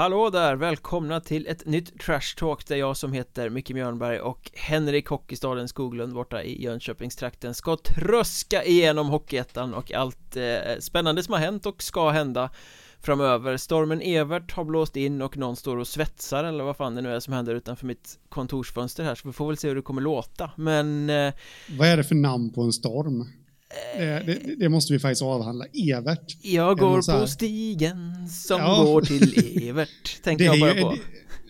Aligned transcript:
Hallå 0.00 0.30
där! 0.30 0.56
Välkomna 0.56 1.20
till 1.20 1.46
ett 1.46 1.66
nytt 1.66 2.00
Trash 2.00 2.36
Talk 2.36 2.66
där 2.66 2.76
jag 2.76 2.96
som 2.96 3.12
heter 3.12 3.50
Micke 3.50 3.70
Mjörnberg 3.70 4.20
och 4.20 4.50
Henrik 4.54 5.08
Hockeystaden 5.08 5.68
Skoglund 5.68 6.14
borta 6.14 6.42
i 6.42 6.62
Jönköpingstrakten 6.62 7.54
ska 7.54 7.76
tröska 7.76 8.64
igenom 8.64 9.08
Hockeyettan 9.08 9.74
och 9.74 9.92
allt 9.92 10.36
eh, 10.36 10.78
spännande 10.78 11.22
som 11.22 11.34
har 11.34 11.40
hänt 11.40 11.66
och 11.66 11.82
ska 11.82 12.10
hända 12.10 12.50
framöver 13.00 13.56
Stormen 13.56 14.00
Evert 14.00 14.52
har 14.52 14.64
blåst 14.64 14.96
in 14.96 15.22
och 15.22 15.36
någon 15.36 15.56
står 15.56 15.76
och 15.76 15.88
svetsar 15.88 16.44
eller 16.44 16.64
vad 16.64 16.76
fan 16.76 16.94
det 16.94 17.02
nu 17.02 17.14
är 17.14 17.20
som 17.20 17.32
händer 17.32 17.54
utanför 17.54 17.86
mitt 17.86 18.18
kontorsfönster 18.28 19.04
här 19.04 19.14
så 19.14 19.28
vi 19.28 19.32
får 19.32 19.46
väl 19.46 19.56
se 19.56 19.68
hur 19.68 19.76
det 19.76 19.82
kommer 19.82 20.02
låta 20.02 20.50
men 20.56 21.10
eh, 21.10 21.32
Vad 21.78 21.88
är 21.88 21.96
det 21.96 22.04
för 22.04 22.14
namn 22.14 22.52
på 22.52 22.62
en 22.62 22.72
storm? 22.72 23.26
Det, 23.96 24.22
det, 24.26 24.54
det, 24.58 24.68
måste 24.68 24.92
vi 24.92 24.98
faktiskt 24.98 25.22
avhandla. 25.22 25.64
Evert. 25.72 26.36
Jag 26.42 26.78
går 26.78 27.20
på 27.20 27.26
stigen 27.26 28.28
som 28.28 28.60
ja. 28.60 28.84
går 28.84 29.02
till 29.02 29.62
Evert. 29.68 30.22
Tänkte 30.22 30.44
jag 30.44 30.60
bara 30.60 30.74
på. 30.74 30.96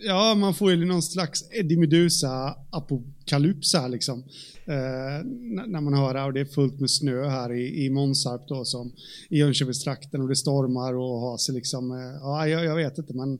Ja, 0.03 0.35
man 0.35 0.53
får 0.53 0.71
ju 0.71 0.85
någon 0.85 1.01
slags 1.01 1.43
Eddie 1.51 1.77
Medusa 1.77 2.55
apokalyps 2.69 3.73
här 3.73 3.89
liksom. 3.89 4.23
Eh, 4.65 5.25
när 5.67 5.81
man 5.81 5.93
hör 5.93 6.13
det 6.13 6.23
och 6.23 6.33
det 6.33 6.39
är 6.39 6.45
fullt 6.45 6.79
med 6.79 6.91
snö 6.91 7.29
här 7.29 7.53
i, 7.53 7.85
i 7.85 7.89
Månsarp 7.89 8.47
då 8.47 8.65
som 8.65 8.93
i 9.29 9.37
Jönköpingstrakten 9.37 10.21
och 10.21 10.27
det 10.27 10.35
stormar 10.35 10.93
och 10.93 11.19
har 11.19 11.37
sig 11.37 11.55
liksom. 11.55 11.91
Eh, 11.91 11.97
ja, 12.21 12.47
jag, 12.47 12.65
jag 12.65 12.75
vet 12.75 12.97
inte 12.97 13.13
men. 13.13 13.39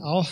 Ja, 0.00 0.26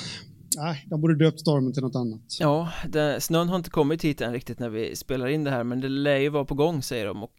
Nej, 0.57 0.87
de 0.91 1.01
borde 1.01 1.25
döpt 1.25 1.41
stormen 1.41 1.73
till 1.73 1.83
något 1.83 1.97
annat. 1.97 2.21
Ja, 2.41 2.73
det, 2.89 3.21
snön 3.21 3.49
har 3.49 3.57
inte 3.57 3.71
kommit 3.71 4.05
hit 4.05 4.21
än 4.21 4.33
riktigt 4.33 4.59
när 4.59 4.69
vi 4.69 4.97
spelar 4.97 5.29
in 5.29 5.45
det 5.45 5.51
här 5.51 5.65
men 5.65 5.81
det 5.81 5.89
lär 5.89 6.17
ju 6.17 6.29
vara 6.29 6.45
på 6.45 6.55
gång 6.55 6.83
säger 6.83 7.07
de 7.07 7.23
och 7.23 7.37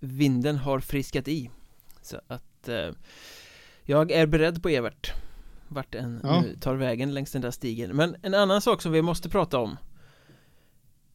vinden 0.00 0.56
har 0.56 0.80
friskat 0.80 1.28
i. 1.28 1.50
Så 2.02 2.20
att 2.26 2.68
eh, 2.68 2.90
jag 3.82 4.10
är 4.10 4.26
beredd 4.26 4.62
på 4.62 4.68
Evert. 4.68 5.12
Vart 5.68 5.94
en 5.94 6.20
ja. 6.22 6.40
nu 6.40 6.56
tar 6.56 6.74
vägen 6.74 7.14
längs 7.14 7.32
den 7.32 7.42
där 7.42 7.50
stigen. 7.50 7.96
Men 7.96 8.16
en 8.22 8.34
annan 8.34 8.60
sak 8.60 8.82
som 8.82 8.92
vi 8.92 9.02
måste 9.02 9.28
prata 9.28 9.58
om. 9.58 9.76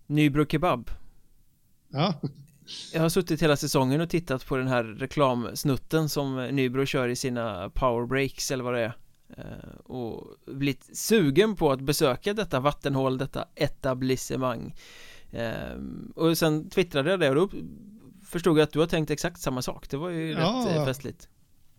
Nybro 0.08 0.46
Kebab. 0.46 0.90
Ja. 1.90 2.14
Jag 2.94 3.02
har 3.02 3.10
suttit 3.10 3.42
hela 3.42 3.58
säsongen 3.58 4.02
och 4.02 4.10
tittat 4.10 4.46
på 4.46 4.58
den 4.58 4.68
här 4.68 4.84
reklamsnutten 4.84 6.10
som 6.10 6.48
Nybro 6.48 6.86
kör 6.86 7.08
i 7.08 7.16
sina 7.16 7.70
powerbreaks 7.70 8.52
eller 8.52 8.64
vad 8.64 8.74
det 8.74 8.80
är 8.80 8.94
och 9.84 10.28
blivit 10.46 10.98
sugen 10.98 11.56
på 11.56 11.72
att 11.72 11.82
besöka 11.82 12.34
detta 12.34 12.60
vattenhål, 12.60 13.18
detta 13.18 13.48
etablissemang 13.56 14.76
ehm, 15.32 16.12
och 16.16 16.38
sen 16.38 16.70
twittrade 16.70 17.10
jag 17.10 17.20
det 17.20 17.30
och 17.30 17.36
då 17.36 17.50
förstod 18.26 18.58
jag 18.58 18.64
att 18.64 18.72
du 18.72 18.80
har 18.80 18.88
tänkt 18.88 19.12
exakt 19.12 19.42
samma 19.42 19.62
sak 19.62 19.90
det 19.90 19.98
var 19.98 20.10
ju 20.10 20.32
ja, 20.32 20.66
rätt 20.68 20.78
eh, 20.78 20.86
festligt 20.86 21.28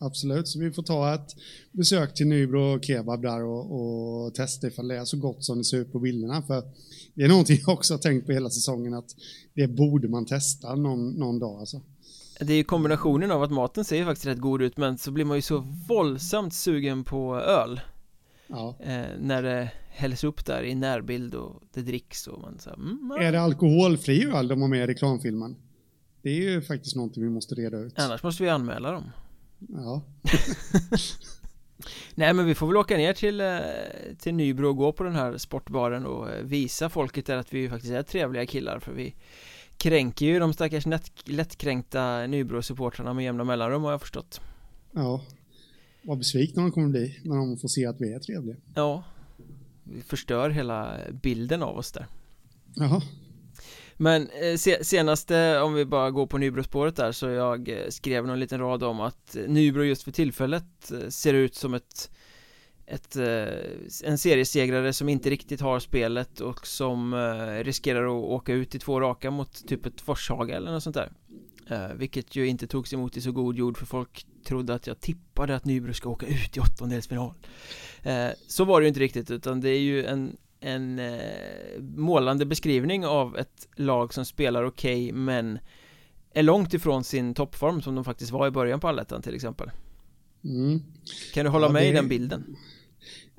Absolut, 0.04 0.48
så 0.48 0.58
vi 0.58 0.72
får 0.72 0.82
ta 0.82 1.14
ett 1.14 1.36
besök 1.72 2.14
till 2.14 2.26
Nybro 2.26 2.80
Kebab 2.80 3.22
där 3.22 3.44
och, 3.44 3.72
och 3.80 4.34
testa 4.34 4.66
ifall 4.66 4.88
det 4.88 4.96
är 4.96 5.04
så 5.04 5.16
gott 5.16 5.44
som 5.44 5.58
det 5.58 5.64
ser 5.64 5.76
ut 5.76 5.92
på 5.92 5.98
bilderna. 5.98 6.42
För 6.42 6.62
det 7.14 7.22
är 7.22 7.28
någonting 7.28 7.58
jag 7.66 7.68
också 7.68 7.94
har 7.94 7.98
tänkt 7.98 8.26
på 8.26 8.32
hela 8.32 8.50
säsongen 8.50 8.94
att 8.94 9.16
det 9.54 9.68
borde 9.68 10.08
man 10.08 10.26
testa 10.26 10.74
någon, 10.74 11.10
någon 11.10 11.38
dag. 11.38 11.60
Alltså. 11.60 11.80
Det 12.44 12.52
är 12.52 12.56
ju 12.56 12.64
kombinationen 12.64 13.30
av 13.30 13.42
att 13.42 13.50
maten 13.50 13.84
ser 13.84 14.04
faktiskt 14.04 14.26
rätt 14.26 14.38
god 14.38 14.62
ut 14.62 14.76
men 14.76 14.98
så 14.98 15.10
blir 15.10 15.24
man 15.24 15.36
ju 15.36 15.42
så 15.42 15.58
våldsamt 15.88 16.54
sugen 16.54 17.04
på 17.04 17.36
öl. 17.36 17.80
Ja. 18.46 18.76
eh, 18.80 19.04
När 19.18 19.42
det 19.42 19.70
hälls 19.90 20.24
upp 20.24 20.46
där 20.46 20.62
i 20.62 20.74
närbild 20.74 21.34
och 21.34 21.62
det 21.74 21.80
dricks 21.82 22.26
och 22.26 22.40
man 22.40 22.58
så 22.58 22.70
här, 22.70 22.76
mm, 22.76 23.10
Är 23.20 23.32
det 23.32 23.40
alkoholfri 23.40 24.26
öl 24.26 24.48
de 24.48 24.60
har 24.62 24.68
med 24.68 24.84
i 24.84 24.86
reklamfilmen? 24.86 25.56
Det 26.22 26.30
är 26.30 26.34
ju 26.50 26.62
faktiskt 26.62 26.96
någonting 26.96 27.22
vi 27.22 27.30
måste 27.30 27.54
reda 27.54 27.78
ut. 27.78 27.98
Annars 27.98 28.22
måste 28.22 28.42
vi 28.42 28.48
anmäla 28.48 28.90
dem. 28.92 29.04
Ja. 29.68 30.02
Nej 32.14 32.34
men 32.34 32.46
vi 32.46 32.54
får 32.54 32.66
väl 32.66 32.76
åka 32.76 32.96
ner 32.96 33.12
till, 33.12 33.40
eh, 33.40 33.58
till 34.18 34.34
Nybro 34.34 34.68
och 34.68 34.76
gå 34.76 34.92
på 34.92 35.04
den 35.04 35.14
här 35.14 35.36
sportbaren 35.38 36.06
och 36.06 36.30
eh, 36.30 36.42
visa 36.44 36.88
folket 36.88 37.26
där 37.26 37.36
att 37.36 37.54
vi 37.54 37.68
faktiskt 37.68 37.92
är 37.92 38.02
trevliga 38.02 38.46
killar 38.46 38.78
för 38.78 38.92
vi 38.92 39.14
kränker 39.82 40.26
ju 40.26 40.38
de 40.38 40.52
stackars 40.52 40.84
lättkränkta 41.24 42.26
Nybro-supportrarna 42.26 43.14
med 43.14 43.24
jämna 43.24 43.44
mellanrum 43.44 43.82
har 43.82 43.90
jag 43.90 44.00
förstått. 44.00 44.40
Ja. 44.92 45.24
Vad 46.02 46.18
besvikna 46.18 46.62
de 46.62 46.72
kommer 46.72 46.88
bli 46.88 47.20
när 47.24 47.36
de 47.36 47.58
får 47.58 47.68
se 47.68 47.86
att 47.86 48.00
vi 48.00 48.12
är 48.12 48.18
trevliga. 48.18 48.56
Ja. 48.74 49.04
Vi 49.84 50.02
förstör 50.02 50.50
hela 50.50 50.98
bilden 51.22 51.62
av 51.62 51.76
oss 51.76 51.92
där. 51.92 52.06
Jaha. 52.74 53.02
Men 53.96 54.28
eh, 54.28 54.82
senaste, 54.82 55.60
om 55.60 55.74
vi 55.74 55.84
bara 55.84 56.10
går 56.10 56.26
på 56.26 56.38
Nybro-spåret 56.38 56.96
där 56.96 57.12
så 57.12 57.28
jag 57.28 57.68
eh, 57.68 57.88
skrev 57.88 58.26
någon 58.26 58.40
liten 58.40 58.60
rad 58.60 58.82
om 58.82 59.00
att 59.00 59.36
Nybro 59.48 59.82
just 59.82 60.02
för 60.02 60.12
tillfället 60.12 60.92
eh, 60.92 61.08
ser 61.08 61.34
ut 61.34 61.54
som 61.54 61.74
ett 61.74 62.10
ett, 62.92 63.16
eh, 63.16 64.08
en 64.10 64.18
seriesegrare 64.18 64.92
som 64.92 65.08
inte 65.08 65.30
riktigt 65.30 65.60
har 65.60 65.80
spelet 65.80 66.40
och 66.40 66.66
som 66.66 67.14
eh, 67.14 67.64
riskerar 67.64 68.04
att 68.04 68.24
åka 68.24 68.52
ut 68.52 68.74
i 68.74 68.78
två 68.78 69.00
raka 69.00 69.30
mot 69.30 69.68
typ 69.68 69.86
ett 69.86 70.00
Forshaga 70.00 70.56
eller 70.56 70.72
något 70.72 70.82
sånt 70.82 70.96
där 70.96 71.12
eh, 71.66 71.94
Vilket 71.96 72.36
ju 72.36 72.46
inte 72.46 72.66
togs 72.66 72.92
emot 72.92 73.16
i 73.16 73.20
så 73.20 73.32
god 73.32 73.56
jord 73.56 73.78
för 73.78 73.86
folk 73.86 74.26
trodde 74.44 74.74
att 74.74 74.86
jag 74.86 75.00
tippade 75.00 75.56
att 75.56 75.64
Nybro 75.64 75.94
ska 75.94 76.08
åka 76.08 76.26
ut 76.26 76.56
i 76.56 76.60
åttondelsfinal 76.60 77.34
Så 78.46 78.64
var 78.64 78.80
det 78.80 78.84
ju 78.84 78.88
inte 78.88 79.00
riktigt 79.00 79.30
utan 79.30 79.60
det 79.60 79.70
är 79.70 79.80
ju 79.80 80.04
en 80.04 80.36
en 80.64 81.00
målande 81.80 82.46
beskrivning 82.46 83.06
av 83.06 83.38
ett 83.38 83.68
lag 83.76 84.14
som 84.14 84.24
spelar 84.24 84.64
okej 84.64 85.04
okay, 85.04 85.12
men 85.12 85.58
är 86.34 86.42
långt 86.42 86.74
ifrån 86.74 87.04
sin 87.04 87.34
toppform 87.34 87.82
som 87.82 87.94
de 87.94 88.04
faktiskt 88.04 88.30
var 88.30 88.46
i 88.46 88.50
början 88.50 88.80
på 88.80 88.88
allettan 88.88 89.22
till 89.22 89.34
exempel 89.34 89.70
mm. 90.44 90.82
Kan 91.34 91.44
du 91.44 91.50
hålla 91.50 91.66
ja, 91.66 91.72
med 91.72 91.82
det... 91.82 91.88
i 91.88 91.92
den 91.92 92.08
bilden? 92.08 92.56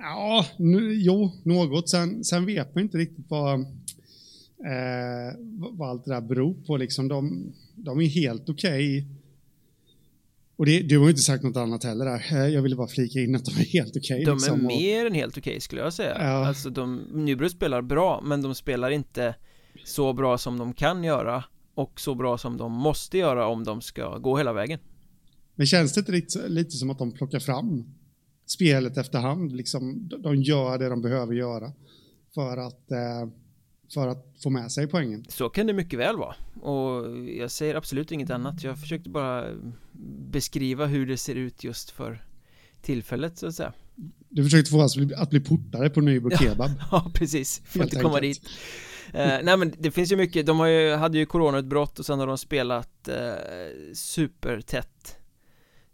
Ja, 0.03 0.45
nu, 0.57 0.93
jo, 0.93 1.31
något. 1.43 1.89
Sen, 1.89 2.23
sen 2.23 2.45
vet 2.45 2.75
man 2.75 2.83
inte 2.83 2.97
riktigt 2.97 3.25
vad, 3.29 3.59
eh, 3.59 3.65
vad 5.49 5.89
allt 5.89 6.05
det 6.05 6.11
där 6.13 6.21
beror 6.21 6.53
på. 6.53 6.77
Liksom, 6.77 7.07
de, 7.07 7.53
de 7.75 8.01
är 8.01 8.05
helt 8.05 8.49
okej. 8.49 8.97
Okay. 8.99 9.05
Och 10.55 10.65
det, 10.65 10.79
du 10.79 10.99
har 10.99 11.09
inte 11.09 11.21
sagt 11.21 11.43
något 11.43 11.57
annat 11.57 11.83
heller 11.83 12.05
där. 12.05 12.23
Eh, 12.31 12.47
jag 12.47 12.61
ville 12.61 12.75
bara 12.75 12.87
flika 12.87 13.19
in 13.19 13.35
att 13.35 13.45
de 13.45 13.51
är 13.51 13.65
helt 13.65 13.97
okej. 13.97 14.15
Okay, 14.15 14.25
de 14.25 14.31
liksom, 14.31 14.59
är 14.59 14.67
mer 14.67 15.01
och... 15.01 15.07
än 15.07 15.13
helt 15.13 15.37
okej 15.37 15.51
okay, 15.51 15.59
skulle 15.59 15.81
jag 15.81 15.93
säga. 15.93 16.17
Ja. 16.19 16.47
Alltså 16.47 16.69
de, 16.69 16.95
Nybro 17.13 17.49
spelar 17.49 17.81
bra, 17.81 18.21
men 18.25 18.41
de 18.41 18.55
spelar 18.55 18.91
inte 18.91 19.35
så 19.85 20.13
bra 20.13 20.37
som 20.37 20.57
de 20.57 20.73
kan 20.73 21.03
göra 21.03 21.43
och 21.75 21.99
så 21.99 22.15
bra 22.15 22.37
som 22.37 22.57
de 22.57 22.71
måste 22.71 23.17
göra 23.17 23.47
om 23.47 23.63
de 23.63 23.81
ska 23.81 24.17
gå 24.17 24.37
hela 24.37 24.53
vägen. 24.53 24.79
Men 25.55 25.67
känns 25.67 25.93
det 25.93 25.99
inte 25.99 26.11
lite, 26.11 26.47
lite 26.47 26.71
som 26.71 26.89
att 26.89 26.99
de 26.99 27.11
plockar 27.11 27.39
fram 27.39 27.85
spelet 28.45 28.97
efterhand. 28.97 29.51
Liksom, 29.51 30.09
de 30.19 30.35
gör 30.35 30.77
det 30.77 30.89
de 30.89 31.01
behöver 31.01 31.33
göra 31.33 31.71
för 32.33 32.57
att, 32.57 32.91
eh, 32.91 33.29
för 33.93 34.07
att 34.07 34.25
få 34.43 34.49
med 34.49 34.71
sig 34.71 34.87
poängen. 34.87 35.25
Så 35.29 35.49
kan 35.49 35.67
det 35.67 35.73
mycket 35.73 35.99
väl 35.99 36.17
vara. 36.17 36.35
Och 36.61 37.19
jag 37.27 37.51
säger 37.51 37.75
absolut 37.75 38.11
inget 38.11 38.29
annat. 38.29 38.63
Jag 38.63 38.79
försökte 38.79 39.09
bara 39.09 39.45
beskriva 40.31 40.85
hur 40.85 41.05
det 41.05 41.17
ser 41.17 41.35
ut 41.35 41.63
just 41.63 41.89
för 41.89 42.25
tillfället 42.81 43.37
så 43.37 43.47
att 43.47 43.55
säga. 43.55 43.73
Du 44.29 44.43
försökte 44.43 44.71
få 44.71 44.83
oss 44.83 44.97
att 45.15 45.29
bli 45.29 45.39
portare 45.39 45.89
på 45.89 46.01
Nybro 46.01 46.37
Kebab. 46.37 46.71
ja, 46.91 47.11
precis. 47.13 47.61
Får 47.65 47.83
inte 47.83 47.99
komma 47.99 48.19
dit. 48.19 48.41
eh, 49.13 49.39
nej 49.43 49.57
men 49.57 49.73
det 49.79 49.91
finns 49.91 50.11
ju 50.11 50.15
mycket, 50.15 50.45
de 50.45 50.59
har 50.59 50.67
ju, 50.67 50.95
hade 50.95 51.17
ju 51.17 51.25
coronautbrott 51.25 51.99
och 51.99 52.05
sen 52.05 52.19
har 52.19 52.27
de 52.27 52.37
spelat 52.37 53.07
eh, 53.07 53.15
supertätt 53.93 55.17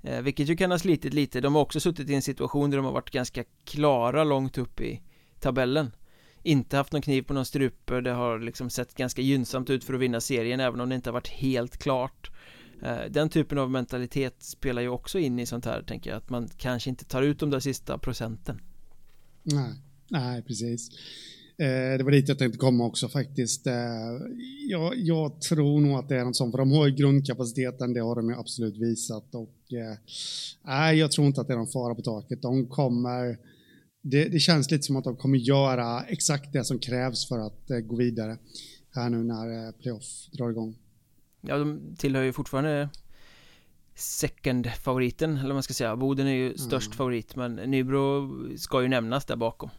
Eh, 0.01 0.21
vilket 0.21 0.49
ju 0.49 0.55
kan 0.55 0.71
ha 0.71 0.79
slitit 0.79 1.13
lite, 1.13 1.41
de 1.41 1.55
har 1.55 1.61
också 1.61 1.79
suttit 1.79 2.09
i 2.09 2.13
en 2.13 2.21
situation 2.21 2.69
där 2.69 2.77
de 2.77 2.85
har 2.85 2.93
varit 2.93 3.11
ganska 3.11 3.43
klara 3.63 4.23
långt 4.23 4.57
upp 4.57 4.81
i 4.81 5.01
tabellen. 5.39 5.91
Inte 6.43 6.77
haft 6.77 6.91
någon 6.91 7.01
kniv 7.01 7.21
på 7.21 7.33
någon 7.33 7.45
strupe, 7.45 8.01
det 8.01 8.11
har 8.11 8.39
liksom 8.39 8.69
sett 8.69 8.95
ganska 8.95 9.21
gynnsamt 9.21 9.69
ut 9.69 9.83
för 9.83 9.93
att 9.93 9.99
vinna 9.99 10.21
serien 10.21 10.59
även 10.59 10.81
om 10.81 10.89
det 10.89 10.95
inte 10.95 11.09
har 11.09 11.13
varit 11.13 11.27
helt 11.27 11.77
klart. 11.77 12.31
Eh, 12.81 13.01
den 13.09 13.29
typen 13.29 13.57
av 13.57 13.71
mentalitet 13.71 14.43
spelar 14.43 14.81
ju 14.81 14.89
också 14.89 15.19
in 15.19 15.39
i 15.39 15.45
sånt 15.45 15.65
här 15.65 15.81
tänker 15.81 16.09
jag, 16.09 16.17
att 16.17 16.29
man 16.29 16.49
kanske 16.57 16.89
inte 16.89 17.05
tar 17.05 17.21
ut 17.21 17.39
de 17.39 17.49
där 17.49 17.59
sista 17.59 17.97
procenten. 17.97 18.61
Nej, 19.43 19.73
nej 20.07 20.41
precis 20.41 20.89
det 21.97 22.03
var 22.03 22.11
dit 22.11 22.27
jag 22.27 22.39
tänkte 22.39 22.57
komma 22.57 22.85
också 22.85 23.09
faktiskt. 23.09 23.67
Eh, 23.67 23.73
jag, 24.69 24.97
jag, 24.97 25.41
tror 25.41 25.81
nog 25.81 25.99
att 25.99 26.09
det 26.09 26.15
är 26.15 26.25
något 26.25 26.35
sånt, 26.35 26.51
för 26.51 26.57
de 26.57 26.71
har 26.71 26.87
ju 26.87 26.95
grundkapaciteten, 26.95 27.93
det 27.93 27.99
har 27.99 28.15
de 28.15 28.29
ju 28.29 28.35
absolut 28.35 28.77
visat. 28.77 29.35
Och, 29.35 29.73
eh, 29.73 29.97
nej, 30.63 30.97
jag 30.97 31.11
tror 31.11 31.27
inte 31.27 31.41
att 31.41 31.47
det 31.47 31.53
är 31.53 31.57
någon 31.57 31.67
fara 31.67 31.95
på 31.95 32.01
taket. 32.01 32.41
De 32.41 32.67
kommer, 32.67 33.37
det, 34.01 34.25
det 34.25 34.39
känns 34.39 34.71
lite 34.71 34.83
som 34.83 34.95
att 34.95 35.03
de 35.03 35.15
kommer 35.15 35.37
göra 35.37 36.03
exakt 36.03 36.53
det 36.53 36.63
som 36.63 36.79
krävs 36.79 37.27
för 37.27 37.39
att 37.39 37.87
gå 37.87 37.95
vidare 37.95 38.37
här 38.91 39.09
nu 39.09 39.23
när 39.23 39.71
playoff 39.71 40.27
drar 40.31 40.49
igång. 40.49 40.75
Ja, 41.41 41.57
de 41.57 41.95
tillhör 41.97 42.23
ju 42.23 42.33
fortfarande 42.33 42.89
second-favoriten, 43.95 45.37
eller 45.37 45.47
vad 45.47 45.55
man 45.55 45.63
ska 45.63 45.73
säga. 45.73 45.95
Boden 45.95 46.27
är 46.27 46.33
ju 46.33 46.57
störst 46.57 46.87
mm. 46.87 46.97
favorit, 46.97 47.35
men 47.35 47.55
Nybro 47.55 48.29
ska 48.57 48.81
ju 48.81 48.87
nämnas 48.87 49.25
där 49.25 49.35
bakom. 49.35 49.69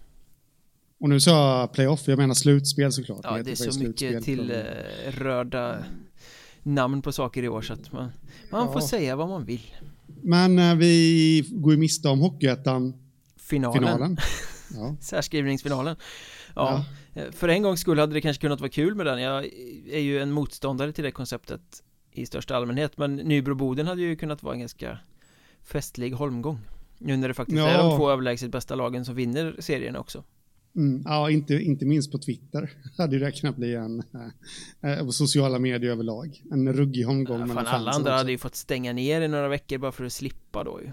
Och 1.01 1.09
nu 1.09 1.21
sa 1.21 1.61
jag 1.61 1.73
playoff, 1.73 2.09
jag 2.09 2.19
menar 2.19 2.35
slutspel 2.35 2.93
såklart. 2.93 3.21
Ja, 3.23 3.43
det 3.43 3.51
är 3.51 3.55
så 3.55 3.79
mycket 3.79 4.25
till 4.25 4.51
uh, 4.51 5.11
röda 5.11 5.85
namn 6.63 7.03
på 7.03 7.13
saker 7.13 7.43
i 7.43 7.49
år 7.49 7.63
så 7.63 7.73
att 7.73 7.93
man, 7.93 8.11
man 8.51 8.67
ja. 8.67 8.73
får 8.73 8.81
säga 8.81 9.17
vad 9.17 9.29
man 9.29 9.45
vill. 9.45 9.75
Men 10.07 10.59
uh, 10.59 10.75
vi 10.75 11.45
går 11.51 11.73
ju 11.73 11.79
miste 11.79 12.09
om 12.09 12.21
Hockeyettan 12.21 12.95
finalen. 13.37 13.83
finalen. 13.83 14.17
Ja. 14.75 14.97
Särskrivningsfinalen. 15.01 15.97
Ja, 16.55 16.85
ja, 17.15 17.23
för 17.33 17.49
en 17.49 17.63
gångs 17.63 17.81
skull 17.81 17.99
hade 17.99 18.15
det 18.15 18.21
kanske 18.21 18.41
kunnat 18.41 18.61
vara 18.61 18.71
kul 18.71 18.95
med 18.95 19.07
den. 19.07 19.23
Jag 19.23 19.45
är 19.91 19.99
ju 19.99 20.21
en 20.21 20.33
motståndare 20.33 20.93
till 20.93 21.05
det 21.05 21.11
konceptet 21.11 21.83
i 22.13 22.27
största 22.27 22.57
allmänhet, 22.57 22.99
men 22.99 23.21
Nybro-Boden 23.21 23.87
hade 23.87 24.03
ju 24.03 24.17
kunnat 24.17 24.43
vara 24.43 24.55
en 24.55 24.61
ganska 24.61 24.99
festlig 25.63 26.13
holmgång. 26.13 26.59
Nu 26.99 27.17
när 27.17 27.29
det 27.29 27.35
faktiskt 27.35 27.59
ja. 27.59 27.69
är 27.69 27.79
de 27.79 27.99
två 27.99 28.11
överlägset 28.11 28.51
bästa 28.51 28.75
lagen 28.75 29.05
som 29.05 29.15
vinner 29.15 29.57
serien 29.59 29.97
också. 29.97 30.25
Mm, 30.77 31.03
ja, 31.05 31.31
inte, 31.31 31.55
inte 31.55 31.85
minst 31.85 32.13
på 32.13 32.19
Twitter 32.19 32.71
hade 32.97 33.19
det 33.19 33.33
kunnat 33.33 33.57
bli 33.57 33.75
en, 33.75 34.03
eh, 34.81 35.05
på 35.05 35.13
sociala 35.13 35.59
medier 35.59 35.91
överlag, 35.91 36.43
en 36.51 36.73
ruggig 36.73 37.09
omgång. 37.09 37.41
Ja, 37.41 37.47
fan, 37.47 37.67
alla 37.67 37.91
andra 37.91 38.11
också. 38.11 38.19
hade 38.19 38.33
ju 38.33 38.39
fått 38.39 38.55
stänga 38.55 38.93
ner 38.93 39.21
i 39.21 39.29
några 39.29 39.49
veckor 39.49 39.79
bara 39.79 39.93
för 39.93 40.05
att 40.05 40.13
slippa 40.13 40.65
då 40.65 40.81
ju. 40.83 40.91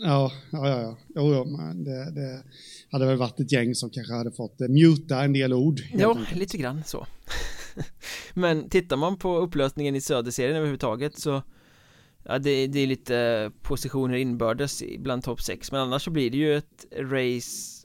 Ja, 0.00 0.32
ja, 0.52 0.68
ja, 0.68 0.80
ja. 0.80 0.98
Jo, 1.14 1.44
men 1.44 1.84
det, 1.84 2.10
det, 2.10 2.42
hade 2.90 3.06
väl 3.06 3.16
varit 3.16 3.40
ett 3.40 3.52
gäng 3.52 3.74
som 3.74 3.90
kanske 3.90 4.14
hade 4.14 4.32
fått 4.32 4.60
eh, 4.60 4.68
muta 4.68 5.24
en 5.24 5.32
del 5.32 5.52
ord. 5.52 5.80
Ja, 5.92 6.18
lite 6.34 6.58
grann 6.58 6.82
så. 6.86 7.06
men 8.34 8.68
tittar 8.68 8.96
man 8.96 9.16
på 9.16 9.38
upplösningen 9.38 9.94
i 9.94 10.00
Söderserien 10.00 10.56
överhuvudtaget 10.56 11.18
så 11.18 11.42
Ja, 12.24 12.38
det, 12.38 12.66
det 12.66 12.80
är 12.80 12.86
lite 12.86 13.50
positioner 13.62 14.14
inbördes 14.14 14.82
bland 14.98 15.24
topp 15.24 15.40
6 15.42 15.72
Men 15.72 15.80
annars 15.80 16.02
så 16.02 16.10
blir 16.10 16.30
det 16.30 16.36
ju 16.36 16.56
ett 16.56 16.86
race 17.00 17.77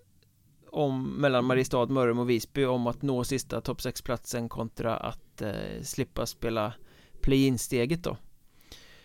om, 0.73 1.09
mellan 1.09 1.45
Mariestad, 1.45 1.85
Mörrum 1.85 2.19
och 2.19 2.29
Visby 2.29 2.65
om 2.65 2.87
att 2.87 3.01
nå 3.01 3.23
sista 3.23 3.61
topp 3.61 3.79
6-platsen 3.79 4.49
kontra 4.49 4.97
att 4.97 5.41
eh, 5.41 5.81
slippa 5.81 6.25
spela 6.25 6.73
play-in-steget 7.21 8.03
då 8.03 8.17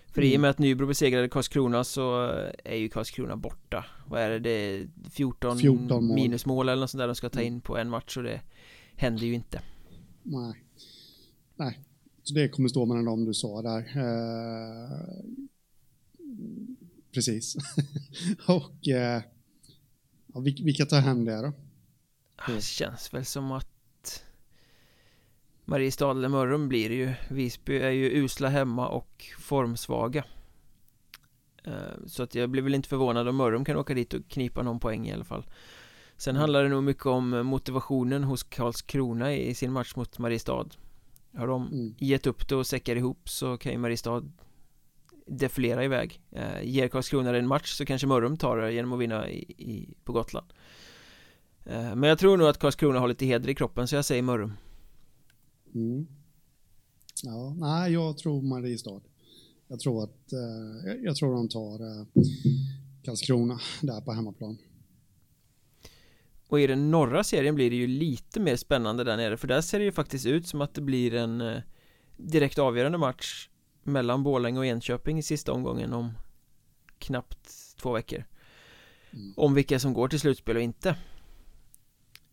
För 0.06 0.20
mm. 0.20 0.32
i 0.32 0.36
och 0.36 0.40
med 0.40 0.50
att 0.50 0.58
Nybro 0.58 0.86
besegrade 0.86 1.28
Karlskrona 1.28 1.84
så 1.84 2.30
är 2.64 2.76
ju 2.76 2.88
Karlskrona 2.88 3.36
borta 3.36 3.84
Vad 4.06 4.20
är 4.20 4.30
det? 4.30 4.38
Det 4.38 4.50
är 4.50 4.88
14, 5.10 5.58
14 5.58 6.06
mål. 6.06 6.14
minusmål 6.14 6.68
eller 6.68 6.80
något 6.80 6.90
sånt 6.90 6.98
där 6.98 7.06
de 7.06 7.14
ska 7.14 7.28
ta 7.28 7.40
mm. 7.40 7.54
in 7.54 7.60
på 7.60 7.78
en 7.78 7.90
match 7.90 8.16
och 8.16 8.22
det 8.22 8.40
händer 8.96 9.26
ju 9.26 9.34
inte 9.34 9.62
Nej 10.22 10.64
Nej 11.56 11.80
Så 12.22 12.34
det 12.34 12.48
kommer 12.48 12.68
stå 12.68 12.86
mellan 12.86 13.04
dem 13.04 13.24
du 13.24 13.34
sa 13.34 13.62
där 13.62 13.78
eh, 13.78 15.24
Precis 17.12 17.56
Och 18.46 18.88
eh, 18.88 19.22
Ja, 20.38 20.52
vilka 20.64 20.86
tar 20.86 21.00
hem 21.00 21.24
det 21.24 21.42
då? 21.42 21.52
Ah, 22.36 22.52
det 22.52 22.62
känns 22.62 23.14
väl 23.14 23.24
som 23.24 23.52
att 23.52 24.24
Mariestad 25.64 26.10
eller 26.10 26.28
Mörrum 26.28 26.68
blir 26.68 26.88
det 26.88 26.94
ju 26.94 27.14
Visby 27.30 27.78
är 27.78 27.90
ju 27.90 28.10
usla 28.10 28.48
hemma 28.48 28.88
och 28.88 29.24
formsvaga 29.38 30.24
eh, 31.64 31.72
Så 32.06 32.22
att 32.22 32.34
jag 32.34 32.50
blir 32.50 32.62
väl 32.62 32.74
inte 32.74 32.88
förvånad 32.88 33.28
om 33.28 33.36
Mörrum 33.36 33.64
kan 33.64 33.76
åka 33.76 33.94
dit 33.94 34.14
och 34.14 34.28
knipa 34.28 34.62
någon 34.62 34.80
poäng 34.80 35.08
i 35.08 35.12
alla 35.12 35.24
fall 35.24 35.46
Sen 36.16 36.30
mm. 36.30 36.40
handlar 36.40 36.62
det 36.62 36.68
nog 36.68 36.84
mycket 36.84 37.06
om 37.06 37.46
motivationen 37.46 38.24
hos 38.24 38.42
Karlskrona 38.42 39.34
i 39.34 39.54
sin 39.54 39.72
match 39.72 39.96
mot 39.96 40.18
Mariestad 40.18 40.66
Har 41.36 41.46
de 41.46 41.66
mm. 41.66 41.94
gett 41.98 42.26
upp 42.26 42.48
det 42.48 42.56
och 42.56 42.66
säckar 42.66 42.96
ihop 42.96 43.28
så 43.28 43.56
kan 43.56 43.72
ju 43.72 43.78
Mariestad 43.78 44.24
defilera 45.28 45.84
iväg. 45.84 46.20
Eh, 46.30 46.62
Ger 46.62 46.88
Karlskrona 46.88 47.36
en 47.36 47.46
match 47.46 47.72
så 47.72 47.84
kanske 47.84 48.06
Mörrum 48.06 48.36
tar 48.36 48.56
det 48.56 48.72
genom 48.72 48.92
att 48.92 49.00
vinna 49.00 49.30
i, 49.30 49.38
i, 49.58 49.94
på 50.04 50.12
Gotland. 50.12 50.46
Eh, 51.64 51.94
Men 51.94 52.02
jag 52.02 52.18
tror 52.18 52.36
nog 52.36 52.48
att 52.48 52.58
Karlskrona 52.58 52.98
har 52.98 53.08
lite 53.08 53.26
heder 53.26 53.48
i 53.48 53.54
kroppen 53.54 53.88
så 53.88 53.94
jag 53.94 54.04
säger 54.04 54.22
Mörrum. 54.22 54.52
Mm. 55.74 56.06
Ja, 57.22 57.54
nej 57.58 57.92
jag 57.92 58.18
tror 58.18 58.42
Mariestad. 58.42 59.00
Jag 59.68 59.80
tror 59.80 60.04
att 60.04 60.32
eh, 60.32 60.92
jag 61.02 61.16
tror 61.16 61.34
de 61.34 61.48
tar 61.48 61.80
eh, 61.80 62.06
Karlskrona 63.04 63.60
där 63.82 64.00
på 64.00 64.12
hemmaplan. 64.12 64.58
Och 66.48 66.60
i 66.60 66.66
den 66.66 66.90
norra 66.90 67.24
serien 67.24 67.54
blir 67.54 67.70
det 67.70 67.76
ju 67.76 67.86
lite 67.86 68.40
mer 68.40 68.56
spännande 68.56 69.04
där 69.04 69.16
nere 69.16 69.36
för 69.36 69.48
där 69.48 69.60
ser 69.60 69.78
det 69.78 69.84
ju 69.84 69.92
faktiskt 69.92 70.26
ut 70.26 70.46
som 70.46 70.60
att 70.60 70.74
det 70.74 70.80
blir 70.80 71.14
en 71.14 71.40
eh, 71.40 71.58
direkt 72.16 72.58
avgörande 72.58 72.98
match 72.98 73.48
mellan 73.88 74.22
Borlänge 74.22 74.58
och 74.58 74.66
Enköping 74.66 75.18
i 75.18 75.22
sista 75.22 75.52
omgången 75.52 75.92
om 75.92 76.12
knappt 76.98 77.76
två 77.76 77.92
veckor. 77.92 78.24
Mm. 79.12 79.34
om 79.36 79.54
vilka 79.54 79.78
som 79.78 79.92
går 79.92 80.08
till 80.08 80.20
slutspel 80.20 80.56
och 80.56 80.62
inte. 80.62 80.96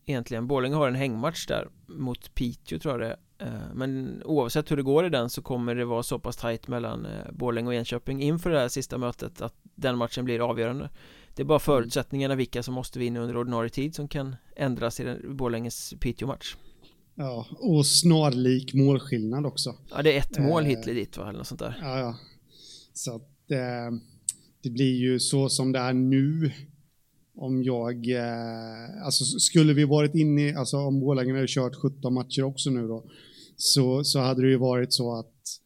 Egentligen 0.06 0.46
Borlänge 0.46 0.74
har 0.76 0.88
en 0.88 0.94
hängmatch 0.94 1.46
där 1.46 1.68
mot 1.86 2.34
Piteå 2.34 2.78
tror 2.78 2.94
jag 2.94 3.00
det 3.00 3.06
är. 3.06 3.18
Eh, 3.46 3.74
men 3.74 4.22
oavsett 4.24 4.70
hur 4.70 4.76
det 4.76 4.82
går 4.82 5.06
i 5.06 5.08
den 5.08 5.30
så 5.30 5.42
kommer 5.42 5.74
det 5.74 5.84
vara 5.84 6.02
så 6.02 6.18
pass 6.18 6.36
tajt 6.36 6.68
mellan 6.68 7.06
eh, 7.06 7.32
Borlänge 7.32 7.68
och 7.68 7.74
Enköping 7.74 8.22
inför 8.22 8.50
det 8.50 8.58
här 8.58 8.68
sista 8.68 8.98
mötet 8.98 9.40
att 9.40 9.54
den 9.62 9.98
matchen 9.98 10.24
blir 10.24 10.50
avgörande. 10.50 10.90
Det 11.34 11.42
är 11.42 11.46
bara 11.46 11.54
mm. 11.54 11.60
förutsättningarna 11.60 12.34
vilka 12.34 12.62
som 12.62 12.74
måste 12.74 12.98
vinna 12.98 13.20
under 13.20 13.36
ordinarie 13.36 13.70
tid 13.70 13.94
som 13.94 14.08
kan 14.08 14.36
ändras 14.56 15.00
i 15.00 15.16
Borlänges 15.24 15.94
Piteå-match 16.00 16.56
Ja, 17.18 17.46
och 17.50 17.86
snarlik 17.86 18.74
målskillnad 18.74 19.46
också. 19.46 19.74
Ja, 19.90 20.02
det 20.02 20.16
är 20.16 20.18
ett 20.18 20.38
mål 20.38 20.62
eh, 20.62 20.68
hit 20.68 20.78
eller 20.78 20.94
dit 20.94 21.16
va, 21.16 21.28
eller 21.28 21.38
något 21.38 21.46
sånt 21.46 21.60
där. 21.60 21.78
Ja, 21.80 21.98
ja. 21.98 22.16
Så 22.92 23.14
att 23.14 23.50
eh, 23.50 23.98
det 24.62 24.70
blir 24.70 24.94
ju 24.96 25.20
så 25.20 25.48
som 25.48 25.72
det 25.72 25.78
är 25.78 25.92
nu. 25.92 26.50
Om 27.34 27.62
jag, 27.62 28.10
eh, 28.10 29.04
alltså 29.04 29.24
skulle 29.24 29.72
vi 29.72 29.84
varit 29.84 30.14
inne 30.14 30.48
i, 30.48 30.54
alltså 30.54 30.76
om 30.76 31.00
Borlänge 31.00 31.34
hade 31.34 31.46
kört 31.48 31.74
17 31.74 32.14
matcher 32.14 32.42
också 32.42 32.70
nu 32.70 32.88
då, 32.88 33.04
så, 33.56 34.04
så 34.04 34.18
hade 34.18 34.42
det 34.42 34.48
ju 34.48 34.56
varit 34.56 34.92
så 34.92 35.18
att 35.18 35.60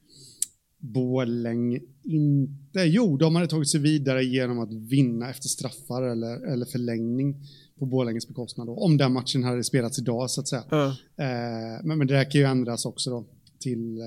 Borlänge 0.78 1.80
inte, 2.04 2.80
jo 2.80 3.16
de 3.16 3.34
hade 3.34 3.48
tagit 3.48 3.68
sig 3.68 3.80
vidare 3.80 4.24
genom 4.24 4.58
att 4.58 4.72
vinna 4.72 5.30
efter 5.30 5.48
straffar 5.48 6.02
eller, 6.02 6.52
eller 6.52 6.66
förlängning 6.66 7.36
på 7.80 7.86
Borlänges 7.86 8.28
bekostnad 8.28 8.66
då, 8.66 8.76
om 8.76 8.96
den 8.96 9.12
matchen 9.12 9.44
hade 9.44 9.64
spelats 9.64 9.98
idag 9.98 10.30
så 10.30 10.40
att 10.40 10.48
säga. 10.48 10.64
Mm. 10.70 10.88
Eh, 10.88 11.84
men, 11.84 11.98
men 11.98 12.06
det 12.06 12.14
där 12.14 12.30
kan 12.30 12.40
ju 12.40 12.46
ändras 12.46 12.86
också 12.86 13.10
då 13.10 13.24
till, 13.58 14.00
eh, 14.00 14.06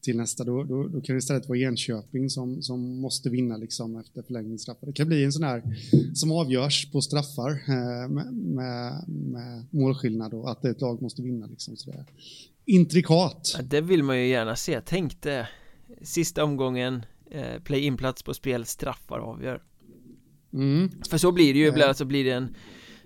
till 0.00 0.16
nästa. 0.16 0.44
Då, 0.44 0.64
då, 0.64 0.82
då, 0.82 1.00
kan 1.00 1.14
det 1.14 1.18
istället 1.18 1.48
vara 1.48 1.58
Enköping 1.58 2.30
som, 2.30 2.62
som 2.62 3.00
måste 3.00 3.30
vinna 3.30 3.56
liksom 3.56 3.96
efter 3.96 4.22
förlängningsstraffar. 4.22 4.86
Det 4.86 4.92
kan 4.92 5.06
bli 5.06 5.24
en 5.24 5.32
sån 5.32 5.42
här 5.42 5.62
som 6.14 6.32
avgörs 6.32 6.90
på 6.92 7.00
straffar 7.00 7.50
eh, 7.50 8.08
med, 8.08 8.32
med, 8.32 9.04
med, 9.08 9.66
målskillnad 9.70 10.34
och 10.34 10.50
att 10.50 10.64
ett 10.64 10.80
lag 10.80 11.02
måste 11.02 11.22
vinna 11.22 11.46
liksom. 11.46 11.76
Så 11.76 11.90
det 11.90 11.96
är 11.96 12.04
intrikat. 12.64 13.54
Ja, 13.56 13.62
det 13.62 13.80
vill 13.80 14.02
man 14.02 14.18
ju 14.18 14.28
gärna 14.28 14.56
se. 14.56 14.80
Tänk 14.80 15.22
det. 15.22 15.48
Sista 16.02 16.44
omgången, 16.44 17.02
eh, 17.30 17.62
play-in-plats 17.64 18.22
på 18.22 18.34
spel, 18.34 18.64
straffar 18.64 19.18
avgör. 19.18 19.62
Mm. 20.52 20.90
För 21.10 21.18
så 21.18 21.32
blir 21.32 21.52
det 21.54 21.58
ju, 21.58 21.66
ibland 21.66 21.96
så 21.96 22.04
blir 22.04 22.24
det 22.24 22.30
en 22.30 22.54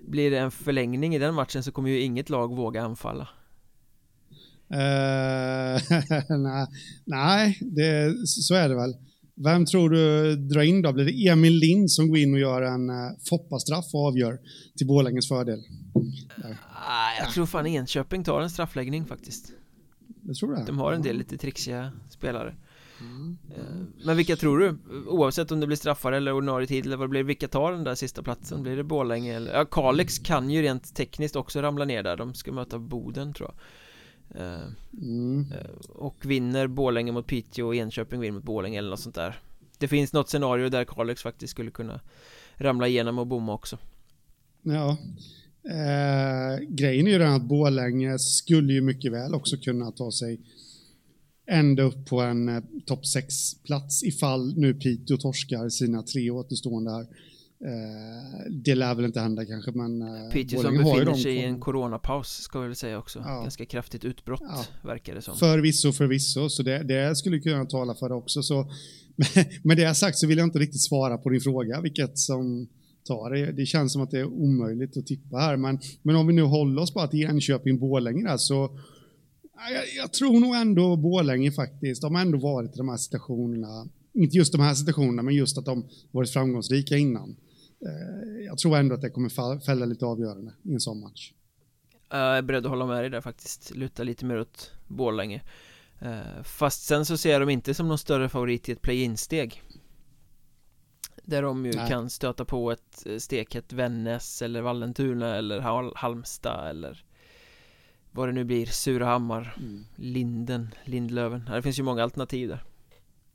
blir 0.07 0.31
det 0.31 0.39
en 0.39 0.51
förlängning 0.51 1.15
i 1.15 1.19
den 1.19 1.35
matchen 1.35 1.63
så 1.63 1.71
kommer 1.71 1.89
ju 1.89 2.01
inget 2.01 2.29
lag 2.29 2.55
våga 2.55 2.81
anfalla. 2.81 3.27
Uh, 4.73 5.79
nej, 7.05 7.57
det, 7.61 8.15
så 8.27 8.55
är 8.55 8.69
det 8.69 8.75
väl. 8.75 8.95
Vem 9.35 9.65
tror 9.65 9.89
du 9.89 10.35
drar 10.35 10.61
in 10.61 10.81
då? 10.81 10.93
Blir 10.93 11.05
det 11.05 11.27
Emil 11.27 11.53
Lind 11.53 11.91
som 11.91 12.07
går 12.07 12.17
in 12.17 12.33
och 12.33 12.39
gör 12.39 12.61
en 12.61 12.89
uh, 12.89 12.95
Foppa-straff 13.29 13.85
och 13.93 14.07
avgör 14.07 14.39
till 14.77 14.87
Borlänges 14.87 15.27
fördel? 15.27 15.59
Uh, 15.59 16.51
jag 17.19 17.31
tror 17.33 17.45
fan 17.45 17.67
Enköping 17.67 18.23
tar 18.23 18.41
en 18.41 18.49
straffläggning 18.49 19.05
faktiskt. 19.05 19.51
Jag 20.21 20.35
tror 20.35 20.55
det. 20.55 20.63
De 20.65 20.77
har 20.77 20.93
en 20.93 21.01
del 21.01 21.17
lite 21.17 21.37
trixiga 21.37 21.91
spelare. 22.09 22.55
Mm. 23.03 23.37
Men 24.05 24.17
vilka 24.17 24.35
tror 24.35 24.59
du? 24.59 24.77
Oavsett 25.07 25.51
om 25.51 25.59
det 25.59 25.67
blir 25.67 25.77
straffar 25.77 26.11
eller 26.11 26.33
ordinarie 26.33 26.67
tid 26.67 26.85
eller 26.85 26.97
vad 26.97 27.07
det 27.07 27.09
blir 27.09 27.23
Vilka 27.23 27.47
tar 27.47 27.71
den 27.71 27.83
där 27.83 27.95
sista 27.95 28.23
platsen? 28.23 28.63
Blir 28.63 28.77
det 28.77 28.83
Borlänge 28.83 29.35
eller? 29.35 29.53
Ja, 29.53 29.65
Kalix 29.65 30.19
kan 30.19 30.49
ju 30.49 30.61
rent 30.61 30.95
tekniskt 30.95 31.35
också 31.35 31.61
ramla 31.61 31.85
ner 31.85 32.03
där 32.03 32.17
De 32.17 32.33
ska 32.33 32.51
möta 32.51 32.79
Boden 32.79 33.33
tror 33.33 33.51
jag 33.51 34.41
eh, 34.41 34.61
mm. 35.01 35.45
Eh, 35.51 35.89
och 35.89 36.25
vinner 36.25 36.67
Borlänge 36.67 37.11
mot 37.11 37.27
Piteå 37.27 37.67
och 37.67 37.75
Enköping 37.75 38.19
vinner 38.19 38.33
mot 38.33 38.43
Borlänge 38.43 38.77
eller 38.77 38.89
något 38.89 38.99
sånt 38.99 39.15
där 39.15 39.39
Det 39.77 39.87
finns 39.87 40.13
något 40.13 40.29
scenario 40.29 40.69
där 40.69 40.85
Kalix 40.85 41.21
faktiskt 41.21 41.51
skulle 41.51 41.71
kunna 41.71 41.99
Ramla 42.55 42.87
igenom 42.87 43.19
och 43.19 43.27
bomma 43.27 43.53
också 43.53 43.77
Ja 44.61 44.97
eh, 45.63 46.59
Grejen 46.67 47.07
är 47.07 47.11
ju 47.11 47.17
den 47.17 47.33
att 47.33 47.43
Borlänge 47.43 48.19
skulle 48.19 48.73
ju 48.73 48.81
mycket 48.81 49.11
väl 49.11 49.33
också 49.33 49.57
kunna 49.57 49.91
ta 49.91 50.11
sig 50.11 50.39
ända 51.47 51.83
upp 51.83 52.05
på 52.05 52.21
en 52.21 52.49
eh, 52.49 52.63
topp 52.85 53.03
6-plats 53.03 54.03
ifall 54.03 54.57
nu 54.57 54.73
Piteå 54.73 55.17
torskar 55.17 55.69
sina 55.69 56.03
tre 56.03 56.29
återstående 56.29 56.91
här. 56.91 57.07
Eh, 57.65 58.51
det 58.51 58.75
lär 58.75 58.95
väl 58.95 59.05
inte 59.05 59.19
hända 59.19 59.45
kanske, 59.45 59.71
men... 59.71 60.01
Eh, 60.01 60.31
Piteå 60.31 60.61
som 60.61 60.77
befinner 60.77 61.13
sig 61.13 61.35
i 61.35 61.43
en 61.43 61.59
coronapaus, 61.59 62.27
ska 62.27 62.59
vi 62.59 62.67
väl 62.67 62.75
säga 62.75 62.99
också. 62.99 63.19
Ja. 63.19 63.41
Ganska 63.41 63.65
kraftigt 63.65 64.05
utbrott, 64.05 64.41
ja. 64.41 64.65
verkar 64.83 65.15
det 65.15 65.21
som. 65.21 65.37
Förvisso, 65.37 65.91
förvisso, 65.91 66.49
så 66.49 66.63
det, 66.63 66.83
det 66.83 67.15
skulle 67.15 67.39
kunna 67.39 67.65
tala 67.65 67.95
för 67.95 68.09
det 68.09 68.15
också. 68.15 68.43
Så, 68.43 68.71
med 69.63 69.77
det 69.77 69.95
sagt 69.95 70.17
så 70.17 70.27
vill 70.27 70.37
jag 70.37 70.47
inte 70.47 70.59
riktigt 70.59 70.81
svara 70.81 71.17
på 71.17 71.29
din 71.29 71.41
fråga, 71.41 71.81
vilket 71.81 72.19
som 72.19 72.67
tar 73.07 73.29
det. 73.29 73.51
Det 73.51 73.65
känns 73.65 73.93
som 73.93 74.01
att 74.01 74.11
det 74.11 74.19
är 74.19 74.25
omöjligt 74.25 74.97
att 74.97 75.07
tippa 75.07 75.37
här, 75.37 75.57
men, 75.57 75.79
men 76.01 76.15
om 76.15 76.27
vi 76.27 76.33
nu 76.33 76.41
håller 76.41 76.81
oss 76.81 76.93
bara 76.93 77.07
till 77.07 77.27
Enköping-Borlänge 77.27 78.23
där, 78.23 78.37
så 78.37 78.79
jag, 79.55 79.83
jag, 79.97 80.13
tror 80.13 80.39
nog 80.39 80.55
ändå 80.55 80.95
Borlänge 80.95 81.51
faktiskt. 81.51 82.01
De 82.01 82.15
har 82.15 82.21
ändå 82.21 82.37
varit 82.37 82.73
i 82.73 82.77
de 82.77 82.89
här 82.89 82.97
situationerna. 82.97 83.87
Inte 84.13 84.37
just 84.37 84.51
de 84.51 84.61
här 84.61 84.73
situationerna, 84.73 85.21
men 85.21 85.35
just 85.35 85.57
att 85.57 85.65
de 85.65 85.85
varit 86.11 86.29
framgångsrika 86.29 86.97
innan. 86.97 87.35
Eh, 87.85 88.45
jag 88.45 88.57
tror 88.57 88.77
ändå 88.77 88.95
att 88.95 89.01
det 89.01 89.09
kommer 89.09 89.59
fälla 89.59 89.85
lite 89.85 90.05
avgörande 90.05 90.53
i 90.63 90.73
en 90.73 90.79
sån 90.79 90.99
match. 90.99 91.31
Jag 92.09 92.37
är 92.37 92.41
beredd 92.41 92.65
att 92.65 92.69
hålla 92.69 92.85
med 92.85 93.03
dig 93.03 93.09
där 93.09 93.21
faktiskt, 93.21 93.75
luta 93.75 94.03
lite 94.03 94.25
mer 94.25 94.39
åt 94.39 94.71
Borlänge. 94.87 95.41
Eh, 95.99 96.43
fast 96.43 96.83
sen 96.83 97.05
så 97.05 97.17
ser 97.17 97.31
jag 97.31 97.41
dem 97.41 97.49
inte 97.49 97.73
som 97.73 97.87
någon 97.87 97.97
större 97.97 98.29
favorit 98.29 98.69
i 98.69 98.71
ett 98.71 98.81
play-in-steg. 98.81 99.61
Där 101.23 101.41
de 101.41 101.65
ju 101.65 101.71
Nej. 101.71 101.89
kan 101.89 102.09
stöta 102.09 102.45
på 102.45 102.71
ett 102.71 103.05
eh, 103.05 103.17
stekhett 103.17 103.73
Vännäs 103.73 104.41
eller 104.41 104.61
Vallentuna 104.61 105.35
eller 105.35 105.59
Halmstad 105.95 106.69
eller 106.69 107.03
vad 108.13 108.27
det 108.27 108.31
nu 108.31 108.43
blir, 108.43 108.65
Surahammar, 108.65 109.55
mm. 109.57 109.85
Linden, 109.95 110.69
Lindlöven. 110.85 111.45
Det 111.45 111.61
finns 111.61 111.79
ju 111.79 111.83
många 111.83 112.03
alternativ 112.03 112.49
där. 112.49 112.63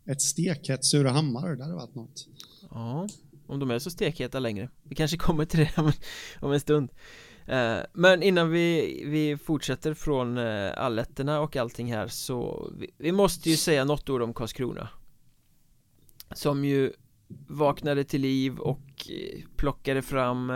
Ett 0.05 0.23
stekhett 0.23 0.85
Surahammar, 0.85 1.57
det 1.57 1.63
hade 1.63 1.75
varit 1.75 1.95
något. 1.95 2.29
Ja, 2.71 3.09
om 3.47 3.59
de 3.59 3.71
är 3.71 3.79
så 3.79 3.91
stekheta 3.91 4.39
längre. 4.39 4.71
Vi 4.83 4.95
kanske 4.95 5.17
kommer 5.17 5.45
till 5.45 5.61
det 5.61 5.93
om 6.41 6.53
en 6.53 6.61
stund. 6.61 6.91
Eh, 7.47 7.79
men 7.93 8.23
innan 8.23 8.51
vi, 8.51 9.03
vi 9.07 9.37
fortsätter 9.37 9.95
från 9.95 10.39
eh, 10.39 10.73
alletterna 10.77 11.41
och 11.41 11.57
allting 11.57 11.93
här 11.93 12.09
så 12.09 12.71
vi, 12.79 12.91
vi 12.99 13.13
måste 13.13 13.51
ju 13.51 13.57
säga 13.57 13.85
något 13.85 14.09
ord 14.09 14.23
om 14.23 14.35
Karlskrona 14.35 14.89
Som 16.35 16.65
ju 16.65 16.93
vaknade 17.47 18.05
till 18.05 18.21
liv 18.21 18.59
och 18.59 19.11
eh, 19.11 19.41
plockade 19.57 20.03
fram 20.03 20.53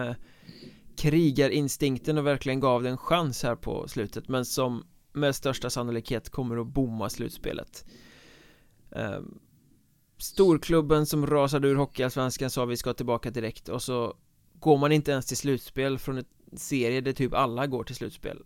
krigarinstinkten 1.02 2.18
och 2.18 2.26
verkligen 2.26 2.60
gav 2.60 2.82
den 2.82 2.92
en 2.92 2.98
chans 2.98 3.42
här 3.42 3.56
på 3.56 3.88
slutet 3.88 4.28
men 4.28 4.44
som 4.44 4.84
med 5.12 5.34
största 5.34 5.70
sannolikhet 5.70 6.30
kommer 6.30 6.56
att 6.56 6.66
bomma 6.66 7.10
slutspelet. 7.10 7.84
Ehm, 8.90 9.38
storklubben 10.18 11.06
som 11.06 11.26
rasade 11.26 11.68
ur 11.68 11.74
Hockeyallsvenskan 11.74 12.50
sa 12.50 12.64
vi 12.64 12.76
ska 12.76 12.94
tillbaka 12.94 13.30
direkt 13.30 13.68
och 13.68 13.82
så 13.82 14.16
går 14.54 14.78
man 14.78 14.92
inte 14.92 15.12
ens 15.12 15.26
till 15.26 15.36
slutspel 15.36 15.98
från 15.98 16.18
en 16.18 16.24
serie 16.58 17.00
där 17.00 17.12
typ 17.12 17.34
alla 17.34 17.66
går 17.66 17.84
till 17.84 17.96
slutspel. 17.96 18.38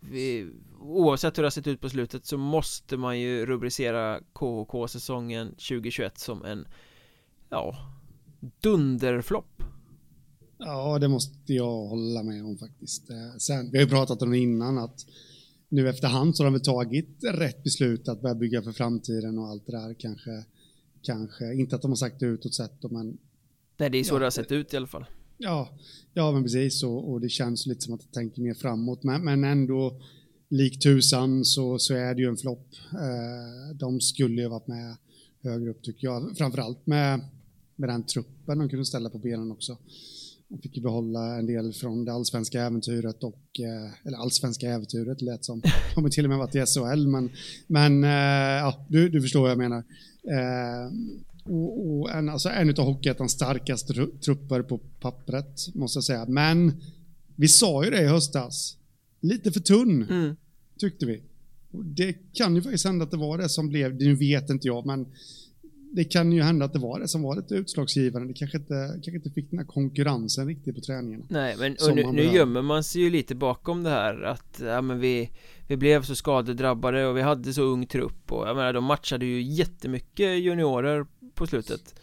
Vi, 0.00 0.50
Oavsett 0.80 1.38
hur 1.38 1.42
det 1.42 1.46
har 1.46 1.50
sett 1.50 1.66
ut 1.66 1.80
på 1.80 1.90
slutet 1.90 2.26
så 2.26 2.38
måste 2.38 2.96
man 2.96 3.20
ju 3.20 3.46
rubricera 3.46 4.20
KHK-säsongen 4.32 5.48
2021 5.48 6.18
som 6.18 6.44
en 6.44 6.68
Ja 7.48 7.76
Dunderflopp. 8.60 9.62
Ja, 10.60 10.98
det 10.98 11.08
måste 11.08 11.52
jag 11.52 11.86
hålla 11.86 12.22
med 12.22 12.44
om 12.44 12.58
faktiskt. 12.58 13.10
Eh, 13.10 13.36
sen, 13.38 13.70
vi 13.70 13.78
har 13.78 13.84
ju 13.84 13.90
pratat 13.90 14.22
om 14.22 14.30
det 14.30 14.38
innan 14.38 14.78
att 14.78 15.06
nu 15.68 15.88
efterhand 15.88 16.36
så 16.36 16.42
har 16.42 16.46
de 16.46 16.52
väl 16.52 16.62
tagit 16.62 17.24
rätt 17.24 17.62
beslut 17.62 18.08
att 18.08 18.22
börja 18.22 18.34
bygga 18.34 18.62
för 18.62 18.72
framtiden 18.72 19.38
och 19.38 19.48
allt 19.48 19.66
det 19.66 19.72
där 19.72 19.94
kanske. 19.94 20.44
Kanske, 21.02 21.54
inte 21.54 21.76
att 21.76 21.82
de 21.82 21.90
har 21.90 21.96
sagt 21.96 22.20
det 22.20 22.26
utåt 22.26 22.54
sett 22.54 22.90
men 22.90 23.18
Nej, 23.76 23.90
det 23.90 23.98
är 23.98 24.04
så 24.04 24.14
ja, 24.14 24.18
det 24.18 24.24
har 24.24 24.30
sett 24.30 24.52
ut 24.52 24.74
i 24.74 24.76
alla 24.76 24.86
fall. 24.86 25.04
Ja, 25.38 25.68
ja 26.14 26.32
men 26.32 26.42
precis 26.42 26.82
och, 26.82 27.10
och 27.10 27.20
det 27.20 27.28
känns 27.28 27.66
lite 27.66 27.80
som 27.80 27.94
att 27.94 28.00
jag 28.02 28.12
tänker 28.12 28.42
mer 28.42 28.54
framåt 28.54 29.02
men, 29.02 29.24
men 29.24 29.44
ändå 29.44 30.00
lik 30.48 30.82
tusan 30.82 31.44
så, 31.44 31.78
så 31.78 31.94
är 31.94 32.14
det 32.14 32.22
ju 32.22 32.28
en 32.28 32.36
flopp. 32.36 32.66
Eh, 32.92 33.76
de 33.76 34.00
skulle 34.00 34.42
ju 34.42 34.48
varit 34.48 34.66
med 34.66 34.96
högre 35.42 35.70
upp 35.70 35.82
tycker 35.82 36.06
jag, 36.06 36.36
framförallt 36.36 36.86
med, 36.86 37.20
med 37.76 37.88
den 37.88 38.02
truppen 38.02 38.58
de 38.58 38.68
kunde 38.68 38.84
ställa 38.84 39.10
på 39.10 39.18
benen 39.18 39.50
också. 39.50 39.78
Fick 40.62 40.76
ju 40.76 40.82
behålla 40.82 41.38
en 41.38 41.46
del 41.46 41.72
från 41.72 42.04
det 42.04 42.12
allsvenska 42.12 42.62
äventyret 42.62 43.24
och, 43.24 43.60
eh, 43.60 44.06
eller 44.06 44.18
allsvenska 44.18 44.70
äventyret 44.70 45.22
lät 45.22 45.44
som, 45.44 45.62
har 45.96 46.08
till 46.08 46.24
och 46.24 46.28
med 46.28 46.38
varit 46.38 46.54
i 46.54 46.66
SHL 46.66 47.06
men, 47.06 47.30
men 47.66 48.04
eh, 48.04 48.10
ja, 48.60 48.86
du, 48.88 49.08
du 49.08 49.22
förstår 49.22 49.40
vad 49.40 49.50
jag 49.50 49.58
menar. 49.58 49.84
Eh, 50.24 50.92
och, 51.44 52.00
och 52.00 52.10
en, 52.10 52.28
alltså 52.28 52.48
en 52.48 52.70
av 52.70 52.84
Hockeyettans 52.84 53.32
starkaste 53.32 53.94
trupper 54.24 54.62
på 54.62 54.78
pappret, 54.78 55.74
måste 55.74 55.96
jag 55.96 56.04
säga. 56.04 56.26
Men 56.28 56.80
vi 57.36 57.48
sa 57.48 57.84
ju 57.84 57.90
det 57.90 58.02
i 58.02 58.06
höstas. 58.06 58.76
Lite 59.20 59.52
för 59.52 59.60
tunn, 59.60 60.02
mm. 60.10 60.36
tyckte 60.78 61.06
vi. 61.06 61.22
Det 61.70 62.16
kan 62.32 62.56
ju 62.56 62.62
faktiskt 62.62 62.84
hända 62.84 63.04
att 63.04 63.10
det 63.10 63.16
var 63.16 63.38
det 63.38 63.48
som 63.48 63.68
blev, 63.68 63.98
det 63.98 64.14
vet 64.14 64.50
inte 64.50 64.66
jag, 64.66 64.86
men 64.86 65.06
det 65.92 66.04
kan 66.04 66.32
ju 66.32 66.42
hända 66.42 66.64
att 66.64 66.72
det 66.72 66.78
var 66.78 67.00
det 67.00 67.08
som 67.08 67.22
var 67.22 67.36
lite 67.36 67.54
utslagsgivande. 67.54 68.28
Det 68.28 68.34
kanske 68.34 68.58
inte, 68.58 68.90
kanske 68.92 69.16
inte 69.16 69.30
fick 69.30 69.50
den 69.50 69.58
här 69.58 69.66
konkurrensen 69.66 70.46
riktigt 70.46 70.74
på 70.74 70.80
träningarna. 70.80 71.24
Nej, 71.28 71.56
men 71.58 71.76
nu, 71.94 72.12
nu 72.12 72.22
gömmer 72.22 72.62
man 72.62 72.84
sig 72.84 73.02
ju 73.02 73.10
lite 73.10 73.34
bakom 73.34 73.82
det 73.82 73.90
här 73.90 74.22
att 74.22 74.60
ja, 74.64 74.82
men 74.82 75.00
vi, 75.00 75.30
vi 75.68 75.76
blev 75.76 76.02
så 76.02 76.14
skadedrabbade 76.14 77.06
och 77.06 77.16
vi 77.16 77.22
hade 77.22 77.52
så 77.52 77.62
ung 77.62 77.86
trupp 77.86 78.32
och 78.32 78.48
jag 78.48 78.56
menar 78.56 78.72
de 78.72 78.84
matchade 78.84 79.26
ju 79.26 79.42
jättemycket 79.42 80.38
juniorer 80.38 81.06
på 81.34 81.46
slutet 81.46 81.94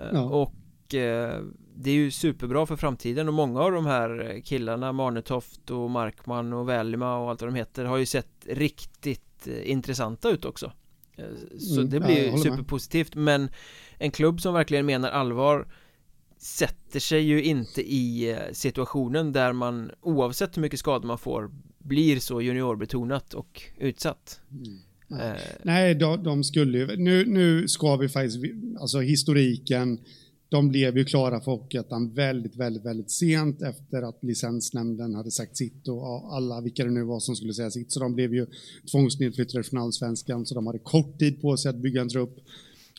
eh, 0.00 0.06
ja. 0.12 0.22
Och 0.22 0.94
eh, 0.94 1.40
det 1.74 1.90
är 1.90 1.94
ju 1.94 2.10
superbra 2.10 2.66
för 2.66 2.76
framtiden 2.76 3.28
och 3.28 3.34
många 3.34 3.60
av 3.60 3.72
de 3.72 3.86
här 3.86 4.40
killarna 4.44 4.92
Marnetoft 4.92 5.70
och 5.70 5.90
Markman 5.90 6.52
och 6.52 6.68
Välima 6.68 7.18
och 7.18 7.30
allt 7.30 7.42
vad 7.42 7.50
de 7.52 7.56
heter 7.56 7.84
har 7.84 7.96
ju 7.96 8.06
sett 8.06 8.46
riktigt 8.46 9.46
eh, 9.46 9.70
intressanta 9.70 10.30
ut 10.30 10.44
också 10.44 10.72
Så 11.58 11.80
mm, 11.80 11.90
det 11.90 12.00
blir 12.00 12.32
ju 12.32 12.38
superpositivt 12.38 13.14
med. 13.14 13.40
men 13.40 13.50
en 13.98 14.10
klubb 14.10 14.40
som 14.40 14.54
verkligen 14.54 14.86
menar 14.86 15.10
allvar 15.10 15.66
sätter 16.38 17.00
sig 17.00 17.20
ju 17.20 17.42
inte 17.42 17.82
i 17.82 18.36
situationen 18.52 19.32
där 19.32 19.52
man 19.52 19.90
oavsett 20.00 20.56
hur 20.56 20.62
mycket 20.62 20.78
skador 20.78 21.06
man 21.06 21.18
får 21.18 21.50
blir 21.78 22.20
så 22.20 22.40
juniorbetonat 22.40 23.34
och 23.34 23.62
utsatt. 23.78 24.40
Mm. 24.50 24.78
Nej, 25.08 25.30
eh. 25.30 25.36
Nej 25.62 25.94
de, 25.94 26.22
de, 26.22 26.44
skulle 26.44 26.78
ju, 26.78 26.96
nu, 26.96 27.24
nu 27.26 27.68
ska 27.68 27.96
vi 27.96 28.08
faktiskt, 28.08 28.38
alltså 28.80 29.00
historiken, 29.00 30.00
de 30.52 30.68
blev 30.68 30.98
ju 30.98 31.04
klara 31.04 31.40
för 31.40 31.50
Hockeyettan 31.50 32.14
väldigt, 32.14 32.56
väldigt, 32.56 32.84
väldigt 32.84 33.10
sent 33.10 33.62
efter 33.62 34.02
att 34.02 34.18
licensnämnden 34.24 35.14
hade 35.14 35.30
sagt 35.30 35.56
sitt 35.56 35.88
och 35.88 36.36
alla, 36.36 36.60
vilka 36.60 36.84
det 36.84 36.90
nu 36.90 37.02
var 37.02 37.20
som 37.20 37.36
skulle 37.36 37.54
säga 37.54 37.70
sitt, 37.70 37.92
så 37.92 38.00
de 38.00 38.14
blev 38.14 38.34
ju 38.34 38.46
tvångsnedflyttade 38.90 39.64
från 39.64 39.80
allsvenskan, 39.80 40.46
så 40.46 40.54
de 40.54 40.66
hade 40.66 40.78
kort 40.78 41.18
tid 41.18 41.40
på 41.40 41.56
sig 41.56 41.70
att 41.70 41.76
bygga 41.76 42.00
en 42.00 42.08
trupp. 42.08 42.38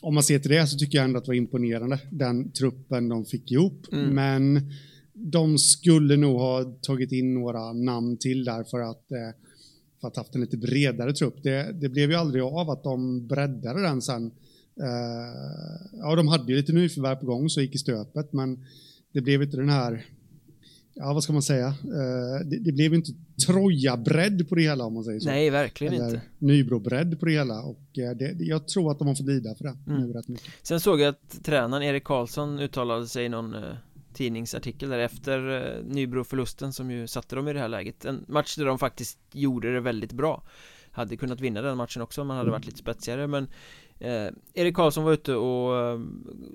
Om 0.02 0.14
man 0.14 0.22
ser 0.22 0.38
till 0.38 0.50
det 0.50 0.66
så 0.66 0.78
tycker 0.78 0.98
jag 0.98 1.04
ändå 1.04 1.18
att 1.18 1.24
det 1.24 1.28
var 1.28 1.34
imponerande, 1.34 1.98
den 2.10 2.52
truppen 2.52 3.08
de 3.08 3.24
fick 3.24 3.52
ihop, 3.52 3.86
mm. 3.92 4.14
men 4.14 4.72
de 5.12 5.58
skulle 5.58 6.16
nog 6.16 6.38
ha 6.38 6.64
tagit 6.82 7.12
in 7.12 7.34
några 7.34 7.72
namn 7.72 8.16
till 8.16 8.44
där 8.44 8.64
för 8.64 8.80
att 8.80 9.12
eh, 9.12 9.18
för 10.00 10.08
att 10.08 10.16
haft 10.16 10.34
en 10.34 10.40
lite 10.40 10.56
bredare 10.56 11.12
trupp. 11.12 11.42
Det, 11.42 11.72
det 11.80 11.88
blev 11.88 12.10
ju 12.10 12.16
aldrig 12.16 12.42
av 12.42 12.70
att 12.70 12.84
de 12.84 13.26
breddade 13.26 13.82
den 13.82 14.02
sen. 14.02 14.30
Uh, 14.80 15.98
ja, 15.98 16.16
de 16.16 16.28
hade 16.28 16.52
ju 16.52 16.56
lite 16.56 16.72
nyförvärv 16.72 17.16
på 17.16 17.26
gång 17.26 17.48
så 17.48 17.60
gick 17.60 17.74
i 17.74 17.78
stöpet, 17.78 18.32
men 18.32 18.64
det 19.12 19.20
blev 19.20 19.42
inte 19.42 19.56
den 19.56 19.68
här, 19.68 20.06
ja 20.94 21.12
vad 21.12 21.22
ska 21.22 21.32
man 21.32 21.42
säga, 21.42 21.68
uh, 21.68 22.46
det, 22.46 22.58
det, 22.58 22.72
blev 22.72 22.94
inte 22.94 23.10
Troja-bredd 23.46 24.48
på 24.48 24.54
det 24.54 24.62
hela 24.62 24.84
om 24.84 24.94
man 24.94 25.04
säger 25.04 25.20
så. 25.20 25.28
Nej, 25.28 25.50
verkligen 25.50 25.94
Eller 25.94 26.04
inte. 26.04 26.22
Nybro-bredd 26.38 27.20
på 27.20 27.26
det 27.26 27.32
hela 27.32 27.62
och 27.62 27.82
uh, 27.98 28.10
det, 28.18 28.36
jag 28.38 28.68
tror 28.68 28.90
att 28.90 28.98
de 28.98 29.08
har 29.08 29.14
fått 29.14 29.26
lida 29.26 29.54
för 29.54 29.64
det 29.64 29.76
mm. 29.86 30.02
nu 30.02 30.12
rätt 30.12 30.28
mycket. 30.28 30.52
Sen 30.62 30.80
såg 30.80 31.00
jag 31.00 31.08
att 31.08 31.44
tränaren 31.44 31.82
Erik 31.82 32.04
Karlsson 32.04 32.58
uttalade 32.58 33.06
sig 33.06 33.24
i 33.24 33.28
någon 33.28 33.54
tidningsartikel 34.14 34.88
där 34.88 34.98
efter 34.98 35.50
eh, 35.50 35.84
Nybro-förlusten 35.84 36.72
som 36.72 36.90
ju 36.90 37.06
satte 37.06 37.36
dem 37.36 37.48
i 37.48 37.52
det 37.52 37.60
här 37.60 37.68
läget 37.68 38.04
En 38.04 38.24
match 38.28 38.56
där 38.56 38.64
de 38.64 38.78
faktiskt 38.78 39.18
gjorde 39.32 39.72
det 39.72 39.80
väldigt 39.80 40.12
bra 40.12 40.42
Hade 40.90 41.16
kunnat 41.16 41.40
vinna 41.40 41.62
den 41.62 41.76
matchen 41.76 42.02
också 42.02 42.20
om 42.20 42.26
man 42.26 42.36
hade 42.36 42.50
varit 42.50 42.66
lite 42.66 42.78
spetsigare 42.78 43.26
men 43.26 43.48
eh, 43.98 44.28
Erik 44.54 44.76
Karlsson 44.76 45.04
var 45.04 45.12
ute 45.12 45.34
och 45.34 45.76
eh, 45.76 46.00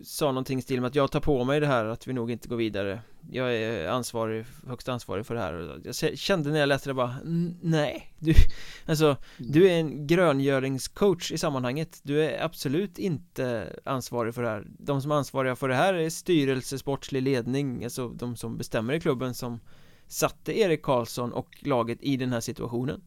sa 0.03 0.25
någonting 0.25 0.59
i 0.59 0.61
stil 0.61 0.81
med 0.81 0.87
att 0.87 0.95
jag 0.95 1.11
tar 1.11 1.19
på 1.19 1.43
mig 1.43 1.59
det 1.59 1.67
här 1.67 1.85
att 1.85 2.07
vi 2.07 2.13
nog 2.13 2.31
inte 2.31 2.47
går 2.47 2.55
vidare. 2.55 3.01
Jag 3.31 3.55
är 3.55 3.87
ansvarig, 3.87 4.45
högst 4.67 4.89
ansvarig 4.89 5.25
för 5.25 5.35
det 5.35 5.41
här. 5.41 5.81
Jag 5.83 6.17
kände 6.17 6.49
när 6.49 6.59
jag 6.59 6.69
läste 6.69 6.89
det 6.89 6.93
bara 6.93 7.15
Nej, 7.61 8.13
du, 8.19 8.33
alltså 8.85 9.05
mm. 9.05 9.51
du 9.51 9.69
är 9.69 9.79
en 9.79 10.07
gröngöringscoach 10.07 11.31
i 11.31 11.37
sammanhanget. 11.37 11.99
Du 12.03 12.23
är 12.23 12.43
absolut 12.45 12.99
inte 12.99 13.75
ansvarig 13.85 14.35
för 14.35 14.41
det 14.41 14.49
här. 14.49 14.67
De 14.79 15.01
som 15.01 15.11
är 15.11 15.15
ansvariga 15.15 15.55
för 15.55 15.69
det 15.69 15.75
här 15.75 15.93
är 15.93 16.09
styrelse, 16.09 16.77
sportslig 16.77 17.23
ledning 17.23 17.83
Alltså 17.83 18.09
de 18.09 18.35
som 18.35 18.57
bestämmer 18.57 18.93
i 18.93 18.99
klubben 18.99 19.33
som 19.33 19.59
satte 20.07 20.59
Erik 20.59 20.81
Karlsson 20.81 21.33
och 21.33 21.57
laget 21.61 21.97
i 22.01 22.17
den 22.17 22.31
här 22.31 22.39
situationen 22.39 23.01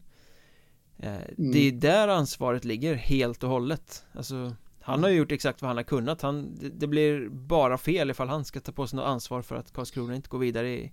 mm. 0.99 1.51
Det 1.51 1.59
är 1.59 1.71
där 1.71 2.07
ansvaret 2.07 2.65
ligger 2.65 2.95
helt 2.95 3.43
och 3.43 3.49
hållet. 3.49 4.03
Alltså 4.13 4.55
Han 4.81 5.03
har 5.03 5.09
ju 5.09 5.17
gjort 5.17 5.31
exakt 5.31 5.61
vad 5.61 5.69
han 5.69 5.77
har 5.77 5.83
kunnat. 5.83 6.21
Han, 6.21 6.59
Det 6.73 6.87
blir 6.87 7.29
bara 7.29 7.77
fel 7.77 8.11
ifall 8.11 8.29
han 8.29 8.45
ska 8.45 8.59
ta 8.59 8.71
på 8.71 8.87
sig 8.87 8.97
något 8.97 9.05
ansvar 9.05 9.41
för 9.41 9.55
att 9.55 9.73
Karlskrona 9.73 10.15
inte 10.15 10.29
går 10.29 10.39
vidare 10.39 10.69
i 10.69 10.91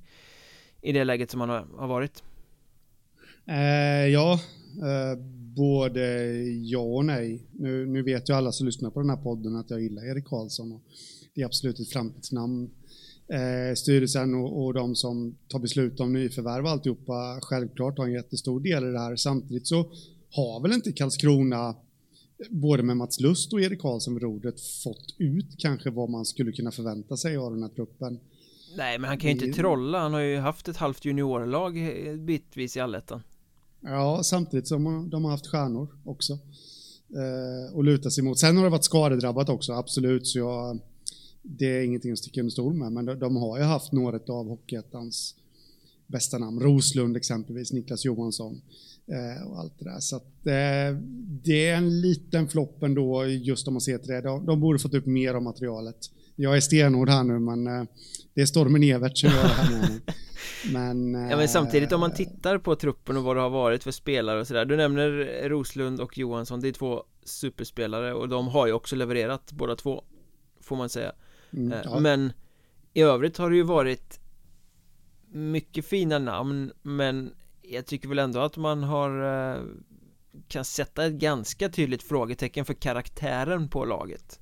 I 0.81 0.93
det 0.93 1.05
läget 1.05 1.31
som 1.31 1.41
han 1.41 1.49
har, 1.49 1.67
har 1.79 1.87
varit. 1.87 2.23
Eh, 3.47 4.07
Ja 4.07 4.33
eh, 4.77 5.19
Både 5.57 6.33
ja 6.49 6.79
och 6.79 7.05
nej. 7.05 7.47
Nu, 7.53 7.87
nu 7.87 8.03
vet 8.03 8.31
ju 8.31 8.35
alla 8.35 8.53
som 8.53 8.67
lyssnar 8.67 8.91
på 8.91 9.01
den 9.01 9.11
här 9.11 9.17
podden 9.17 9.57
att 9.57 9.71
jag 9.71 9.81
gillar 9.83 10.05
Erik 10.05 10.25
Karlsson 10.25 10.73
och 10.73 10.83
Det 11.35 11.41
är 11.41 11.47
absolut 11.47 11.81
ett 11.81 11.93
framtidsnamn 11.93 12.71
eh, 13.33 13.75
styrelsen 13.75 14.35
och, 14.35 14.65
och 14.65 14.75
de 14.75 14.97
som 14.97 15.37
tar 15.49 15.59
beslut 15.59 16.01
om 16.01 16.13
nyförvärv 16.13 16.65
och 16.65 16.71
alltihopa 16.71 17.39
självklart 17.43 17.99
har 17.99 18.07
en 18.07 18.13
jättestor 18.13 18.61
del 18.61 18.85
i 18.85 18.93
det 18.93 18.99
här. 18.99 19.17
Samtidigt 19.17 19.67
så 19.67 19.93
har 20.31 20.63
väl 20.63 20.73
inte 20.73 20.93
Karlskrona 20.93 21.75
både 22.51 22.83
med 22.83 22.97
Mats 22.97 23.21
Lust 23.21 23.53
och 23.53 23.61
Erik 23.61 23.81
Karlsson 23.81 24.15
vid 24.15 24.23
rodret 24.23 24.61
fått 24.85 25.15
ut 25.19 25.47
kanske 25.59 25.91
vad 25.91 26.11
man 26.11 26.25
skulle 26.25 26.53
kunna 26.53 26.71
förvänta 26.71 27.17
sig 27.17 27.37
av 27.37 27.53
den 27.53 27.63
här 27.63 27.71
truppen. 27.71 28.21
Nej, 28.77 28.99
men 28.99 29.09
han 29.09 29.19
kan 29.19 29.31
ju 29.31 29.47
inte 29.47 29.61
trolla. 29.61 29.99
Han 29.99 30.13
har 30.13 30.21
ju 30.21 30.39
haft 30.39 30.69
ett 30.69 30.77
halvt 30.77 31.05
juniorlag 31.05 31.75
bitvis 32.19 32.77
i 32.77 32.81
allettan. 32.81 33.23
Ja, 33.81 34.21
samtidigt 34.25 34.69
som 34.69 35.11
de 35.11 35.25
har 35.25 35.31
haft 35.31 35.47
stjärnor 35.47 35.89
också. 36.05 36.33
Eh, 36.33 37.77
och 37.77 37.85
luta 37.85 38.11
sig 38.11 38.25
mot. 38.25 38.39
Sen 38.39 38.57
har 38.57 38.65
det 38.65 38.71
varit 38.71 38.85
skadedrabbat 38.85 39.49
också, 39.49 39.73
absolut. 39.73 40.27
Så 40.27 40.39
jag, 40.39 40.79
det 41.43 41.79
är 41.79 41.83
ingenting 41.83 42.13
att 42.13 42.19
sticka 42.19 42.41
under 42.41 42.51
stol 42.51 42.75
med. 42.75 42.93
Men 42.93 43.05
de, 43.05 43.19
de 43.19 43.37
har 43.37 43.59
ju 43.59 43.65
haft 43.65 43.93
några 43.93 44.35
av 44.35 44.49
Hockeyettans 44.49 45.35
bästa 46.07 46.39
namn. 46.39 46.61
Roslund 46.61 47.17
exempelvis, 47.17 47.73
Niklas 47.73 48.05
Johansson 48.05 48.63
eh, 49.07 49.49
och 49.49 49.59
allt 49.59 49.79
det 49.79 49.85
där. 49.85 50.01
Så 50.01 50.17
att, 50.17 50.47
eh, 50.47 51.01
det 51.43 51.69
är 51.69 51.77
en 51.77 52.01
liten 52.01 52.49
flopp 52.49 52.83
ändå 52.83 53.27
just 53.27 53.69
om 53.69 53.75
man 53.75 53.81
ser 53.81 53.99
till 53.99 54.11
det. 54.11 54.21
De, 54.21 54.47
de 54.47 54.61
borde 54.61 54.79
fått 54.79 54.95
upp 54.95 55.07
mer 55.07 55.35
av 55.35 55.43
materialet. 55.43 55.97
Jag 56.37 56.57
är 56.57 56.61
stenhård 56.61 57.09
här 57.09 57.25
nu 57.25 57.39
men 57.39 57.67
eh, 57.67 57.85
det 58.35 58.41
är 58.41 58.47
stormen 58.47 58.83
Evert 58.83 59.19
som 59.19 59.31
gör 59.31 59.43
det 59.43 59.49
här 59.49 59.71
med 59.71 60.01
Men, 60.73 61.15
ja, 61.15 61.37
men 61.37 61.49
samtidigt 61.49 61.93
om 61.93 62.01
man 62.01 62.15
tittar 62.15 62.59
på 62.59 62.77
truppen 62.77 63.17
och 63.17 63.23
vad 63.23 63.37
det 63.37 63.41
har 63.41 63.51
varit 63.51 63.85
för 63.85 63.91
spelare 63.91 64.41
och 64.41 64.47
sådär 64.47 64.65
Du 64.65 64.77
nämner 64.77 65.49
Roslund 65.49 66.01
och 66.01 66.19
Johansson, 66.19 66.61
det 66.61 66.69
är 66.69 66.73
två 66.73 67.05
superspelare 67.25 68.15
och 68.15 68.29
de 68.29 68.49
har 68.49 68.67
ju 68.67 68.73
också 68.73 68.97
levererat 68.97 69.53
båda 69.53 69.77
två 69.77 70.05
Får 70.61 70.77
man 70.77 70.89
säga 70.89 71.13
mm, 71.53 71.79
ja. 71.85 72.01
Men 72.01 72.33
i 72.93 73.03
övrigt 73.03 73.39
har 73.39 73.51
det 73.51 73.57
ju 73.57 73.63
varit 73.63 74.21
mycket 75.33 75.85
fina 75.85 76.19
namn 76.19 76.73
men 76.83 77.35
jag 77.63 77.87
tycker 77.87 78.09
väl 78.09 78.19
ändå 78.19 78.41
att 78.41 78.57
man 78.57 78.83
har 78.83 79.23
eh, 79.53 79.63
kan 80.49 80.65
sätta 80.65 81.07
ett 81.07 81.13
ganska 81.13 81.69
tydligt 81.69 82.03
frågetecken 82.03 82.65
för 82.65 82.75
karaktären 82.75 83.69
på 83.69 83.85
laget. 83.85 84.41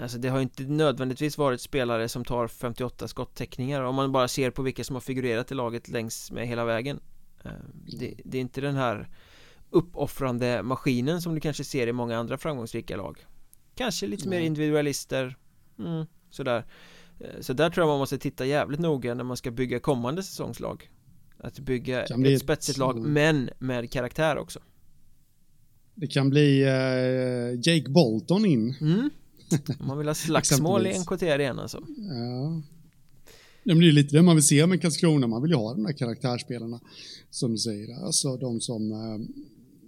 Alltså 0.00 0.18
det 0.18 0.28
har 0.28 0.40
inte 0.40 0.62
nödvändigtvis 0.62 1.38
varit 1.38 1.60
spelare 1.60 2.08
som 2.08 2.24
tar 2.24 2.48
58 2.48 3.08
skottäckningar 3.08 3.82
om 3.82 3.94
man 3.94 4.12
bara 4.12 4.28
ser 4.28 4.50
på 4.50 4.62
vilka 4.62 4.84
som 4.84 4.96
har 4.96 5.00
figurerat 5.00 5.52
i 5.52 5.54
laget 5.54 5.88
längs 5.88 6.30
med 6.30 6.48
hela 6.48 6.64
vägen. 6.64 7.00
Eh, 7.44 7.50
det, 7.98 8.14
det 8.24 8.38
är 8.38 8.42
inte 8.42 8.60
den 8.60 8.74
här 8.74 9.08
uppoffrande 9.70 10.62
maskinen 10.62 11.22
som 11.22 11.34
du 11.34 11.40
kanske 11.40 11.64
ser 11.64 11.86
i 11.86 11.92
många 11.92 12.18
andra 12.18 12.38
framgångsrika 12.38 12.96
lag 12.96 13.26
Kanske 13.76 14.06
lite 14.06 14.28
mer 14.28 14.40
individualister. 14.40 15.36
Mm, 15.78 16.06
Sådär. 16.30 16.64
Eh, 17.20 17.40
så 17.40 17.52
där 17.52 17.70
tror 17.70 17.82
jag 17.82 17.92
man 17.92 17.98
måste 17.98 18.18
titta 18.18 18.46
jävligt 18.46 18.80
noga 18.80 19.14
när 19.14 19.24
man 19.24 19.36
ska 19.36 19.50
bygga 19.50 19.80
kommande 19.80 20.22
säsongslag. 20.22 20.90
Att 21.38 21.58
bygga 21.58 22.04
ett, 22.04 22.26
ett 22.26 22.40
spetsigt 22.40 22.78
lag 22.78 23.00
men 23.00 23.50
med 23.58 23.90
karaktär 23.90 24.38
också. 24.38 24.60
Det 25.94 26.06
kan 26.06 26.30
bli 26.30 26.64
uh, 26.64 27.60
Jake 27.62 27.90
Bolton 27.90 28.44
in. 28.44 28.74
Mm. 28.80 29.10
Om 29.80 29.86
man 29.86 29.98
vill 29.98 30.06
ha 30.06 30.14
slagsmål 30.26 30.86
i 30.86 30.98
NKT 30.98 31.22
igen 31.22 31.58
alltså. 31.58 31.82
Ja. 31.96 32.62
Det 33.64 33.74
blir 33.74 33.92
lite 33.92 34.16
det 34.16 34.22
man 34.22 34.36
vill 34.36 34.44
se 34.46 34.66
med 34.66 34.82
Karlskrona, 34.82 35.26
man 35.26 35.42
vill 35.42 35.50
ju 35.50 35.56
ha 35.56 35.74
de 35.74 35.82
där 35.82 35.92
karaktärspelarna 35.92 36.80
Som 37.30 37.50
du 37.50 37.58
säger, 37.58 38.04
alltså 38.04 38.36
de 38.36 38.60
som 38.60 38.92
uh, 38.92 39.26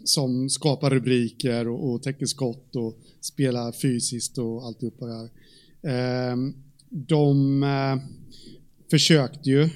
Som 0.09 0.51
skapar 0.51 0.90
rubriker 0.90 1.68
och, 1.68 1.92
och 1.92 2.03
täcker 2.03 2.27
skott 2.27 2.77
och 2.77 2.99
spelar 3.21 3.73
fysiskt 3.73 4.38
och 4.38 4.66
alltihopa 4.66 5.07
det 5.07 5.14
här 5.14 6.33
uh, 6.33 6.53
de 6.90 7.62
eh, 7.62 7.97
försökte 8.90 9.51
ju 9.51 9.68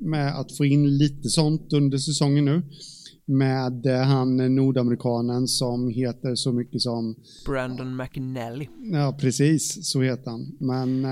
med 0.00 0.40
att 0.40 0.56
få 0.56 0.64
in 0.64 0.98
lite 0.98 1.28
sånt 1.28 1.72
under 1.72 1.98
säsongen 1.98 2.44
nu. 2.44 2.62
Med 3.24 3.86
eh, 3.86 4.00
han 4.00 4.54
nordamerikanen 4.54 5.48
som 5.48 5.88
heter 5.88 6.34
så 6.34 6.52
mycket 6.52 6.82
som... 6.82 7.14
Brandon 7.46 7.96
McNally. 7.96 8.68
Ja, 8.92 9.16
precis. 9.20 9.90
Så 9.90 10.02
heter 10.02 10.30
han. 10.30 10.56
Men... 10.58 11.06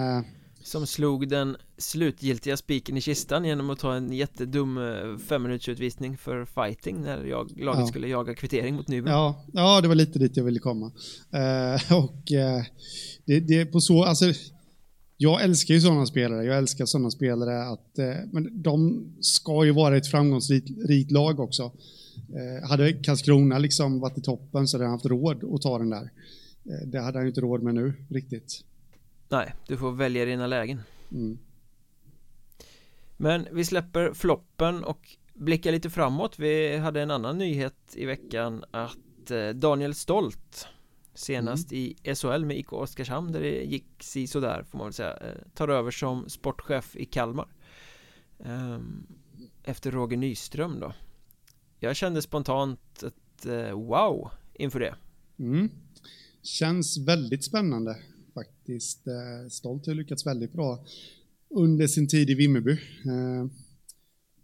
Eh, 0.65 0.67
som 0.67 0.87
slog 0.87 1.29
den 1.29 1.57
slutgiltiga 1.79 2.57
spiken 2.57 2.97
i 2.97 3.01
kistan 3.01 3.45
genom 3.45 3.71
att 3.71 3.79
ta 3.79 3.95
en 3.95 4.13
jättedum 4.13 4.79
eh, 4.79 5.19
femminutersutvisning 5.19 6.17
för 6.17 6.45
fighting 6.45 7.03
när 7.03 7.25
jag, 7.25 7.53
laget 7.57 7.81
ja. 7.81 7.87
skulle 7.87 8.09
jaga 8.09 8.35
kvittering 8.35 8.75
mot 8.75 8.89
Nybro. 8.89 9.11
Ja, 9.11 9.45
ja, 9.53 9.81
det 9.81 9.89
var 9.89 9.95
lite 9.95 10.19
dit 10.19 10.37
jag 10.37 10.45
ville 10.45 10.59
komma. 10.59 10.87
Uh, 10.87 11.93
och 11.99 12.33
uh, 12.33 12.65
det, 13.25 13.41
det 13.41 13.67
på 13.67 13.81
så, 13.81 14.05
alltså 14.05 14.33
jag 15.17 15.43
älskar 15.43 15.75
ju 15.75 15.81
sådana 15.81 16.07
spelare. 16.07 16.45
Jag 16.45 16.59
älskar 16.59 16.87
sådana 16.87 17.11
spelare 17.11 17.63
att, 17.63 17.99
eh, 17.99 18.15
men 18.33 18.63
de 18.63 19.07
ska 19.21 19.65
ju 19.65 19.71
vara 19.71 19.97
ett 19.97 20.07
framgångsrikt 20.07 21.11
lag 21.11 21.41
också. 21.41 21.63
Eh, 22.29 22.69
hade 22.69 22.93
Karlskrona 22.93 23.59
liksom 23.59 24.01
varit 24.01 24.19
i 24.19 24.21
toppen 24.21 24.69
så 24.69 24.77
hade 24.77 24.85
han 24.85 24.93
haft 24.93 25.07
råd 25.07 25.45
att 25.55 25.63
ta 25.63 25.79
den 25.79 25.91
där. 25.91 26.11
Eh, 26.65 26.89
det 26.89 27.01
hade 27.01 27.19
han 27.19 27.25
ju 27.25 27.29
inte 27.29 27.41
råd 27.41 27.63
med 27.63 27.75
nu 27.75 27.95
riktigt. 28.09 28.65
Nej, 29.35 29.55
du 29.67 29.77
får 29.77 29.93
välja 29.93 30.25
dina 30.25 30.47
lägen. 30.47 30.81
Mm. 31.13 31.39
Men 33.17 33.49
vi 33.53 33.65
släpper 33.65 34.13
floppen 34.13 34.85
och 34.85 35.17
blickar 35.33 35.73
lite 35.73 35.91
framåt. 35.91 36.39
Vi 36.39 36.77
hade 36.77 37.03
en 37.03 37.11
annan 37.11 37.39
nyhet 37.39 37.95
i 37.95 38.07
veckan 38.07 38.65
att 38.71 39.31
eh, 39.31 39.49
Daniel 39.49 39.95
Stolt 39.95 40.69
Senast 41.15 41.73
mm. 41.73 41.85
i 41.85 42.15
SHL 42.15 42.45
med 42.45 42.59
IK 42.59 42.73
Oskarshamn 42.73 43.33
där 43.33 43.41
det 43.41 43.65
gick 43.65 43.87
si 44.01 44.27
sådär 44.27 44.65
får 44.71 44.79
man 44.79 44.87
väl 44.87 44.93
säga 44.93 45.17
eh, 45.17 45.49
Tar 45.55 45.69
över 45.69 45.91
som 45.91 46.29
sportchef 46.29 46.97
i 46.97 47.05
Kalmar 47.05 47.49
ehm, 48.39 49.07
Efter 49.63 49.91
Roger 49.91 50.17
Nyström 50.17 50.81
då 50.81 50.93
Jag 51.79 51.97
kände 51.97 52.23
spontant 52.23 53.03
ett 53.03 53.47
eh, 53.47 53.71
wow 53.71 54.31
inför 54.55 54.81
det 54.81 54.95
mm. 55.39 55.71
Känns 56.43 56.99
väldigt 56.99 57.45
spännande 57.45 57.97
faktiskt 58.35 59.07
eh, 59.07 59.49
Stolt 59.51 59.87
har 59.87 59.95
lyckats 59.95 60.27
väldigt 60.27 60.53
bra 60.53 60.85
under 61.51 61.87
sin 61.87 62.09
tid 62.09 62.31
i 62.31 62.35
Vimmerby 62.35 62.79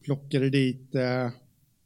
Plockade 0.04 0.50
dit 0.50 0.90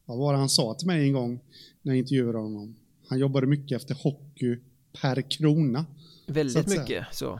Vad 0.04 0.18
var 0.18 0.32
det 0.32 0.38
han 0.38 0.48
sa 0.48 0.74
till 0.74 0.86
mig 0.86 1.06
en 1.06 1.12
gång 1.12 1.40
när 1.82 1.92
jag 1.92 1.98
intervjuade 1.98 2.38
honom 2.38 2.76
han 3.08 3.18
jobbade 3.18 3.46
mycket 3.46 3.76
efter 3.76 3.94
hockey 3.94 4.58
per 5.00 5.22
krona. 5.30 5.86
Väldigt 6.26 6.70
så 6.70 6.80
mycket 6.80 7.06
så. 7.12 7.32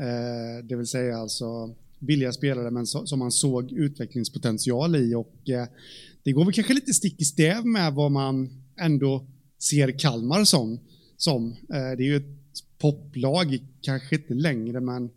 Eh, 0.00 0.64
det 0.64 0.76
vill 0.76 0.86
säga 0.86 1.16
alltså 1.16 1.74
billiga 1.98 2.32
spelare 2.32 2.70
men 2.70 2.86
som 2.86 3.18
man 3.18 3.32
såg 3.32 3.72
utvecklingspotential 3.72 4.96
i 4.96 5.14
och 5.14 5.48
eh, 5.48 5.66
det 6.22 6.32
går 6.32 6.44
väl 6.44 6.54
kanske 6.54 6.74
lite 6.74 6.94
stick 6.94 7.20
i 7.20 7.24
stäv 7.24 7.66
med 7.66 7.94
vad 7.94 8.12
man 8.12 8.64
ändå 8.80 9.26
ser 9.58 9.98
Kalmar 9.98 10.44
som. 10.44 10.80
som. 11.16 11.52
Eh, 11.52 11.96
det 11.96 12.02
är 12.02 12.06
ju 12.06 12.16
ett 12.16 12.39
poplag, 12.80 13.58
kanske 13.80 14.14
inte 14.16 14.34
längre 14.34 14.80
men 14.80 15.10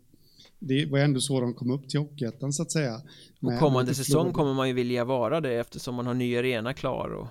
det 0.58 0.86
var 0.86 0.98
ändå 0.98 1.20
så 1.20 1.40
de 1.40 1.54
kom 1.54 1.70
upp 1.70 1.88
till 1.88 2.00
Hockeyettan 2.00 2.52
så 2.52 2.62
att 2.62 2.72
säga. 2.72 3.00
Och 3.40 3.58
kommande 3.58 3.94
säsong 3.94 4.32
kommer 4.32 4.54
man 4.54 4.68
ju 4.68 4.74
vilja 4.74 5.04
vara 5.04 5.40
det 5.40 5.54
eftersom 5.54 5.94
man 5.94 6.06
har 6.06 6.14
ny 6.14 6.36
arena 6.36 6.74
klar 6.74 7.08
och, 7.08 7.28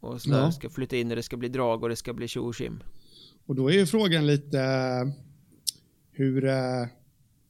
och 0.00 0.22
sådär 0.22 0.38
ja. 0.38 0.52
ska 0.52 0.70
flytta 0.70 0.96
in 0.96 1.10
och 1.10 1.16
det 1.16 1.22
ska 1.22 1.36
bli 1.36 1.48
drag 1.48 1.82
och 1.82 1.88
det 1.88 1.96
ska 1.96 2.12
bli 2.12 2.28
tjo 2.28 2.40
och 2.40 2.54
tjim. 2.54 2.82
Och 3.46 3.54
då 3.54 3.70
är 3.70 3.74
ju 3.74 3.86
frågan 3.86 4.26
lite 4.26 4.58
hur, 6.12 6.50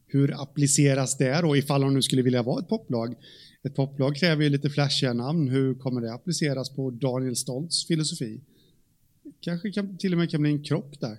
hur 0.06 0.42
appliceras 0.42 1.18
det 1.18 1.40
då 1.40 1.56
ifall 1.56 1.80
de 1.80 1.94
nu 1.94 2.02
skulle 2.02 2.22
vilja 2.22 2.42
vara 2.42 2.60
ett 2.60 2.68
poplag? 2.68 3.14
Ett 3.62 3.74
poplag 3.74 4.16
kräver 4.16 4.44
ju 4.44 4.48
lite 4.48 4.70
flashiga 4.70 5.12
namn. 5.12 5.48
Hur 5.48 5.74
kommer 5.74 6.00
det 6.00 6.14
appliceras 6.14 6.70
på 6.70 6.90
Daniel 6.90 7.36
Stoltz 7.36 7.86
filosofi? 7.86 8.40
Kanske 9.40 9.72
kan, 9.72 9.98
till 9.98 10.12
och 10.12 10.18
med 10.18 10.30
kan 10.30 10.42
bli 10.42 10.50
en 10.50 10.64
krock 10.64 11.00
där. 11.00 11.18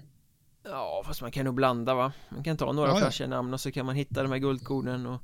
Ja, 0.70 1.04
fast 1.06 1.22
man 1.22 1.32
kan 1.32 1.46
nog 1.46 1.56
blanda 1.56 1.96
va? 1.96 2.12
Man 2.30 2.44
kan 2.44 2.58
ta 2.58 2.72
några 2.72 3.12
ja, 3.20 3.28
namn 3.28 3.54
och 3.54 3.62
så 3.62 3.72
kan 3.72 3.86
man 3.86 3.96
hitta 3.96 4.24
de 4.24 4.32
här 4.32 4.40
guldkornen 4.40 5.06
och 5.06 5.22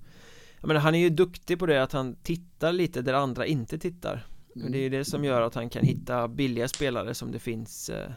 Jag 0.60 0.67
menar 0.67 0.82
han 0.82 0.95
är 0.95 0.99
ju 0.99 1.10
duktig 1.10 1.60
på 1.60 1.65
det 1.65 1.84
att 1.84 1.91
han 1.91 2.15
tittar 2.15 2.71
lite 2.71 3.01
där 3.01 3.13
andra 3.13 3.45
inte 3.45 3.77
tittar. 3.77 4.25
Mm. 4.56 4.71
Det 4.71 4.77
är 4.77 4.82
ju 4.82 4.89
det 4.89 5.06
som 5.06 5.25
gör 5.25 5.41
att 5.41 5.56
han 5.56 5.69
kan 5.69 5.86
hitta 5.86 6.27
billiga 6.27 6.67
spelare 6.67 7.13
som 7.13 7.32
det 7.32 7.39
finns 7.39 7.89
eh, 7.89 8.12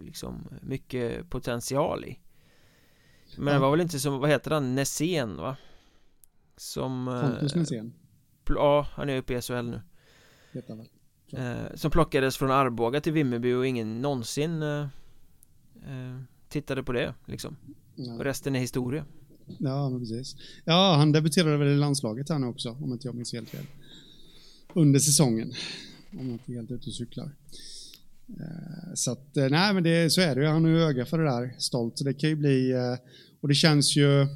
liksom 0.00 0.48
mycket 0.62 1.30
potential 1.30 2.04
i. 2.04 2.18
Men 3.36 3.54
det 3.54 3.60
var 3.60 3.70
väl 3.70 3.80
inte 3.80 3.98
som, 3.98 4.18
vad 4.18 4.30
heter 4.30 4.50
han, 4.50 4.74
Nässén 4.74 5.36
va? 5.36 5.56
Som 6.56 7.20
Pontus 7.22 7.54
Nässén. 7.54 7.92
Ja, 8.48 8.86
han 8.92 9.08
är 9.08 9.16
uppe 9.18 9.34
i 9.34 9.40
SHL 9.40 9.54
nu. 9.54 9.80
Heter 10.52 10.76
väl. 10.76 10.88
Eh, 11.32 11.74
Som 11.74 11.90
plockades 11.90 12.36
från 12.36 12.50
Arboga 12.50 13.00
till 13.00 13.12
Vimmerby 13.12 13.54
och 13.54 13.66
ingen 13.66 14.02
någonsin 14.02 14.62
eh, 14.62 14.86
eh, 15.86 16.22
Tittade 16.48 16.82
på 16.82 16.92
det 16.92 17.14
liksom 17.26 17.56
ja. 17.94 18.14
Och 18.14 18.24
resten 18.24 18.56
är 18.56 18.60
historia 18.60 19.04
Ja, 19.58 19.90
men 19.90 20.00
precis 20.00 20.36
Ja, 20.64 20.94
han 20.96 21.12
debuterade 21.12 21.56
väl 21.56 21.68
i 21.68 21.76
landslaget 21.76 22.28
här 22.28 22.38
nu 22.38 22.46
också 22.46 22.70
om 22.70 22.92
inte 22.92 23.08
jag 23.08 23.14
minns 23.14 23.32
helt 23.32 23.48
fel 23.48 23.66
Under 24.74 25.00
säsongen 25.00 25.52
Om 26.10 26.26
jag 26.26 26.32
inte 26.32 26.52
helt 26.52 26.70
ute 26.70 26.86
och 26.86 26.94
cyklar 26.94 27.30
Eh, 28.40 28.94
så 28.94 29.12
att, 29.12 29.36
eh, 29.36 29.48
nej 29.48 29.74
men 29.74 29.82
det, 29.82 30.10
så 30.12 30.20
är 30.20 30.34
det 30.34 30.40
ju, 30.40 30.46
han 30.46 30.64
har 30.64 30.70
ju 30.70 30.82
öga 30.82 31.04
för 31.04 31.18
det 31.18 31.24
där, 31.24 31.54
stolt. 31.58 31.98
Så 31.98 32.04
det 32.04 32.14
kan 32.14 32.30
ju 32.30 32.36
bli, 32.36 32.72
eh, 32.72 32.96
och 33.40 33.48
det 33.48 33.54
känns 33.54 33.96
ju 33.96 34.26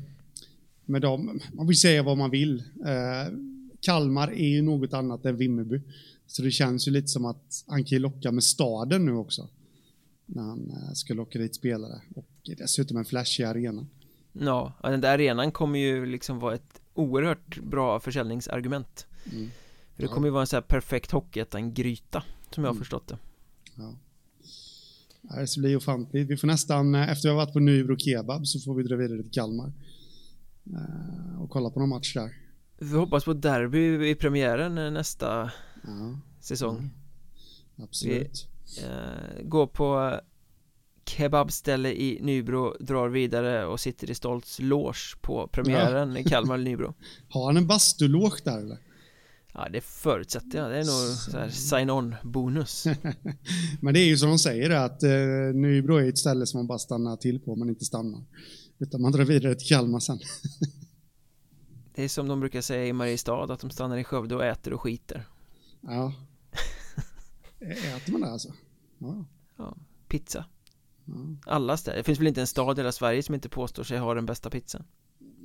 med 0.84 1.02
dem, 1.02 1.40
man 1.52 1.66
vill 1.66 1.80
säga 1.80 2.02
vad 2.02 2.18
man 2.18 2.30
vill. 2.30 2.62
Kalmar 3.80 4.28
är 4.28 4.48
ju 4.48 4.62
något 4.62 4.92
annat 4.92 5.24
än 5.24 5.36
Vimmerby. 5.36 5.80
Så 6.26 6.42
det 6.42 6.50
känns 6.50 6.88
ju 6.88 6.92
lite 6.92 7.08
som 7.08 7.24
att 7.24 7.64
han 7.66 7.84
kan 7.84 7.98
locka 7.98 8.32
med 8.32 8.44
staden 8.44 9.04
nu 9.04 9.12
också. 9.12 9.48
När 10.26 10.42
han 10.42 10.94
ska 10.94 11.14
locka 11.14 11.38
dit 11.38 11.54
spelare. 11.54 12.00
Och 12.14 12.28
dessutom 12.44 12.96
en 12.96 13.04
flashig 13.04 13.44
arena. 13.44 13.86
Ja, 14.32 14.72
den 14.82 15.00
där 15.00 15.14
arenan 15.14 15.52
kommer 15.52 15.78
ju 15.78 16.06
liksom 16.06 16.38
vara 16.38 16.54
ett 16.54 16.80
oerhört 16.94 17.58
bra 17.58 18.00
försäljningsargument 18.00 19.06
mm. 19.32 19.50
För 19.94 20.02
det 20.02 20.08
kommer 20.08 20.26
ju 20.26 20.32
vara 20.32 20.40
en 20.40 20.46
sån 20.46 20.56
här 20.56 20.62
perfekt 20.62 21.10
Hockeyettan-gryta 21.10 22.22
Som 22.50 22.64
jag 22.64 22.68
har 22.68 22.74
mm. 22.74 22.80
förstått 22.80 23.08
det 23.08 23.18
Ja 23.74 23.94
Det 25.40 25.46
ska 25.46 25.60
bli 25.60 25.76
ofantligt. 25.76 26.30
Vi 26.30 26.36
får 26.36 26.46
nästan, 26.46 26.94
eh, 26.94 27.10
efter 27.10 27.28
vi 27.28 27.28
har 27.28 27.36
varit 27.36 27.52
på 27.52 27.60
Nybro 27.60 27.96
Kebab 27.98 28.46
så 28.46 28.60
får 28.60 28.74
vi 28.74 28.82
dra 28.82 28.96
vidare 28.96 29.22
till 29.22 29.30
Kalmar 29.30 29.72
eh, 30.66 31.42
Och 31.42 31.50
kolla 31.50 31.70
på 31.70 31.80
någon 31.80 31.88
match 31.88 32.14
där 32.14 32.36
Vi 32.78 32.96
hoppas 32.96 33.24
på 33.24 33.32
derby 33.32 34.10
i 34.10 34.14
premiären 34.14 34.78
eh, 34.78 34.90
nästa 34.90 35.50
ja. 35.82 36.20
säsong. 36.40 36.90
Absolut 37.76 38.14
vi, 38.14 38.20
eh, 38.20 38.55
Går 39.42 39.66
på 39.66 40.20
kebabställe 41.08 41.92
i 41.92 42.18
Nybro 42.22 42.76
drar 42.80 43.08
vidare 43.08 43.66
och 43.66 43.80
sitter 43.80 44.10
i 44.10 44.14
Stolts 44.14 44.58
loge 44.58 45.16
på 45.20 45.48
premiären 45.52 46.12
ja. 46.12 46.18
i 46.18 46.24
Kalmar 46.24 46.58
Nybro. 46.58 46.94
Har 47.28 47.46
han 47.46 47.56
en 47.56 47.66
bastuloge 47.66 48.40
där 48.44 48.58
eller? 48.58 48.78
Ja 49.52 49.68
det 49.72 49.80
förutsätter 49.80 50.58
jag, 50.58 50.70
det 50.70 50.76
är 50.76 50.84
nog 50.84 51.16
så 51.16 51.38
här 51.38 51.48
sign-on 51.48 52.14
bonus 52.22 52.86
Men 53.80 53.94
det 53.94 54.00
är 54.00 54.06
ju 54.06 54.18
som 54.18 54.28
de 54.28 54.38
säger 54.38 54.70
att 54.70 55.02
eh, 55.02 55.10
Nybro 55.54 55.96
är 55.96 56.08
ett 56.08 56.18
ställe 56.18 56.46
som 56.46 56.58
man 56.58 56.66
bara 56.66 56.78
stannar 56.78 57.16
till 57.16 57.40
på 57.40 57.56
men 57.56 57.68
inte 57.68 57.84
stannar. 57.84 58.24
Utan 58.78 59.02
man 59.02 59.12
drar 59.12 59.24
vidare 59.24 59.54
till 59.54 59.68
Kalmar 59.68 60.00
sen. 60.00 60.18
Det 61.94 62.04
är 62.04 62.08
som 62.08 62.28
de 62.28 62.40
brukar 62.40 62.60
säga 62.60 62.86
i 62.86 62.92
Mariestad 62.92 63.52
att 63.52 63.60
de 63.60 63.70
stannar 63.70 63.96
i 63.96 64.04
Skövde 64.04 64.34
och 64.34 64.44
äter 64.44 64.72
och 64.72 64.80
skiter. 64.80 65.26
Ja 65.80 66.12
Äter 67.60 68.12
man 68.12 68.20
det 68.20 68.30
alltså? 68.30 68.52
Ja, 68.98 69.24
ja 69.56 69.76
Pizza. 70.08 70.44
Alla 71.46 71.76
städer, 71.76 71.98
det 71.98 72.04
finns 72.04 72.20
väl 72.20 72.26
inte 72.26 72.40
en 72.40 72.46
stad 72.46 72.78
i 72.78 72.80
hela 72.80 72.92
Sverige 72.92 73.22
som 73.22 73.34
inte 73.34 73.48
påstår 73.48 73.84
sig 73.84 73.98
ha 73.98 74.14
den 74.14 74.26
bästa 74.26 74.50
pizzan? 74.50 74.84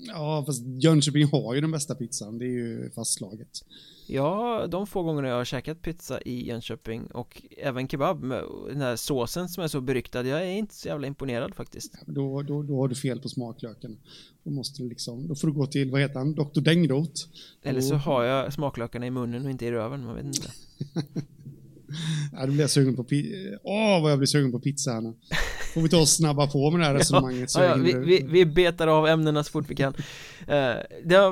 Ja, 0.08 0.44
fast 0.46 0.64
Jönköping 0.66 1.28
har 1.32 1.54
ju 1.54 1.62
den 1.62 1.72
bästa 1.72 1.96
pizzan, 1.96 2.38
det 2.38 2.46
är 2.46 2.50
ju 2.50 2.92
fastslaget. 2.96 3.66
Ja, 4.08 4.68
de 4.68 4.88
få 4.88 5.04
gånger 5.04 5.24
jag 5.24 5.36
har 5.36 5.46
käkat 5.46 5.82
pizza 5.82 6.22
i 6.22 6.48
Jönköping 6.48 7.06
och 7.06 7.42
även 7.58 7.88
kebab 7.88 8.24
med 8.24 8.44
den 8.68 8.82
här 8.82 8.96
såsen 8.96 9.50
som 9.50 9.64
är 9.64 9.68
så 9.68 9.82
beryktad, 9.82 10.24
jag 10.24 10.42
är 10.42 10.52
inte 10.52 10.76
så 10.76 10.88
jävla 10.88 11.08
imponerad 11.08 11.56
faktiskt. 11.56 11.94
Ja, 11.94 12.14
då, 12.14 12.42
då, 12.42 12.64
då 12.64 12.82
har 12.82 12.88
du 12.88 12.96
fel 12.96 13.20
på 13.20 13.30
smaklöken. 13.30 13.98
Då 14.44 14.52
måste 14.52 14.84
du 14.84 14.90
liksom, 14.90 15.28
då 15.28 15.36
får 15.36 15.48
du 15.48 15.54
gå 15.54 15.66
till, 15.66 15.92
vad 15.92 16.02
heter 16.02 16.20
han, 16.20 16.36
Dr. 16.36 16.62
Dängrot 16.62 17.30
Eller 17.62 17.82
så 17.82 17.96
har 17.96 18.24
jag 18.24 18.54
smaklökarna 18.54 19.06
i 19.06 19.12
munnen 19.12 19.46
och 19.46 19.52
inte 19.52 19.66
i 19.66 19.72
röven, 19.72 20.06
man 20.06 20.16
vet 20.16 20.26
inte 20.26 20.52
Ja, 22.34 22.46
då 22.46 22.52
blir 22.52 22.62
jag 22.62 22.70
sugen 22.70 22.96
på 22.96 23.04
pizza. 23.04 23.60
Åh, 23.64 24.02
vad 24.02 24.12
jag 24.12 24.20
blir 24.20 24.28
sugen 24.28 24.52
på 24.52 24.60
pizza 24.60 24.92
här 24.92 25.02
nu. 25.02 25.14
Får 25.74 25.82
vi 25.82 25.90
ta 25.90 26.02
och 26.02 26.08
snabba 26.08 26.48
på 26.48 26.72
med 26.72 26.80
det 26.80 26.86
här 26.86 26.94
resonemanget. 27.00 27.56
Ja, 27.56 27.64
ja, 27.64 27.76
vi, 27.76 27.94
vi, 27.94 28.26
vi, 28.30 28.46
betar 28.46 28.88
av 28.88 29.08
ämnena 29.08 29.44
så 29.44 29.52
fort 29.52 29.66
vi 29.70 29.76
kan. 29.76 29.94
Eh, 30.48 30.76
det 31.06 31.16
har 31.16 31.32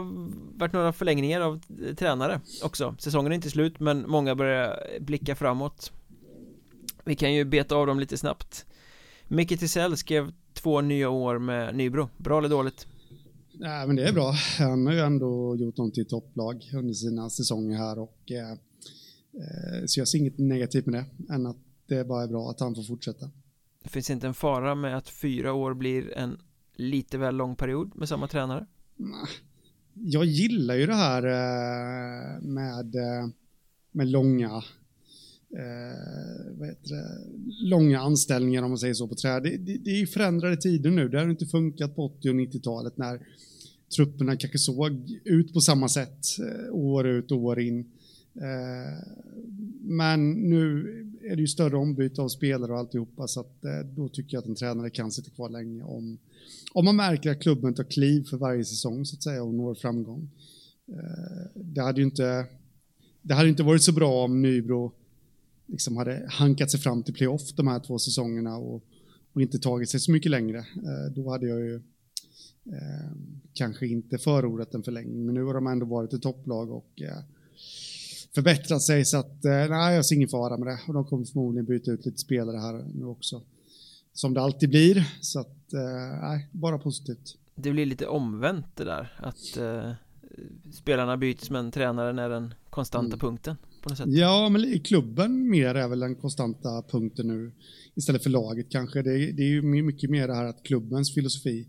varit 0.59 0.73
några 0.73 0.93
förlängningar 0.93 1.41
av 1.41 1.61
tränare 1.95 2.41
också. 2.63 2.95
Säsongen 2.99 3.31
är 3.31 3.35
inte 3.35 3.49
slut, 3.49 3.79
men 3.79 4.09
många 4.09 4.35
börjar 4.35 4.79
blicka 4.99 5.35
framåt. 5.35 5.91
Vi 7.03 7.15
kan 7.15 7.33
ju 7.33 7.45
beta 7.45 7.75
av 7.75 7.87
dem 7.87 7.99
lite 7.99 8.17
snabbt. 8.17 8.65
Micke 9.27 9.59
Tisell 9.59 9.97
skrev 9.97 10.31
två 10.53 10.81
nya 10.81 11.09
år 11.09 11.39
med 11.39 11.75
Nybro. 11.75 12.09
Bra 12.17 12.37
eller 12.37 12.49
dåligt? 12.49 12.87
Nej, 13.53 13.87
men 13.87 13.95
det 13.95 14.07
är 14.07 14.13
bra. 14.13 14.33
Han 14.59 14.85
har 14.85 14.93
ju 14.93 14.99
ändå 14.99 15.55
gjort 15.55 15.75
dem 15.75 15.91
till 15.91 16.07
topplag 16.07 16.69
under 16.73 16.93
sina 16.93 17.29
säsonger 17.29 17.77
här 17.77 17.99
och 17.99 18.15
Eh, 18.31 18.57
så 19.85 19.99
jag 19.99 20.07
ser 20.07 20.19
inget 20.19 20.37
negativt 20.37 20.85
med 20.85 20.93
det, 20.93 21.33
än 21.33 21.45
att 21.45 21.57
det 21.87 22.03
bara 22.03 22.23
är 22.23 22.27
bra 22.27 22.49
att 22.49 22.59
han 22.59 22.75
får 22.75 22.83
fortsätta. 22.83 23.29
Det 23.83 23.89
finns 23.89 24.09
inte 24.09 24.27
en 24.27 24.33
fara 24.33 24.75
med 24.75 24.97
att 24.97 25.09
fyra 25.09 25.53
år 25.53 25.73
blir 25.73 26.17
en 26.17 26.37
lite 26.75 27.17
väl 27.17 27.35
lång 27.35 27.55
period 27.55 27.91
med 27.95 28.09
samma 28.09 28.27
tränare? 28.27 28.65
Jag 29.93 30.25
gillar 30.25 30.75
ju 30.75 30.85
det 30.85 30.95
här 30.95 31.23
eh, 31.23 32.41
med, 32.41 32.95
eh, 32.95 33.29
med 33.91 34.07
långa 34.07 34.63
det, 36.59 36.75
långa 37.61 37.99
anställningar 37.99 38.63
om 38.63 38.71
man 38.71 38.77
säger 38.77 38.93
så 38.93 39.07
på 39.07 39.15
trä. 39.15 39.39
Det, 39.39 39.57
det, 39.57 39.77
det 39.77 39.91
är 39.91 40.05
förändrade 40.05 40.57
tider 40.57 40.91
nu. 40.91 41.09
Det 41.09 41.19
har 41.19 41.29
inte 41.29 41.45
funkat 41.45 41.95
på 41.95 42.05
80 42.05 42.29
och 42.29 42.35
90-talet 42.35 42.97
när 42.97 43.27
trupperna 43.95 44.35
kanske 44.35 44.57
såg 44.57 45.19
ut 45.23 45.53
på 45.53 45.61
samma 45.61 45.89
sätt 45.89 46.25
år 46.71 47.07
ut 47.07 47.31
och 47.31 47.37
år 47.37 47.59
in. 47.59 47.91
Eh, 48.41 49.03
men 49.81 50.31
nu 50.31 50.87
är 51.23 51.35
det 51.35 51.41
ju 51.41 51.47
större 51.47 51.77
ombyte 51.77 52.21
av 52.21 52.27
spelare 52.27 52.71
och 52.71 52.77
alltihopa 52.77 53.27
så 53.27 53.39
att 53.39 53.65
eh, 53.65 53.79
då 53.95 54.09
tycker 54.09 54.33
jag 54.33 54.41
att 54.41 54.47
en 54.47 54.55
tränare 54.55 54.89
kan 54.89 55.11
sitta 55.11 55.29
kvar 55.29 55.49
länge 55.49 55.83
om, 55.83 56.17
om 56.73 56.85
man 56.85 56.95
märker 56.95 57.31
att 57.31 57.41
klubben 57.41 57.73
tar 57.73 57.83
kliv 57.83 58.23
för 58.23 58.37
varje 58.37 58.65
säsong 58.65 59.05
så 59.05 59.15
att 59.15 59.23
säga 59.23 59.43
och 59.43 59.53
når 59.53 59.75
framgång. 59.75 60.29
Eh, 60.87 61.51
det 61.53 61.81
hade 61.81 62.01
ju 62.01 62.05
inte, 62.05 62.45
det 63.21 63.33
hade 63.33 63.49
inte 63.49 63.63
varit 63.63 63.83
så 63.83 63.91
bra 63.91 64.23
om 64.23 64.41
Nybro 64.41 64.91
liksom 65.65 65.97
hade 65.97 66.27
hankat 66.29 66.71
sig 66.71 66.79
fram 66.79 67.03
till 67.03 67.13
playoff 67.13 67.53
de 67.55 67.67
här 67.67 67.79
två 67.79 67.99
säsongerna 67.99 68.57
och, 68.57 68.83
och 69.33 69.41
inte 69.41 69.59
tagit 69.59 69.89
sig 69.89 69.99
så 69.99 70.11
mycket 70.11 70.31
längre. 70.31 70.65
Då 71.15 71.29
hade 71.29 71.47
jag 71.47 71.59
ju 71.59 71.81
kanske 73.53 73.87
inte 73.87 74.17
förordat 74.17 74.73
en 74.73 74.83
förlängning, 74.83 75.25
men 75.25 75.35
nu 75.35 75.43
har 75.43 75.53
de 75.53 75.67
ändå 75.67 75.85
varit 75.85 76.13
ett 76.13 76.21
topplag 76.21 76.71
och 76.71 77.01
förbättrat 78.35 78.81
sig 78.81 79.05
så 79.05 79.17
att 79.17 79.45
eh, 79.45 79.69
nej, 79.69 79.95
jag 79.95 80.05
ser 80.05 80.15
ingen 80.15 80.29
fara 80.29 80.57
med 80.57 80.67
det 80.67 80.79
och 80.87 80.93
de 80.93 81.05
kommer 81.05 81.25
förmodligen 81.25 81.65
byta 81.65 81.91
ut 81.91 82.05
lite 82.05 82.17
spelare 82.17 82.57
här 82.57 82.85
nu 82.93 83.05
också. 83.05 83.41
Som 84.13 84.33
det 84.33 84.41
alltid 84.41 84.69
blir 84.69 85.05
så 85.21 85.39
att 85.39 85.73
eh, 85.73 86.21
nej, 86.21 86.47
bara 86.51 86.77
positivt. 86.79 87.35
Det 87.55 87.71
blir 87.71 87.85
lite 87.85 88.07
omvänt 88.07 88.65
det 88.75 88.83
där 88.83 89.13
att 89.17 89.57
eh, 89.57 89.91
spelarna 90.71 91.17
byts 91.17 91.49
men 91.49 91.71
tränaren 91.71 92.19
är 92.19 92.29
den 92.29 92.53
konstanta 92.69 93.07
mm. 93.13 93.19
punkten 93.19 93.57
på 93.81 93.89
något 93.89 93.97
sätt. 93.97 94.07
Ja, 94.09 94.49
men 94.49 94.79
klubben 94.79 95.49
mer 95.49 95.75
är 95.75 95.87
väl 95.87 95.99
den 95.99 96.15
konstanta 96.15 96.83
punkten 96.91 97.27
nu 97.27 97.51
istället 97.95 98.23
för 98.23 98.29
laget 98.29 98.67
kanske. 98.69 99.01
Det, 99.01 99.31
det 99.31 99.43
är 99.43 99.47
ju 99.47 99.61
mycket 99.61 100.09
mer 100.09 100.27
det 100.27 100.33
här 100.33 100.45
att 100.45 100.63
klubbens 100.63 101.13
filosofi 101.13 101.67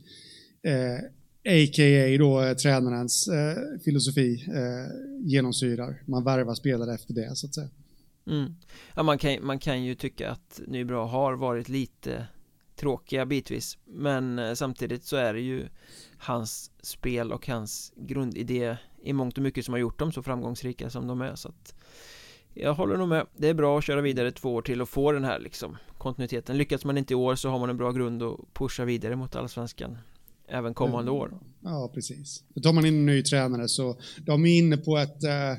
eh, 0.63 1.05
a.k.a. 1.45 2.19
då 2.19 2.43
eh, 2.43 2.55
tränarens 2.55 3.29
eh, 3.29 3.57
filosofi 3.85 4.45
eh, 4.49 5.27
genomsyrar. 5.29 6.03
Man 6.07 6.25
värvar 6.25 6.55
spelare 6.55 6.95
efter 6.95 7.15
det 7.15 7.37
så 7.37 7.47
att 7.47 7.55
säga. 7.55 7.69
Mm. 8.27 8.55
Ja, 8.95 9.03
man 9.03 9.19
kan, 9.19 9.47
man 9.47 9.59
kan 9.59 9.85
ju 9.85 9.95
tycka 9.95 10.31
att 10.31 10.61
Nybro 10.67 11.05
har 11.05 11.33
varit 11.33 11.69
lite 11.69 12.27
tråkiga 12.77 13.27
bitvis 13.27 13.79
Men 13.85 14.39
eh, 14.39 14.55
samtidigt 14.55 15.05
så 15.05 15.17
är 15.17 15.35
det 15.35 15.41
ju 15.41 15.69
hans 16.19 16.71
spel 16.83 17.33
och 17.33 17.47
hans 17.47 17.93
grundidé 17.97 18.77
i 19.03 19.13
mångt 19.13 19.37
och 19.37 19.43
mycket 19.43 19.65
som 19.65 19.75
har 19.75 19.79
gjort 19.79 19.99
dem 19.99 20.13
så 20.13 20.23
framgångsrika 20.23 20.91
som 20.91 21.07
de 21.07 21.21
är 21.21 21.35
så 21.35 21.49
att 21.49 21.75
jag 22.55 22.75
håller 22.75 22.97
nog 22.97 23.09
med 23.09 23.27
Det 23.37 23.49
är 23.49 23.55
bra 23.55 23.79
att 23.79 23.85
köra 23.85 24.01
vidare 24.01 24.33
två 24.33 24.55
år 24.55 24.63
till 24.63 24.83
och 24.83 24.89
få 24.89 25.13
den 25.13 25.25
här 25.25 25.39
liksom 25.39 25.77
kontinuiteten 25.99 26.59
Lyckas 26.59 26.85
man 26.85 26.99
inte 26.99 27.13
i 27.13 27.17
år 27.17 27.35
så 27.35 27.49
har 27.49 27.59
man 27.59 27.71
en 27.71 27.77
bra 27.77 27.93
grund 27.93 28.23
att 28.23 28.39
pusha 28.53 28.85
vidare 28.85 29.17
mot 29.17 29.37
allsvenskan 29.37 29.99
även 30.51 30.75
kommande 30.75 31.11
år. 31.11 31.39
Ja, 31.61 31.91
precis. 31.95 32.45
För 32.55 32.61
tar 32.61 32.73
man 32.73 32.87
in 32.87 32.95
en 32.95 33.07
ny 33.07 33.23
tränare 33.23 33.69
så 33.69 33.99
de 34.19 34.47
är 34.47 34.59
inne 34.59 34.77
på 34.77 34.99
ett, 34.99 35.25
eh, 35.25 35.55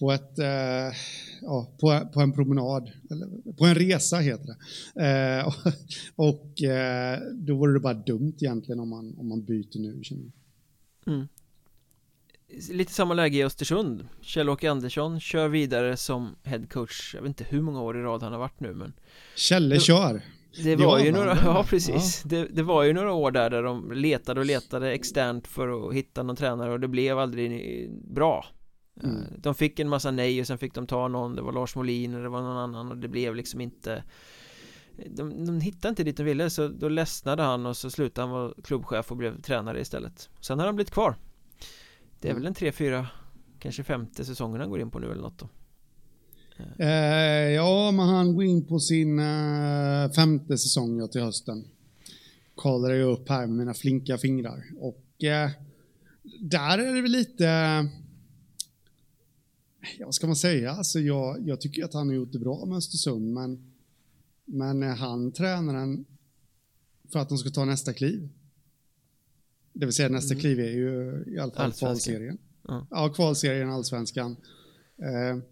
på 0.00 0.12
ett, 0.12 0.38
eh, 0.38 0.96
ja, 1.40 1.70
på, 1.80 2.08
på 2.12 2.20
en 2.20 2.32
promenad, 2.32 2.90
eller 3.10 3.52
på 3.52 3.64
en 3.64 3.74
resa 3.74 4.16
heter 4.16 4.46
det. 4.46 4.56
Eh, 5.04 5.54
och 6.16 6.52
då 7.32 7.54
vore 7.56 7.72
det 7.72 7.80
bara 7.80 7.94
dumt 7.94 8.34
egentligen 8.40 8.80
om 8.80 8.88
man, 8.88 9.14
om 9.18 9.28
man 9.28 9.44
byter 9.44 9.78
nu, 9.78 10.02
mm. 11.06 11.28
Lite 12.70 12.92
samma 12.92 13.14
läge 13.14 13.38
i 13.38 13.44
Östersund 13.44 14.08
Kjell-Åke 14.22 14.70
Andersson 14.70 15.20
kör 15.20 15.48
vidare 15.48 15.96
som 15.96 16.36
headcoach 16.42 17.14
Jag 17.14 17.22
vet 17.22 17.28
inte 17.28 17.44
hur 17.44 17.62
många 17.62 17.82
år 17.82 17.98
i 17.98 18.02
rad 18.02 18.22
han 18.22 18.32
har 18.32 18.38
varit 18.38 18.60
nu 18.60 18.74
men 18.74 18.92
Kjelle 19.36 19.80
kör 19.80 20.22
det 20.56 20.76
var 20.76 20.98
ja, 20.98 21.04
ju 21.04 21.12
några, 21.12 21.38
ja 21.44 21.64
precis 21.68 22.22
ja. 22.24 22.28
Det, 22.28 22.44
det, 22.44 22.62
var 22.62 22.82
ju 22.82 22.92
några 22.92 23.12
år 23.12 23.30
där 23.30 23.50
där 23.50 23.62
de 23.62 23.92
letade 23.92 24.40
och 24.40 24.46
letade 24.46 24.92
externt 24.92 25.46
för 25.46 25.88
att 25.88 25.94
hitta 25.94 26.22
någon 26.22 26.36
tränare 26.36 26.72
och 26.72 26.80
det 26.80 26.88
blev 26.88 27.18
aldrig 27.18 27.90
bra 27.90 28.44
mm. 29.02 29.16
Eh, 29.16 29.22
de 29.38 29.54
fick 29.54 29.78
en 29.78 29.88
massa 29.88 30.10
nej 30.10 30.40
och 30.40 30.46
sen 30.46 30.58
fick 30.58 30.74
de 30.74 30.86
ta 30.86 31.08
någon, 31.08 31.36
det 31.36 31.42
var 31.42 31.52
Lars 31.52 31.76
Molin 31.76 32.14
och 32.14 32.22
det 32.22 32.28
var 32.28 32.42
någon 32.42 32.56
annan 32.56 32.88
och 32.90 32.96
det 32.96 33.08
blev 33.08 33.34
liksom 33.34 33.60
inte 33.60 34.04
de, 35.06 35.46
de 35.46 35.60
hittade 35.60 35.88
inte 35.88 36.04
dit 36.04 36.16
de 36.16 36.22
ville 36.22 36.50
så 36.50 36.68
då 36.68 36.88
ledsnade 36.88 37.42
han 37.42 37.66
och 37.66 37.76
så 37.76 37.90
slutade 37.90 38.28
han 38.28 38.36
vara 38.36 38.52
klubbchef 38.64 39.10
och 39.10 39.16
blev 39.16 39.40
tränare 39.40 39.80
istället 39.80 40.30
Sen 40.40 40.58
har 40.58 40.66
han 40.66 40.74
blivit 40.74 40.92
kvar 40.92 41.16
Det 42.20 42.28
är 42.28 42.32
mm. 42.32 42.42
väl 42.42 42.46
en 42.46 42.54
tre, 42.54 42.72
fyra, 42.72 43.06
kanske 43.58 43.84
femte 43.84 44.24
säsongen 44.24 44.60
han 44.60 44.70
går 44.70 44.80
in 44.80 44.90
på 44.90 44.98
nu 44.98 45.10
eller 45.10 45.22
något 45.22 45.38
då 45.38 45.48
ja, 47.54 47.90
men 47.90 48.08
han 48.08 48.34
går 48.34 48.44
in 48.44 48.64
på 48.64 48.80
sin 48.80 49.18
eh, 49.18 50.10
femte 50.10 50.58
säsong 50.58 50.98
ja, 50.98 51.06
till 51.06 51.20
hösten. 51.20 51.64
Kollar 52.54 52.90
jag 52.90 53.12
upp 53.12 53.28
här 53.28 53.46
med 53.46 53.56
mina 53.56 53.74
flinka 53.74 54.18
fingrar. 54.18 54.64
Och 54.78 55.24
eh, 55.24 55.50
där 56.40 56.78
är 56.78 56.94
det 56.94 57.02
väl 57.02 57.10
lite... 57.10 57.44
Ja, 59.98 60.04
vad 60.04 60.14
ska 60.14 60.26
man 60.26 60.36
säga? 60.36 60.70
Alltså, 60.70 61.00
jag, 61.00 61.48
jag 61.48 61.60
tycker 61.60 61.84
att 61.84 61.94
han 61.94 62.08
har 62.08 62.14
gjort 62.14 62.32
det 62.32 62.38
bra 62.38 62.64
med 62.66 62.76
Östersund, 62.78 63.32
men, 63.34 63.72
men 64.44 64.82
han 64.82 65.32
tränaren 65.32 66.04
för 67.12 67.18
att 67.18 67.28
de 67.28 67.38
ska 67.38 67.50
ta 67.50 67.64
nästa 67.64 67.92
kliv? 67.92 68.28
Det 69.72 69.86
vill 69.86 69.94
säga 69.94 70.08
nästa 70.08 70.34
mm. 70.34 70.40
kliv 70.40 70.60
är 70.60 70.70
ju 70.70 71.24
i 71.26 71.38
alla 71.38 71.52
fall 71.52 71.72
kvalserien. 71.72 72.38
Ja. 72.62 72.86
ja, 72.90 73.08
kvalserien, 73.08 73.70
allsvenskan. 73.70 74.36
Eh, 74.96 75.42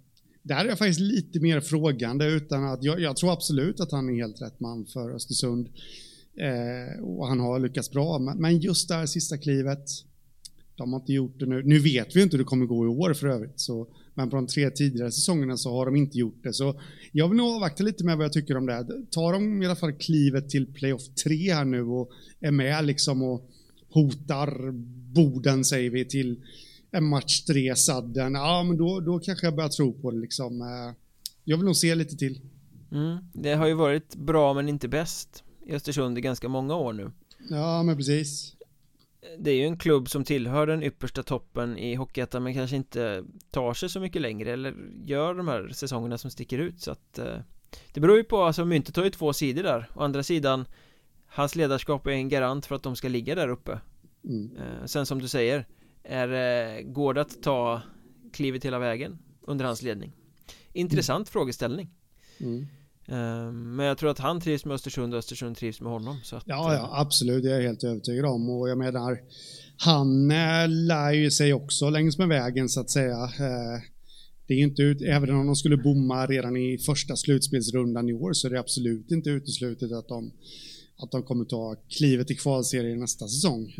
där 0.43 0.65
är 0.65 0.69
jag 0.69 0.79
faktiskt 0.79 1.01
lite 1.01 1.41
mer 1.41 1.61
frågande 1.61 2.27
utan 2.27 2.65
att 2.65 2.85
jag, 2.85 3.01
jag, 3.01 3.17
tror 3.17 3.33
absolut 3.33 3.81
att 3.81 3.93
han 3.93 4.09
är 4.09 4.15
helt 4.15 4.43
rätt 4.43 4.61
man 4.61 4.87
för 4.87 5.15
Östersund. 5.15 5.69
Eh, 6.37 7.03
och 7.03 7.27
han 7.27 7.41
har 7.41 7.59
lyckats 7.59 7.91
bra, 7.91 8.19
men 8.19 8.59
just 8.59 8.89
det 8.89 8.95
här 8.95 9.07
sista 9.07 9.39
klivet, 9.39 9.85
de 10.77 10.93
har 10.93 11.01
inte 11.01 11.13
gjort 11.13 11.39
det 11.39 11.47
nu. 11.47 11.63
Nu 11.63 11.79
vet 11.79 12.17
vi 12.17 12.23
inte 12.23 12.37
hur 12.37 12.45
det 12.45 12.49
kommer 12.49 12.67
gå 12.67 12.85
i 12.85 12.89
år 12.89 13.15
för 13.15 13.27
övrigt, 13.27 13.61
så, 13.61 13.89
men 14.15 14.31
på 14.31 14.37
de 14.37 14.47
tre 14.47 14.71
tidigare 14.71 15.13
säsongerna 15.13 15.57
så 15.57 15.71
har 15.71 15.87
de 15.87 15.97
inte 15.97 16.19
gjort 16.19 16.43
det. 16.43 16.53
Så 16.53 16.81
jag 17.13 17.29
vill 17.29 17.37
nog 17.37 17.49
avvakta 17.55 17.85
lite 17.85 18.05
med 18.05 18.17
vad 18.17 18.25
jag 18.25 18.33
tycker 18.33 18.57
om 18.57 18.67
det. 18.67 18.87
Tar 19.11 19.33
de 19.33 19.63
i 19.63 19.67
alla 19.67 19.77
fall 19.77 19.93
klivet 19.93 20.51
till 20.51 20.67
playoff 20.67 21.03
3 21.25 21.55
här 21.55 21.65
nu 21.65 21.83
och 21.83 22.11
är 22.41 22.51
med 22.51 22.85
liksom 22.85 23.23
och 23.23 23.51
hotar 23.91 24.71
Boden, 25.15 25.65
säger 25.65 25.91
vi, 25.91 26.05
till 26.05 26.41
en 26.91 27.05
match 27.05 27.41
3, 27.45 27.77
sadden, 27.77 28.35
ja 28.35 28.63
men 28.63 28.77
då, 28.77 29.01
då 29.01 29.19
kanske 29.19 29.47
jag 29.47 29.57
börjar 29.57 29.69
tro 29.69 29.93
på 29.93 30.11
det 30.11 30.19
liksom. 30.19 30.61
Eh, 30.61 30.95
jag 31.45 31.57
vill 31.57 31.67
nog 31.67 31.77
se 31.77 31.95
lite 31.95 32.17
till. 32.17 32.41
Mm, 32.93 33.19
det 33.33 33.55
har 33.55 33.67
ju 33.67 33.75
varit 33.75 34.17
bra 34.17 34.55
men 34.55 34.69
inte 34.69 34.89
bäst 34.89 35.45
i 35.67 35.75
Östersund 35.75 36.19
i 36.19 36.21
ganska 36.21 36.49
många 36.49 36.77
år 36.77 36.93
nu. 36.93 37.11
Ja, 37.51 37.83
men 37.83 37.97
precis. 37.97 38.55
Det 39.39 39.51
är 39.51 39.55
ju 39.55 39.65
en 39.65 39.79
klubb 39.79 40.09
som 40.09 40.25
tillhör 40.25 40.67
den 40.67 40.83
yppersta 40.83 41.23
toppen 41.23 41.79
i 41.79 41.95
Hockeyettan 41.95 42.43
men 42.43 42.55
kanske 42.55 42.77
inte 42.77 43.25
tar 43.51 43.75
sig 43.75 43.89
så 43.89 44.01
mycket 44.01 44.23
längre 44.23 44.53
eller 44.53 44.75
gör 45.05 45.35
de 45.35 45.49
här 45.49 45.69
säsongerna 45.69 46.19
som 46.19 46.31
sticker 46.31 46.59
ut 46.59 46.81
så 46.81 46.91
att 46.91 47.19
eh, 47.19 47.39
Det 47.93 48.01
beror 48.01 48.17
ju 48.17 48.25
på, 48.25 48.43
alltså 48.43 48.65
myntet 48.65 48.97
har 48.97 49.05
ju 49.05 49.11
två 49.11 49.33
sidor 49.33 49.63
där 49.63 49.91
Å 49.95 50.03
andra 50.03 50.23
sidan 50.23 50.65
Hans 51.27 51.57
ledarskap 51.57 52.07
är 52.07 52.11
en 52.11 52.29
garant 52.29 52.67
för 52.67 52.75
att 52.75 52.83
de 52.83 52.97
ska 52.97 53.09
ligga 53.09 53.35
där 53.35 53.49
uppe 53.49 53.81
mm. 54.25 54.57
eh, 54.57 54.85
Sen 54.87 55.07
som 55.07 55.19
du 55.19 55.29
säger 55.29 55.67
är, 56.09 56.29
eh, 56.77 56.83
Går 56.83 57.15
det 57.15 57.21
att 57.21 57.43
ta 57.43 57.83
klivet 58.33 58.65
hela 58.65 58.79
vägen 58.79 59.19
under 59.41 59.65
hans 59.65 59.83
ledning? 59.83 60.13
Intressant 60.73 61.29
mm. 61.29 61.33
frågeställning 61.33 61.91
mm. 62.41 62.67
Ehm, 63.09 63.77
men 63.77 63.87
jag 63.87 63.99
tror 63.99 64.11
att 64.11 64.19
han 64.19 64.41
trivs 64.41 64.65
med 64.65 64.75
Östersund 64.75 65.15
och 65.15 65.19
Östersund 65.19 65.57
trivs 65.57 65.81
med 65.81 65.93
honom. 65.93 66.17
Så 66.25 66.37
att, 66.37 66.43
ja, 66.47 66.75
ja, 66.75 66.79
eh, 66.79 67.01
absolut. 67.01 67.43
Det 67.43 67.51
är 67.51 67.55
jag 67.55 67.63
helt 67.63 67.85
övertygad 67.85 68.25
om. 68.25 68.51
Och 68.51 68.69
jag 68.69 68.79
menar, 68.79 69.21
han 69.77 70.31
äh, 70.31 70.69
lär 70.69 71.13
ju 71.13 71.31
sig 71.31 71.53
också 71.53 71.91
längs 71.91 72.19
med 72.19 72.29
vägen 72.29 72.69
så 72.69 72.81
att 72.81 72.91
säga. 72.91 73.31
Det 74.47 74.55
är 74.55 74.59
inte 74.59 74.83
ut, 74.83 75.03
även 75.03 75.31
om 75.31 75.47
de 75.47 75.57
skulle 75.57 75.77
bomma 75.77 76.27
redan 76.27 76.57
i 76.57 76.79
första 76.79 77.17
slutspelsrundan 77.17 78.09
i 78.09 78.13
år 78.13 78.33
så 78.33 78.47
är 78.47 78.51
det 78.51 78.61
absolut 78.61 79.11
inte 79.11 79.31
uteslutet 79.31 79.93
att 79.93 80.09
de, 80.09 80.33
att 80.97 81.11
de 81.11 81.23
kommer 81.23 81.45
ta 81.45 81.77
klivet 81.89 82.31
i 82.31 82.35
kvalserien 82.35 83.01
nästa 83.01 83.29
säsong. 83.29 83.75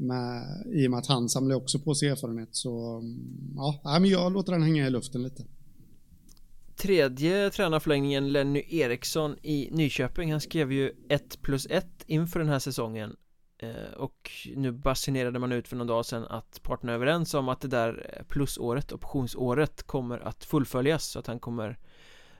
Med, 0.00 0.62
I 0.72 0.86
och 0.86 0.90
med 0.90 0.98
att 0.98 1.06
han 1.06 1.28
samlar 1.28 1.56
också 1.56 1.78
på 1.78 1.94
sig 1.94 2.08
erfarenhet 2.08 2.48
så 2.52 3.02
ja, 3.56 3.98
men 4.00 4.10
jag 4.10 4.32
låter 4.32 4.52
den 4.52 4.62
hänga 4.62 4.86
i 4.86 4.90
luften 4.90 5.22
lite. 5.22 5.44
Tredje 6.76 7.50
tränarförlängningen 7.50 8.32
Lenny 8.32 8.64
Eriksson 8.68 9.36
i 9.42 9.68
Nyköping 9.72 10.30
Han 10.32 10.40
skrev 10.40 10.72
ju 10.72 10.92
1 11.08 11.42
plus 11.42 11.66
1 11.70 11.86
inför 12.06 12.38
den 12.38 12.48
här 12.48 12.58
säsongen. 12.58 13.16
Eh, 13.58 13.92
Och 13.96 14.30
nu 14.56 14.72
basunerade 14.72 15.38
man 15.38 15.52
ut 15.52 15.68
för 15.68 15.76
någon 15.76 15.86
dag 15.86 16.06
sedan 16.06 16.24
att 16.24 16.60
parterna 16.62 16.92
är 16.92 16.96
överens 16.96 17.34
om 17.34 17.48
att 17.48 17.60
det 17.60 17.68
där 17.68 18.24
plusåret, 18.28 18.92
optionsåret 18.92 19.82
kommer 19.82 20.18
att 20.18 20.44
fullföljas 20.44 21.06
så 21.06 21.18
att 21.18 21.26
han 21.26 21.38
kommer 21.38 21.78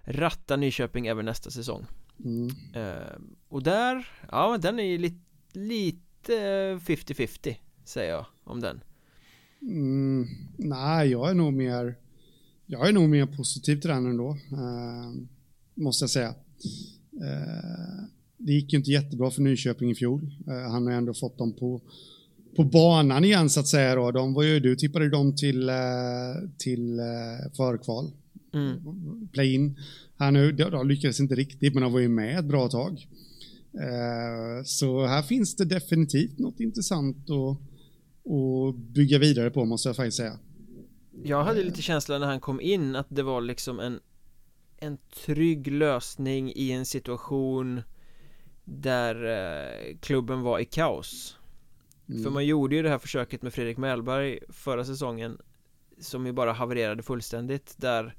ratta 0.03 0.57
Nyköping 0.57 1.07
även 1.07 1.25
nästa 1.25 1.51
säsong. 1.51 1.87
Mm. 2.25 2.49
Eh, 2.75 3.19
och 3.49 3.63
där, 3.63 4.09
ja 4.33 4.59
den 4.59 4.79
är 4.79 4.85
ju 4.85 4.99
lite, 4.99 5.21
lite 5.53 6.08
50-50 6.27 7.57
säger 7.85 8.11
jag 8.11 8.27
om 8.45 8.61
den 8.61 8.81
mm, 9.63 10.29
Nej, 10.57 11.09
jag 11.09 11.31
är 11.31 11.35
nog 11.35 11.53
mer 11.53 11.95
jag 12.71 12.89
är 12.89 12.93
nog 12.93 13.09
mer 13.09 13.27
positiv 13.27 13.81
till 13.81 13.91
den 13.91 14.07
ändå, 14.07 14.31
eh, 14.53 15.13
måste 15.75 16.03
jag 16.03 16.11
säga. 16.11 16.35
Eh, 17.13 18.05
det 18.37 18.53
gick 18.53 18.73
ju 18.73 18.79
inte 18.79 18.91
jättebra 18.91 19.31
för 19.31 19.43
Nyköping 19.43 19.91
i 19.91 19.95
fjol. 19.95 20.31
Eh, 20.47 20.71
han 20.71 20.87
har 20.87 20.93
ändå 20.93 21.15
fått 21.15 21.39
dem 21.39 21.53
på, 21.53 21.81
på 22.57 22.65
banan 22.65 23.25
igen 23.25 23.51
så 23.51 23.61
att 23.61 23.67
säga. 23.67 23.95
Då. 23.95 24.11
De 24.11 24.35
var 24.35 24.43
ju, 24.43 24.61
du 24.61 24.77
tippade 24.77 25.09
dem 25.09 25.37
till, 25.37 25.69
eh, 25.69 25.75
till 26.59 26.99
eh, 26.99 27.53
förkval. 27.57 28.11
Mm. 28.55 29.29
Play-in. 29.33 29.79
Här 30.19 30.31
nu, 30.31 30.53
de 30.53 30.89
lyckades 30.89 31.21
inte 31.21 31.35
riktigt, 31.35 31.75
men 31.75 31.83
de 31.83 31.93
var 31.93 32.01
ju 32.01 32.09
med 32.09 32.39
ett 32.39 32.45
bra 32.45 32.69
tag. 32.69 33.07
Eh, 33.81 34.63
så 34.65 35.07
här 35.07 35.23
finns 35.23 35.57
det 35.57 35.65
definitivt 35.65 36.39
något 36.39 36.61
intressant 36.61 37.17
att, 37.31 37.59
att 38.33 38.77
bygga 38.77 39.19
vidare 39.19 39.51
på, 39.51 39.65
måste 39.65 39.89
jag 39.89 39.97
faktiskt 39.97 40.17
säga. 40.17 40.39
Jag 41.25 41.45
hade 41.45 41.63
lite 41.63 41.83
känslan 41.83 42.21
när 42.21 42.29
han 42.29 42.41
kom 42.41 42.61
in 42.61 42.97
att 42.97 43.07
det 43.09 43.23
var 43.23 43.41
liksom 43.41 43.81
en 43.81 44.01
En 44.77 44.99
trygg 45.25 45.67
lösning 45.67 46.53
i 46.55 46.73
en 46.73 46.87
situation 46.87 47.83
Där 48.65 49.25
eh, 49.25 49.97
klubben 50.01 50.43
var 50.43 50.59
i 50.59 50.65
kaos 50.65 51.39
mm. 52.09 52.23
För 52.23 52.31
man 52.31 52.47
gjorde 52.47 52.77
ju 52.77 52.83
det 52.83 52.89
här 52.89 52.99
försöket 52.99 53.43
med 53.43 53.55
Fredrik 53.55 53.77
Mellberg 53.77 54.39
förra 54.49 54.85
säsongen 54.85 55.39
Som 56.01 56.27
ju 56.27 56.33
bara 56.33 56.53
havererade 56.53 57.03
fullständigt 57.03 57.75
där 57.77 58.15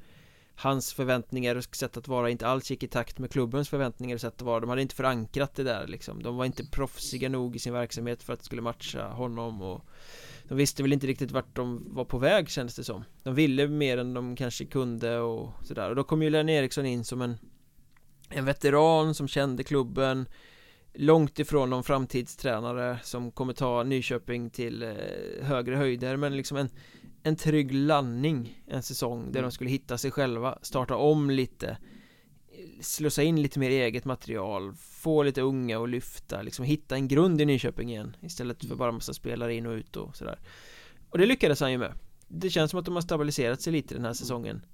Hans 0.62 0.94
förväntningar 0.94 1.56
och 1.56 1.76
sätt 1.76 1.98
att 1.98 2.08
vara 2.08 2.30
inte 2.30 2.48
alls 2.48 2.72
gick 2.72 2.84
i 2.84 2.88
takt 2.88 3.20
med 3.20 3.32
klubbens 3.32 3.70
förväntningar 3.70 4.16
och 4.16 4.22
sätt 4.22 4.34
att 4.34 4.42
vara. 4.42 4.60
De 4.60 4.70
hade 4.70 4.82
inte 4.82 4.96
förankrat 4.96 5.56
det 5.56 5.64
där 5.64 5.88
liksom. 5.88 6.24
De 6.24 6.38
var 6.38 6.46
inte 6.46 6.66
proffsiga 6.66 7.30
nog 7.30 7.56
i 7.56 7.60
sin 7.60 7.74
verksamhet 7.74 8.24
för 8.24 8.34
att 8.34 8.40
det 8.40 8.46
skulle 8.46 8.62
matcha 8.62 9.08
honom 9.08 9.62
och 9.62 9.86
de 10.44 10.56
visste 10.56 10.84
väl 10.84 10.94
inte 10.94 11.08
riktigt 11.08 11.32
vart 11.32 11.56
de 11.56 11.96
var 11.96 12.06
på 12.06 12.18
väg 12.18 12.50
kändes 12.50 12.76
det 12.76 12.84
som. 12.84 13.04
De 13.24 13.36
ville 13.36 13.68
mer 13.68 13.98
än 13.98 14.14
de 14.14 14.36
kanske 14.36 14.66
kunde 14.66 15.20
och 15.20 15.54
sådär. 15.64 15.90
Och 15.90 15.96
då 15.96 16.04
kom 16.04 16.24
ju 16.24 16.30
Lennie 16.30 16.60
Eriksson 16.60 16.86
in 16.86 17.04
som 17.04 17.22
en 17.22 17.38
En 18.30 18.46
veteran 18.46 19.14
som 19.14 19.28
kände 19.28 19.64
klubben 19.64 20.26
Långt 20.94 21.40
ifrån 21.40 21.70
någon 21.70 21.84
framtidstränare 21.84 23.00
som 23.04 23.32
kommer 23.32 23.54
ta 23.54 23.84
Nyköping 23.84 24.50
till 24.50 24.84
eh, 24.84 24.94
högre 25.42 25.76
höjder 25.76 26.18
men 26.18 26.38
liksom 26.38 26.58
en 26.58 26.70
en 27.24 27.36
trygg 27.36 27.74
landning 27.74 28.64
en 28.68 28.84
säsong 28.84 29.26
där 29.26 29.34
de 29.34 29.40
mm. 29.40 29.52
skulle 29.52 29.70
hitta 29.70 29.98
sig 29.98 30.12
själva 30.12 30.60
Starta 30.62 30.96
om 30.96 31.30
lite 31.30 31.78
slussa 32.82 33.24
in 33.24 33.42
lite 33.42 33.60
mer 33.60 33.70
eget 33.70 34.06
material 34.06 34.74
Få 34.74 35.24
lite 35.24 35.42
unga 35.42 35.80
och 35.80 35.88
lyfta, 35.88 36.42
liksom 36.42 36.66
hitta 36.66 36.96
en 36.96 37.08
grund 37.08 37.42
i 37.42 37.46
Nyköping 37.46 37.90
igen 37.90 38.16
Istället 38.22 38.60
för 38.60 38.66
mm. 38.66 38.78
bara 38.78 38.92
massa 38.92 39.14
spelare 39.14 39.56
in 39.56 39.66
och 39.66 39.72
ut 39.74 39.96
och 39.96 40.16
sådär. 40.16 40.40
Och 41.10 41.18
det 41.18 41.26
lyckades 41.26 41.60
han 41.60 41.72
ju 41.72 41.78
med. 41.78 41.94
Det 42.28 42.50
känns 42.50 42.72
som 42.72 42.80
att 42.80 42.86
de 42.86 42.96
har 42.96 43.02
stabiliserat 43.02 43.62
sig 43.62 43.74
lite 43.74 43.96
den 43.96 44.06
här 44.06 44.14
säsongen. 44.14 44.66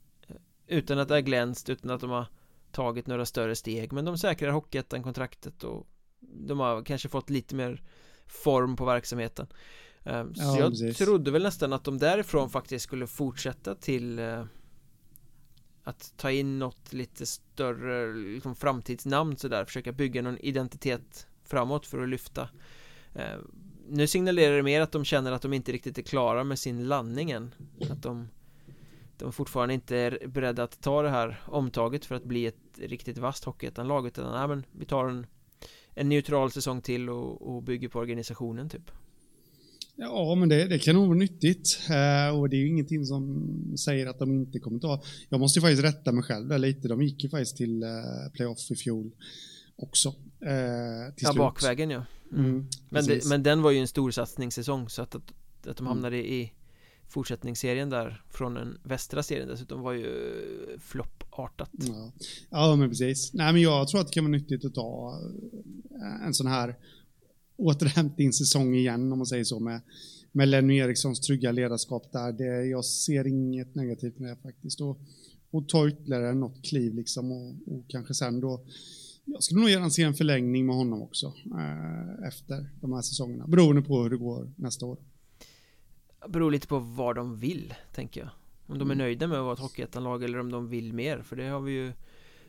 Utan 0.68 1.00
att 1.00 1.08
det 1.08 1.14
har 1.14 1.22
glänst, 1.22 1.70
utan 1.70 1.92
att 1.92 2.02
de 2.02 2.10
har 2.10 2.26
tagit 2.72 3.08
några 3.08 3.26
större 3.26 3.56
steg. 3.56 3.94
Men 3.94 4.06
de 4.06 4.18
säkrar 4.18 4.52
Hockeyettan-kontraktet 4.52 5.64
och 5.64 5.88
De 6.20 6.60
har 6.60 6.84
kanske 6.84 7.10
fått 7.10 7.30
lite 7.30 7.56
mer 7.56 7.84
form 8.28 8.76
på 8.76 8.86
verksamheten 8.86 9.48
Så 10.06 10.12
ja, 10.36 10.60
jag 10.60 10.72
precis. 10.72 10.98
trodde 10.98 11.32
väl 11.32 11.44
nästan 11.44 11.74
att 11.74 11.84
de 11.84 11.98
därifrån 11.98 12.50
faktiskt 12.50 12.84
skulle 12.84 13.08
fortsätta 13.08 13.76
till 13.76 14.20
eh, 14.20 14.46
att 15.84 16.14
ta 16.18 16.32
in 16.32 16.60
något 16.60 16.94
lite 16.94 17.26
större 17.26 18.14
liksom 18.14 18.56
framtidsnamn 18.56 19.38
sådär 19.38 19.66
Försöka 19.66 19.92
bygga 19.92 20.22
någon 20.22 20.38
identitet 20.38 21.28
framåt 21.44 21.86
för 21.86 22.02
att 22.04 22.10
lyfta. 22.10 22.50
Eh, 23.14 23.38
Nu 23.90 24.08
signalerar 24.08 24.56
det 24.58 24.64
mer 24.64 24.82
att 24.82 24.92
de 24.92 25.06
känner 25.06 25.32
att 25.32 25.42
de 25.42 25.54
inte 25.54 25.72
riktigt 25.72 25.98
är 25.98 26.02
klara 26.02 26.44
med 26.44 26.60
sin 26.60 26.88
landning 26.88 27.32
än. 27.32 27.54
Att 27.90 28.04
de 28.04 28.28
De 29.18 29.34
fortfarande 29.34 29.74
inte 29.74 29.98
är 29.98 30.28
beredda 30.28 30.64
att 30.64 30.82
ta 30.82 31.02
det 31.02 31.10
här 31.10 31.40
omtaget 31.48 32.06
för 32.06 32.16
att 32.16 32.24
bli 32.24 32.46
ett 32.46 32.80
riktigt 32.80 33.18
vasst 33.18 33.44
hockeyettanlag 33.44 34.08
utan 34.08 34.32
nej 34.32 34.48
men 34.48 34.66
vi 34.72 34.86
tar 34.86 35.08
en 35.08 35.28
En 35.94 36.10
neutral 36.10 36.52
säsong 36.52 36.82
till 36.82 37.10
och, 37.10 37.56
och 37.56 37.64
bygger 37.64 37.90
på 37.90 38.00
organisationen 38.00 38.70
typ 38.70 38.92
Ja, 39.98 40.36
men 40.36 40.50
det, 40.50 40.68
det 40.68 40.80
kan 40.80 40.96
nog 40.96 41.08
vara 41.08 41.18
nyttigt. 41.18 41.80
Eh, 41.90 42.40
och 42.40 42.50
det 42.50 42.56
är 42.56 42.60
ju 42.60 42.68
ingenting 42.68 43.06
som 43.06 43.78
säger 43.78 44.08
att 44.08 44.20
de 44.20 44.32
inte 44.32 44.60
kommer 44.60 44.80
ta. 44.80 45.04
Jag 45.30 45.40
måste 45.40 45.60
ju 45.60 45.62
faktiskt 45.62 45.84
rätta 45.84 46.12
mig 46.12 46.24
själv 46.24 46.48
där 46.48 46.58
lite. 46.58 46.88
De 46.88 47.02
gick 47.02 47.24
ju 47.24 47.30
faktiskt 47.30 47.58
till 47.58 47.84
eh, 47.84 47.90
playoff 48.34 48.72
i 48.72 48.76
fjol 48.76 49.12
också. 49.76 50.14
Eh, 50.46 50.54
ja, 50.54 51.12
slut. 51.18 51.36
bakvägen 51.36 51.90
ja. 51.90 52.06
Mm. 52.32 52.46
Mm, 52.46 52.68
men, 52.90 53.06
det, 53.06 53.26
men 53.26 53.44
den 53.44 53.62
var 53.62 53.72
ju 53.72 53.80
en 53.80 53.88
stor 53.88 54.12
satsningssäsong 54.12 54.90
så 54.90 55.02
att, 55.02 55.16
att, 55.16 55.34
att 55.68 55.78
de 55.78 55.84
mm. 55.84 55.88
hamnade 55.88 56.18
mm. 56.18 56.32
i 56.32 56.54
fortsättningsserien 57.08 57.90
där 57.90 58.24
från 58.30 58.54
den 58.54 58.78
västra 58.84 59.24
serien 59.24 59.48
dessutom 59.48 59.82
var 59.82 59.94
ju 59.94 60.08
floppartat. 60.80 61.72
Ja. 61.74 62.12
ja, 62.50 62.76
men 62.76 62.90
precis. 62.90 63.34
Nej, 63.34 63.54
men 63.54 63.62
jag 63.62 63.88
tror 63.88 64.02
att 64.02 64.08
det 64.08 64.14
kan 64.14 64.24
vara 64.24 64.32
nyttigt 64.32 64.66
att 64.66 64.76
ta 64.76 65.20
en 66.26 66.34
sån 66.34 66.48
här 66.48 66.76
återhämtningssäsong 67.58 68.76
igen, 68.76 69.12
om 69.12 69.18
man 69.18 69.28
säger 69.28 69.44
så, 69.44 69.60
med, 69.60 69.82
med 70.32 70.48
Lenny 70.48 70.78
Erikssons 70.78 71.20
trygga 71.20 71.52
ledarskap 71.52 72.12
där. 72.12 72.32
Det, 72.32 72.66
jag 72.66 72.86
ser 72.86 73.28
inget 73.28 73.76
negativt 73.76 74.20
med 74.20 74.30
det 74.32 74.42
faktiskt. 74.44 74.82
Och, 74.82 75.00
och 75.52 75.70
ta 75.70 75.88
ytterligare 75.88 76.34
något 76.34 76.64
kliv 76.64 76.94
liksom 76.94 77.32
och, 77.32 77.76
och 77.76 77.86
kanske 77.88 78.14
sen 78.14 78.40
då 78.40 78.66
jag 79.26 79.44
skulle 79.44 79.62
nog 79.62 79.70
gärna 79.70 79.90
se 79.90 80.04
en 80.04 80.14
förlängning 80.14 80.66
med 80.66 80.76
honom 80.76 81.02
också 81.02 81.34
eh, 81.46 82.28
efter 82.28 82.70
de 82.82 82.94
här 82.94 83.02
säsongerna, 83.02 83.48
beroende 83.48 83.82
på 83.82 84.04
hur 84.04 84.10
det 84.10 84.18
går 84.18 84.52
nästa 84.56 84.86
år. 84.86 84.98
Det 86.22 86.30
beror 86.30 86.52
lite 86.52 86.68
på 86.68 86.80
vad 86.80 87.16
de 87.16 87.40
vill, 87.40 87.74
tänker 87.94 88.22
jag. 88.22 88.30
Om 88.68 88.80
de 88.80 88.90
är 88.90 88.94
mm. 88.94 88.98
nöjda 88.98 89.28
med 89.28 89.38
att 89.38 89.44
vara 89.44 89.54
ett 89.54 89.60
hockeyettanlag 89.60 90.24
eller 90.24 90.40
om 90.40 90.52
de 90.52 90.70
vill 90.70 90.94
mer, 90.94 91.22
för 91.22 91.36
det 91.36 91.48
har 91.48 91.60
vi 91.60 91.72
ju 91.72 91.94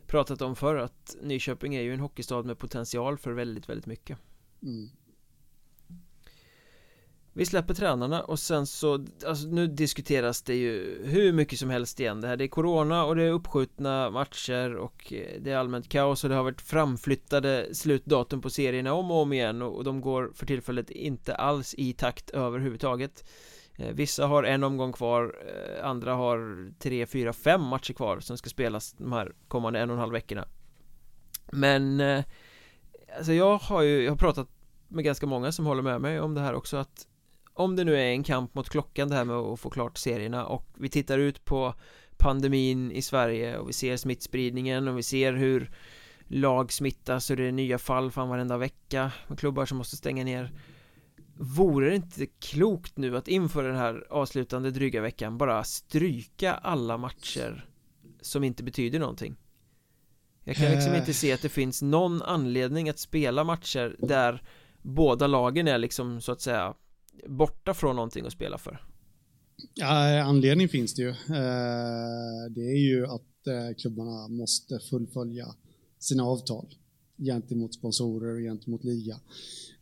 pratat 0.06 0.42
om 0.42 0.56
förr 0.56 0.76
att 0.76 1.16
Nyköping 1.22 1.74
är 1.74 1.82
ju 1.82 1.94
en 1.94 2.00
hockeystad 2.00 2.42
med 2.42 2.58
potential 2.58 3.18
för 3.18 3.32
väldigt, 3.32 3.68
väldigt 3.68 3.86
mycket. 3.86 4.18
Mm. 4.66 4.90
Vi 7.32 7.46
släpper 7.46 7.74
tränarna 7.74 8.22
och 8.22 8.38
sen 8.38 8.66
så, 8.66 9.06
alltså 9.26 9.46
nu 9.46 9.66
diskuteras 9.66 10.42
det 10.42 10.54
ju 10.54 11.02
hur 11.04 11.32
mycket 11.32 11.58
som 11.58 11.70
helst 11.70 12.00
igen. 12.00 12.20
Det 12.20 12.28
här 12.28 12.36
Det 12.36 12.44
är 12.44 12.48
Corona 12.48 13.04
och 13.04 13.16
det 13.16 13.22
är 13.22 13.30
uppskjutna 13.30 14.10
matcher 14.10 14.76
och 14.76 15.12
eh, 15.12 15.40
det 15.40 15.50
är 15.50 15.56
allmänt 15.56 15.88
kaos 15.88 16.24
och 16.24 16.30
det 16.30 16.36
har 16.36 16.42
varit 16.42 16.60
framflyttade 16.60 17.74
slutdatum 17.74 18.40
på 18.40 18.50
serierna 18.50 18.92
om 18.92 19.10
och 19.10 19.22
om 19.22 19.32
igen 19.32 19.62
och 19.62 19.84
de 19.84 20.00
går 20.00 20.32
för 20.34 20.46
tillfället 20.46 20.90
inte 20.90 21.34
alls 21.34 21.74
i 21.78 21.92
takt 21.92 22.30
överhuvudtaget. 22.30 23.24
Eh, 23.76 23.92
vissa 23.92 24.26
har 24.26 24.42
en 24.42 24.64
omgång 24.64 24.92
kvar, 24.92 25.34
eh, 25.46 25.86
andra 25.86 26.14
har 26.14 26.70
tre, 26.78 27.06
fyra, 27.06 27.32
fem 27.32 27.62
matcher 27.62 27.92
kvar 27.92 28.20
som 28.20 28.38
ska 28.38 28.50
spelas 28.50 28.92
de 28.92 29.12
här 29.12 29.32
kommande 29.48 29.80
en 29.80 29.90
och 29.90 29.94
en 29.94 30.00
halv 30.00 30.12
veckorna. 30.12 30.48
Men 31.52 32.02
Alltså 33.16 33.32
jag 33.32 33.58
har 33.58 33.82
ju, 33.82 34.02
jag 34.02 34.12
har 34.12 34.16
pratat 34.16 34.48
med 34.88 35.04
ganska 35.04 35.26
många 35.26 35.52
som 35.52 35.66
håller 35.66 35.82
med 35.82 36.00
mig 36.00 36.20
om 36.20 36.34
det 36.34 36.40
här 36.40 36.54
också 36.54 36.76
att 36.76 37.06
om 37.54 37.76
det 37.76 37.84
nu 37.84 37.94
är 37.94 38.10
en 38.10 38.24
kamp 38.24 38.54
mot 38.54 38.68
klockan 38.68 39.08
det 39.08 39.14
här 39.14 39.24
med 39.24 39.36
att 39.36 39.60
få 39.60 39.70
klart 39.70 39.98
serierna 39.98 40.46
och 40.46 40.68
vi 40.78 40.88
tittar 40.88 41.18
ut 41.18 41.44
på 41.44 41.74
pandemin 42.16 42.92
i 42.92 43.02
Sverige 43.02 43.58
och 43.58 43.68
vi 43.68 43.72
ser 43.72 43.96
smittspridningen 43.96 44.88
och 44.88 44.98
vi 44.98 45.02
ser 45.02 45.32
hur 45.32 45.70
lag 46.26 46.72
smittas 46.72 47.30
och 47.30 47.36
det 47.36 47.44
är 47.44 47.52
nya 47.52 47.78
fall 47.78 48.10
fan 48.10 48.28
varenda 48.28 48.58
vecka 48.58 49.12
med 49.28 49.38
klubbar 49.38 49.66
som 49.66 49.78
måste 49.78 49.96
stänga 49.96 50.24
ner 50.24 50.52
Vore 51.38 51.88
det 51.88 51.96
inte 51.96 52.26
klokt 52.26 52.96
nu 52.96 53.16
att 53.16 53.28
inför 53.28 53.62
den 53.62 53.76
här 53.76 54.06
avslutande 54.10 54.70
dryga 54.70 55.00
veckan 55.00 55.38
bara 55.38 55.64
stryka 55.64 56.54
alla 56.54 56.98
matcher 56.98 57.68
som 58.20 58.44
inte 58.44 58.62
betyder 58.62 58.98
någonting? 58.98 59.36
Jag 60.44 60.56
kan 60.56 60.70
liksom 60.70 60.94
inte 60.94 61.14
se 61.14 61.32
att 61.32 61.42
det 61.42 61.48
finns 61.48 61.82
någon 61.82 62.22
anledning 62.22 62.88
att 62.88 62.98
spela 62.98 63.44
matcher 63.44 63.96
där 63.98 64.42
båda 64.86 65.26
lagen 65.26 65.68
är 65.68 65.78
liksom 65.78 66.20
så 66.20 66.32
att 66.32 66.40
säga 66.40 66.74
borta 67.28 67.74
från 67.74 67.96
någonting 67.96 68.26
att 68.26 68.32
spela 68.32 68.58
för? 68.58 68.82
Ja, 69.74 70.22
anledning 70.22 70.68
finns 70.68 70.94
det 70.94 71.02
ju. 71.02 71.08
Eh, 71.08 72.50
det 72.50 72.60
är 72.60 72.78
ju 72.78 73.06
att 73.06 73.46
eh, 73.46 73.76
klubbarna 73.78 74.28
måste 74.28 74.78
fullfölja 74.90 75.46
sina 75.98 76.24
avtal 76.24 76.66
gentemot 77.18 77.74
sponsorer 77.74 78.34
och 78.34 78.40
gentemot 78.40 78.84
liga. 78.84 79.20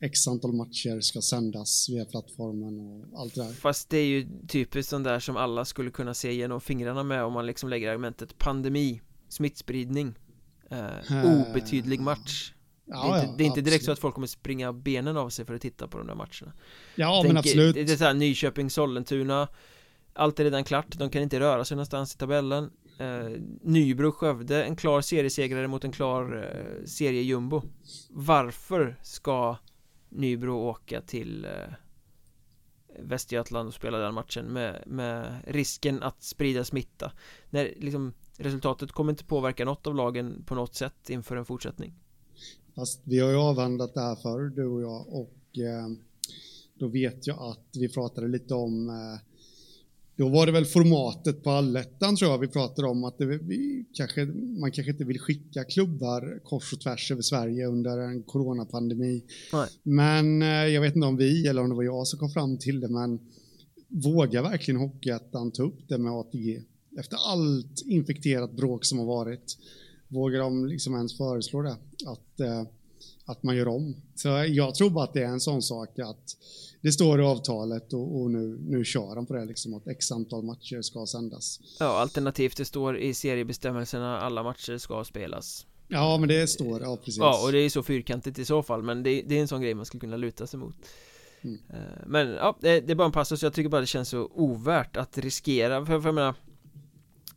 X 0.00 0.28
antal 0.28 0.52
matcher 0.52 1.00
ska 1.00 1.20
sändas 1.20 1.88
via 1.88 2.04
plattformen 2.04 2.80
och 2.80 3.20
allt 3.20 3.34
det 3.34 3.42
där. 3.42 3.52
Fast 3.52 3.90
det 3.90 3.98
är 3.98 4.06
ju 4.06 4.28
typiskt 4.48 4.90
sånt 4.90 5.04
där 5.04 5.20
som 5.20 5.36
alla 5.36 5.64
skulle 5.64 5.90
kunna 5.90 6.14
se 6.14 6.34
genom 6.34 6.60
fingrarna 6.60 7.02
med 7.02 7.24
om 7.24 7.32
man 7.32 7.46
liksom 7.46 7.68
lägger 7.68 7.90
argumentet 7.90 8.38
pandemi, 8.38 9.00
smittspridning, 9.28 10.14
eh, 10.70 11.50
obetydlig 11.50 12.00
match. 12.00 12.52
Ja, 12.86 13.02
det 13.06 13.08
är 13.08 13.20
inte, 13.20 13.26
ja, 13.26 13.34
det 13.38 13.44
är 13.44 13.46
inte 13.46 13.60
direkt 13.60 13.74
absolut. 13.74 13.84
så 13.84 13.92
att 13.92 13.98
folk 13.98 14.14
kommer 14.14 14.26
springa 14.26 14.72
benen 14.72 15.16
av 15.16 15.28
sig 15.28 15.44
för 15.44 15.54
att 15.54 15.62
titta 15.62 15.88
på 15.88 15.98
de 15.98 16.06
där 16.06 16.14
matcherna. 16.14 16.52
Ja 16.94 17.20
Tänk, 17.22 17.32
men 17.32 17.36
absolut. 17.36 17.74
Det 17.74 17.92
är 17.92 17.96
såhär 17.96 18.14
Nyköping, 18.14 18.70
Sollentuna 18.70 19.48
Allt 20.16 20.40
är 20.40 20.44
redan 20.44 20.64
klart, 20.64 20.86
de 20.98 21.10
kan 21.10 21.22
inte 21.22 21.40
röra 21.40 21.64
sig 21.64 21.76
någonstans 21.76 22.14
i 22.14 22.18
tabellen. 22.18 22.70
Eh, 22.98 23.40
Nybro, 23.62 24.12
Skövde, 24.12 24.64
en 24.64 24.76
klar 24.76 25.00
seriesegrare 25.00 25.68
mot 25.68 25.84
en 25.84 25.92
klar 25.92 26.36
eh, 26.36 26.84
seriejumbo. 26.84 27.62
Varför 28.10 28.96
ska 29.02 29.56
Nybro 30.08 30.52
åka 30.52 31.00
till 31.00 31.44
eh, 31.44 31.50
Västergötland 32.98 33.68
och 33.68 33.74
spela 33.74 33.98
den 33.98 34.14
matchen 34.14 34.44
med, 34.44 34.82
med 34.86 35.42
risken 35.46 36.02
att 36.02 36.22
sprida 36.22 36.64
smitta? 36.64 37.12
När 37.50 37.74
liksom 37.76 38.12
resultatet 38.38 38.92
kommer 38.92 39.12
inte 39.12 39.24
påverka 39.24 39.64
något 39.64 39.86
av 39.86 39.94
lagen 39.94 40.44
på 40.46 40.54
något 40.54 40.74
sätt 40.74 41.10
inför 41.10 41.36
en 41.36 41.44
fortsättning 41.44 41.94
Fast 42.74 43.00
vi 43.04 43.18
har 43.18 43.30
ju 43.30 43.36
avhandlat 43.36 43.94
det 43.94 44.00
här 44.00 44.16
förr, 44.16 44.52
du 44.56 44.66
och 44.66 44.82
jag, 44.82 45.06
och 45.08 45.58
eh, 45.58 45.88
då 46.78 46.88
vet 46.88 47.26
jag 47.26 47.38
att 47.38 47.68
vi 47.72 47.88
pratade 47.88 48.28
lite 48.28 48.54
om 48.54 48.88
eh, 48.88 49.20
då 50.16 50.28
var 50.28 50.46
det 50.46 50.52
väl 50.52 50.64
formatet 50.64 51.42
på 51.42 51.50
allettan 51.50 52.16
tror 52.16 52.30
jag 52.30 52.38
vi 52.38 52.48
pratade 52.48 52.88
om 52.88 53.04
att 53.04 53.18
det, 53.18 53.26
vi, 53.26 53.84
kanske, 53.92 54.24
man 54.60 54.70
kanske 54.70 54.90
inte 54.90 55.04
vill 55.04 55.20
skicka 55.20 55.64
klubbar 55.64 56.40
kors 56.44 56.72
och 56.72 56.80
tvärs 56.80 57.10
över 57.10 57.22
Sverige 57.22 57.66
under 57.66 57.98
en 57.98 58.22
coronapandemi. 58.22 59.22
Nej. 59.52 59.68
Men 59.82 60.42
eh, 60.42 60.48
jag 60.48 60.80
vet 60.80 60.94
inte 60.96 61.06
om 61.06 61.16
vi 61.16 61.46
eller 61.46 61.62
om 61.62 61.68
det 61.68 61.74
var 61.74 61.82
jag 61.82 62.06
som 62.06 62.18
kom 62.18 62.30
fram 62.30 62.58
till 62.58 62.80
det, 62.80 62.88
men 62.88 63.20
vågar 63.88 64.42
verkligen 64.42 64.80
Hockeyettan 64.80 65.50
ta 65.50 65.62
upp 65.62 65.88
det 65.88 65.98
med 65.98 66.12
ATG? 66.12 66.62
Efter 66.98 67.16
allt 67.32 67.82
infekterat 67.86 68.52
bråk 68.52 68.84
som 68.84 68.98
har 68.98 69.06
varit 69.06 69.58
vågar 70.08 70.40
de 70.40 70.66
liksom 70.66 70.94
ens 70.94 71.16
föreslå 71.16 71.62
det? 71.62 71.76
Att, 72.06 72.40
eh, 72.40 72.62
att 73.24 73.42
man 73.42 73.56
gör 73.56 73.68
om. 73.68 73.96
Så 74.14 74.28
jag 74.48 74.74
tror 74.74 74.90
bara 74.90 75.04
att 75.04 75.12
det 75.12 75.22
är 75.22 75.28
en 75.28 75.40
sån 75.40 75.62
sak 75.62 75.98
att 75.98 76.36
det 76.80 76.92
står 76.92 77.20
i 77.20 77.24
avtalet 77.24 77.92
och, 77.92 78.20
och 78.20 78.30
nu, 78.30 78.58
nu 78.60 78.84
kör 78.84 79.14
de 79.14 79.26
på 79.26 79.34
det 79.34 79.44
liksom 79.44 79.74
att 79.74 79.88
x 79.88 80.12
antal 80.12 80.42
matcher 80.42 80.82
ska 80.82 81.06
sändas. 81.06 81.60
Ja, 81.78 81.86
alternativt 81.86 82.56
det 82.56 82.64
står 82.64 82.98
i 82.98 83.14
seriebestämmelserna 83.14 84.20
alla 84.20 84.42
matcher 84.42 84.78
ska 84.78 85.04
spelas. 85.04 85.66
Ja, 85.88 86.16
men 86.18 86.28
det 86.28 86.46
står, 86.46 86.82
ja 86.82 86.96
precis. 86.96 87.18
Ja, 87.18 87.44
och 87.44 87.52
det 87.52 87.58
är 87.58 87.70
så 87.70 87.82
fyrkantigt 87.82 88.38
i 88.38 88.44
så 88.44 88.62
fall, 88.62 88.82
men 88.82 89.02
det, 89.02 89.22
det 89.22 89.36
är 89.36 89.40
en 89.40 89.48
sån 89.48 89.62
grej 89.62 89.74
man 89.74 89.86
skulle 89.86 90.00
kunna 90.00 90.16
luta 90.16 90.46
sig 90.46 90.60
mot. 90.60 90.76
Mm. 91.42 91.58
Eh, 91.70 92.06
men 92.06 92.28
ja, 92.28 92.56
det, 92.60 92.80
det, 92.80 92.92
är 92.92 92.94
bara 92.94 93.06
en 93.06 93.12
passus, 93.12 93.42
jag 93.42 93.54
tycker 93.54 93.68
bara 93.68 93.80
det 93.80 93.86
känns 93.86 94.08
så 94.08 94.30
ovärt 94.34 94.96
att 94.96 95.18
riskera, 95.18 95.86
för, 95.86 96.00
för 96.00 96.08
jag 96.08 96.14
menar 96.14 96.34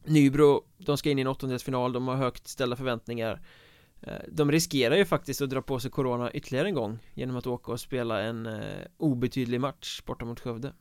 Nybro, 0.08 0.64
de 0.78 0.98
ska 0.98 1.10
in 1.10 1.20
i 1.20 1.22
en 1.22 1.28
åttondelsfinal, 1.28 1.94
de 1.94 2.08
har 2.08 2.16
högt 2.16 2.48
ställda 2.48 2.76
förväntningar. 2.76 3.42
Eh, 4.02 4.14
de 4.32 4.52
riskerar 4.52 4.96
ju 4.96 5.06
faktiskt 5.06 5.42
att 5.42 5.50
dra 5.50 5.62
på 5.62 5.80
sig 5.80 5.92
Corona 5.92 6.32
ytterligare 6.32 6.68
en 6.68 6.74
gång 6.74 7.00
Genom 7.14 7.36
att 7.36 7.48
åka 7.48 7.72
och 7.72 7.80
spela 7.80 8.22
en 8.22 8.46
eh, 8.46 8.62
obetydlig 8.98 9.62
match 9.62 10.02
borta 10.06 10.26
mot 10.26 10.40
Skövde. 10.40 10.74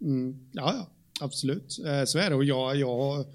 Mm, 0.00 0.50
Ja, 0.52 0.74
ja, 0.74 0.90
absolut. 1.24 1.78
Eh, 1.86 2.04
så 2.04 2.18
är 2.18 2.30
det. 2.30 2.36
Och 2.36 2.44
jag, 2.44 2.76
jag 2.76 3.26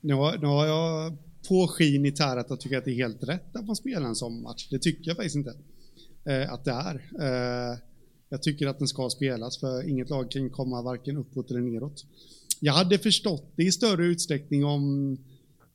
nu, 0.00 0.14
har, 0.14 0.38
nu 0.38 0.46
har 0.46 0.66
jag 0.66 1.16
påskinit 1.48 2.18
här 2.18 2.36
att 2.36 2.50
jag 2.50 2.60
tycker 2.60 2.78
att 2.78 2.84
det 2.84 2.90
är 2.90 3.08
helt 3.08 3.22
rätt 3.22 3.56
att 3.56 3.66
man 3.66 3.76
spelar 3.76 4.06
en 4.06 4.16
sån 4.16 4.42
match. 4.42 4.68
Det 4.70 4.78
tycker 4.78 5.08
jag 5.10 5.16
faktiskt 5.16 5.36
inte 5.36 5.50
Att 6.48 6.64
det 6.64 6.70
är. 6.70 7.02
Jag 8.28 8.42
tycker 8.42 8.66
att 8.66 8.78
den 8.78 8.88
ska 8.88 9.10
spelas 9.10 9.60
för 9.60 9.88
inget 9.88 10.10
lag 10.10 10.30
kan 10.30 10.50
komma 10.50 10.82
varken 10.82 11.16
uppåt 11.16 11.50
eller 11.50 11.60
neråt 11.60 12.04
jag 12.60 12.72
hade 12.72 12.98
förstått 12.98 13.52
det 13.56 13.64
i 13.64 13.72
större 13.72 14.06
utsträckning 14.06 14.64
om, 14.64 15.16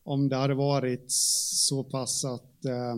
om 0.04 0.30
det 0.30 0.36
hade 0.36 0.54
varit 0.54 1.06
så 1.08 1.84
pass 1.84 2.26
att, 2.26 2.66
eh, 2.66 2.94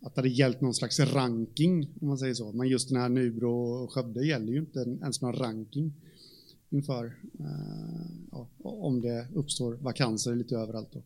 att 0.00 0.14
det 0.14 0.20
hade 0.20 0.28
gällt 0.28 0.60
någon 0.60 0.74
slags 0.74 1.00
ranking, 1.00 1.88
om 2.00 2.08
man 2.08 2.18
säger 2.18 2.34
så. 2.34 2.52
Men 2.52 2.68
just 2.68 2.88
den 2.88 3.00
här 3.00 3.08
Nybro 3.08 3.84
och 3.84 3.92
Skövde 3.92 4.26
gäller 4.26 4.52
ju 4.52 4.58
inte 4.58 4.80
ens 4.80 5.20
någon 5.20 5.32
ranking 5.32 5.92
inför 6.70 7.04
eh, 7.38 8.10
ja, 8.30 8.48
om 8.62 9.00
det 9.00 9.26
uppstår 9.34 9.72
vakanser 9.74 10.34
lite 10.34 10.56
överallt. 10.56 10.88
Då. 10.92 11.02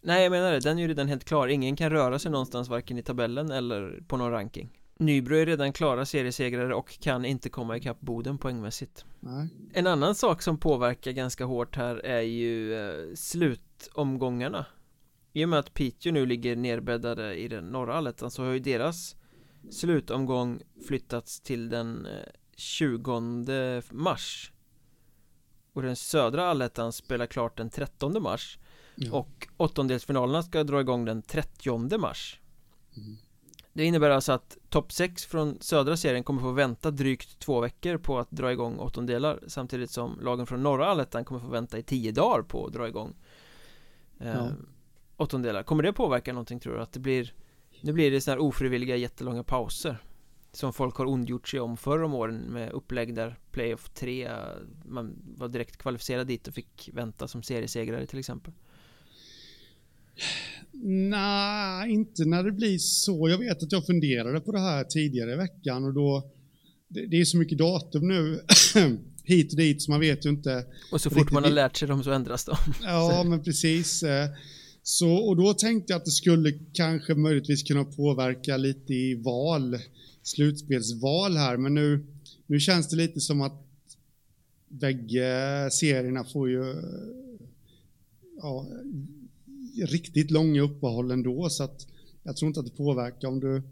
Nej, 0.00 0.22
jag 0.22 0.30
menar 0.30 0.52
det. 0.52 0.60
Den 0.60 0.78
är 0.78 0.82
ju 0.82 0.88
redan 0.88 1.08
helt 1.08 1.24
klar. 1.24 1.48
Ingen 1.48 1.76
kan 1.76 1.90
röra 1.90 2.18
sig 2.18 2.30
någonstans, 2.30 2.68
varken 2.68 2.98
i 2.98 3.02
tabellen 3.02 3.50
eller 3.50 4.02
på 4.08 4.16
någon 4.16 4.30
ranking. 4.30 4.77
Nybro 4.98 5.36
är 5.36 5.46
redan 5.46 5.72
klara 5.72 6.06
seriesegrare 6.06 6.74
och 6.74 6.98
kan 7.00 7.24
inte 7.24 7.48
komma 7.48 7.76
ikapp 7.76 8.00
Boden 8.00 8.38
poängmässigt 8.38 9.04
Nej. 9.20 9.48
En 9.72 9.86
annan 9.86 10.14
sak 10.14 10.42
som 10.42 10.58
påverkar 10.58 11.12
ganska 11.12 11.44
hårt 11.44 11.76
här 11.76 11.96
är 11.96 12.20
ju 12.20 12.74
eh, 12.74 13.14
slutomgångarna 13.14 14.66
I 15.32 15.44
och 15.44 15.48
med 15.48 15.58
att 15.58 15.74
Piteå 15.74 16.12
nu 16.12 16.26
ligger 16.26 16.56
nerbäddade 16.56 17.34
i 17.34 17.48
den 17.48 17.64
norra 17.64 17.94
allettan 17.94 18.30
så 18.30 18.44
har 18.44 18.52
ju 18.52 18.58
deras 18.58 19.16
slutomgång 19.70 20.62
flyttats 20.88 21.40
till 21.40 21.68
den 21.68 22.08
20 22.56 23.12
eh, 23.52 23.82
mars 23.90 24.52
Och 25.72 25.82
den 25.82 25.96
södra 25.96 26.46
allettan 26.46 26.92
spelar 26.92 27.26
klart 27.26 27.56
den 27.56 27.70
13 27.70 28.22
mars 28.22 28.58
ja. 28.94 29.12
Och 29.12 29.48
åttondelsfinalerna 29.56 30.42
ska 30.42 30.64
dra 30.64 30.80
igång 30.80 31.04
den 31.04 31.22
30 31.22 31.98
mars 31.98 32.40
mm. 32.96 33.16
Det 33.78 33.84
innebär 33.84 34.10
alltså 34.10 34.32
att 34.32 34.58
topp 34.68 34.92
6 34.92 35.24
från 35.26 35.60
södra 35.60 35.96
serien 35.96 36.24
kommer 36.24 36.40
få 36.40 36.52
vänta 36.52 36.90
drygt 36.90 37.38
två 37.38 37.60
veckor 37.60 37.98
på 37.98 38.18
att 38.18 38.30
dra 38.30 38.52
igång 38.52 38.78
åttondelar 38.78 39.40
Samtidigt 39.46 39.90
som 39.90 40.20
lagen 40.22 40.46
från 40.46 40.62
norra 40.62 40.86
allettan 40.86 41.24
kommer 41.24 41.40
få 41.40 41.46
vänta 41.46 41.78
i 41.78 41.82
tio 41.82 42.12
dagar 42.12 42.42
på 42.42 42.66
att 42.66 42.72
dra 42.72 42.88
igång 42.88 43.14
eh, 44.20 44.28
ja. 44.28 44.50
åttondelar 45.16 45.62
Kommer 45.62 45.82
det 45.82 45.92
påverka 45.92 46.32
någonting 46.32 46.60
tror 46.60 46.74
du? 46.74 46.80
Att 46.80 46.92
det 46.92 47.00
blir 47.00 47.32
Nu 47.80 47.92
blir 47.92 48.10
det 48.10 48.20
sådana 48.20 48.40
här 48.40 48.48
ofrivilliga 48.48 48.96
jättelånga 48.96 49.42
pauser 49.42 49.96
Som 50.52 50.72
folk 50.72 50.96
har 50.96 51.06
ondgjort 51.06 51.48
sig 51.48 51.60
om 51.60 51.76
förr 51.76 52.02
om 52.02 52.14
åren 52.14 52.36
med 52.36 52.72
upplägg 52.72 53.14
där 53.14 53.38
Playoff 53.50 53.88
3 53.88 54.30
Man 54.84 55.16
var 55.36 55.48
direkt 55.48 55.76
kvalificerad 55.76 56.26
dit 56.26 56.48
och 56.48 56.54
fick 56.54 56.90
vänta 56.92 57.28
som 57.28 57.42
seriesegrare 57.42 58.06
till 58.06 58.18
exempel 58.18 58.52
Nej, 60.82 61.92
inte 61.92 62.24
när 62.24 62.44
det 62.44 62.52
blir 62.52 62.78
så. 62.78 63.28
Jag 63.28 63.38
vet 63.38 63.62
att 63.62 63.72
jag 63.72 63.86
funderade 63.86 64.40
på 64.40 64.52
det 64.52 64.60
här 64.60 64.84
tidigare 64.84 65.32
i 65.32 65.36
veckan 65.36 65.84
och 65.84 65.94
då, 65.94 66.30
det, 66.88 67.06
det 67.06 67.20
är 67.20 67.24
så 67.24 67.36
mycket 67.36 67.58
datum 67.58 68.08
nu 68.08 68.40
hit 69.24 69.52
och 69.52 69.58
dit 69.58 69.82
så 69.82 69.90
man 69.90 70.00
vet 70.00 70.26
ju 70.26 70.30
inte. 70.30 70.64
Och 70.92 71.00
så 71.00 71.10
fort 71.10 71.32
man 71.32 71.44
har 71.44 71.50
lärt 71.50 71.76
sig 71.76 71.88
dem 71.88 72.04
så 72.04 72.12
ändras 72.12 72.44
de. 72.44 72.56
Ja, 72.82 73.24
men 73.24 73.42
precis. 73.42 74.04
Så, 74.82 75.14
och 75.14 75.36
då 75.36 75.54
tänkte 75.54 75.92
jag 75.92 75.98
att 75.98 76.04
det 76.04 76.10
skulle 76.10 76.52
kanske 76.72 77.14
möjligtvis 77.14 77.62
kunna 77.62 77.84
påverka 77.84 78.56
lite 78.56 78.94
i 78.94 79.14
val, 79.14 79.78
slutspelsval 80.22 81.36
här, 81.36 81.56
men 81.56 81.74
nu, 81.74 82.06
nu 82.46 82.60
känns 82.60 82.88
det 82.88 82.96
lite 82.96 83.20
som 83.20 83.40
att 83.40 83.64
bägge 84.68 85.68
serierna 85.72 86.24
får 86.24 86.50
ju 86.50 86.74
ja, 88.42 88.66
riktigt 89.86 90.30
långa 90.30 90.62
uppehåll 90.62 91.10
ändå, 91.10 91.48
så 91.50 91.64
att 91.64 91.86
jag 92.22 92.36
tror 92.36 92.48
inte 92.48 92.60
att 92.60 92.66
det 92.66 92.76
påverkar 92.76 93.28
om 93.28 93.40
du, 93.40 93.62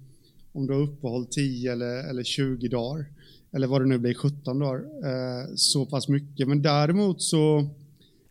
om 0.53 0.67
du 0.67 0.73
har 0.73 0.81
uppehåll 0.81 1.27
10 1.27 1.73
eller, 1.73 2.11
eller 2.11 2.25
20 2.25 2.69
dagar, 2.69 3.07
eller 3.53 3.67
vad 3.67 3.81
det 3.81 3.87
nu 3.87 3.99
blir, 3.99 4.15
17 4.15 4.59
dagar, 4.59 4.79
eh, 4.79 5.47
så 5.57 5.87
pass 5.87 6.09
mycket. 6.09 6.49
Men 6.49 6.63
däremot 6.63 7.23
så 7.23 7.71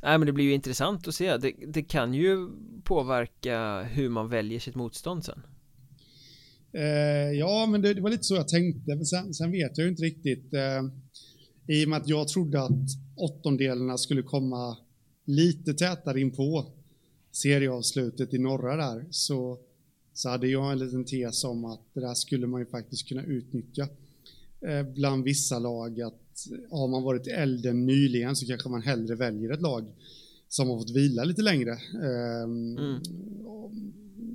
Nej 0.01 0.17
men 0.17 0.25
det 0.25 0.33
blir 0.33 0.45
ju 0.45 0.53
intressant 0.53 1.07
att 1.07 1.15
se, 1.15 1.37
det, 1.37 1.53
det 1.67 1.83
kan 1.83 2.13
ju 2.13 2.49
påverka 2.83 3.81
hur 3.83 4.09
man 4.09 4.29
väljer 4.29 4.59
sitt 4.59 4.75
motstånd 4.75 5.25
sen. 5.25 5.41
Eh, 6.73 7.31
ja, 7.39 7.67
men 7.71 7.81
det, 7.81 7.93
det, 7.93 8.01
var 8.01 8.09
lite 8.09 8.23
så 8.23 8.35
jag 8.35 8.47
tänkte, 8.47 8.95
men 8.95 9.05
sen, 9.05 9.33
sen 9.33 9.51
vet 9.51 9.77
jag 9.77 9.85
ju 9.85 9.91
inte 9.91 10.03
riktigt. 10.03 10.53
Eh, 10.53 10.83
I 11.67 11.85
och 11.85 11.89
med 11.89 12.01
att 12.01 12.07
jag 12.07 12.27
trodde 12.27 12.63
att 12.63 12.87
åttondelarna 13.15 13.97
skulle 13.97 14.21
komma 14.21 14.77
lite 15.25 15.73
tätare 15.73 16.21
in 16.21 16.31
på 16.31 16.65
serieavslutet 17.35 18.33
i 18.33 18.37
norra 18.37 18.75
där, 18.75 19.05
så, 19.09 19.57
så 20.13 20.29
hade 20.29 20.47
jag 20.47 20.71
en 20.71 20.79
liten 20.79 21.05
tes 21.05 21.43
om 21.43 21.65
att 21.65 21.81
det 21.93 21.99
där 21.99 22.13
skulle 22.13 22.47
man 22.47 22.61
ju 22.61 22.65
faktiskt 22.65 23.07
kunna 23.07 23.23
utnyttja 23.23 23.87
eh, 24.61 24.83
bland 24.83 25.23
vissa 25.23 25.59
lag. 25.59 26.01
Att 26.01 26.47
har 26.71 26.87
man 26.87 27.03
varit 27.03 27.27
i 27.27 27.29
elden 27.29 27.85
nyligen 27.85 28.35
så 28.35 28.45
kanske 28.45 28.69
man 28.69 28.81
hellre 28.81 29.15
väljer 29.15 29.51
ett 29.51 29.61
lag 29.61 29.93
som 30.49 30.69
har 30.69 30.79
fått 30.79 30.95
vila 30.95 31.23
lite 31.23 31.41
längre. 31.41 31.77
Um, 32.43 32.77
mm. 32.77 33.01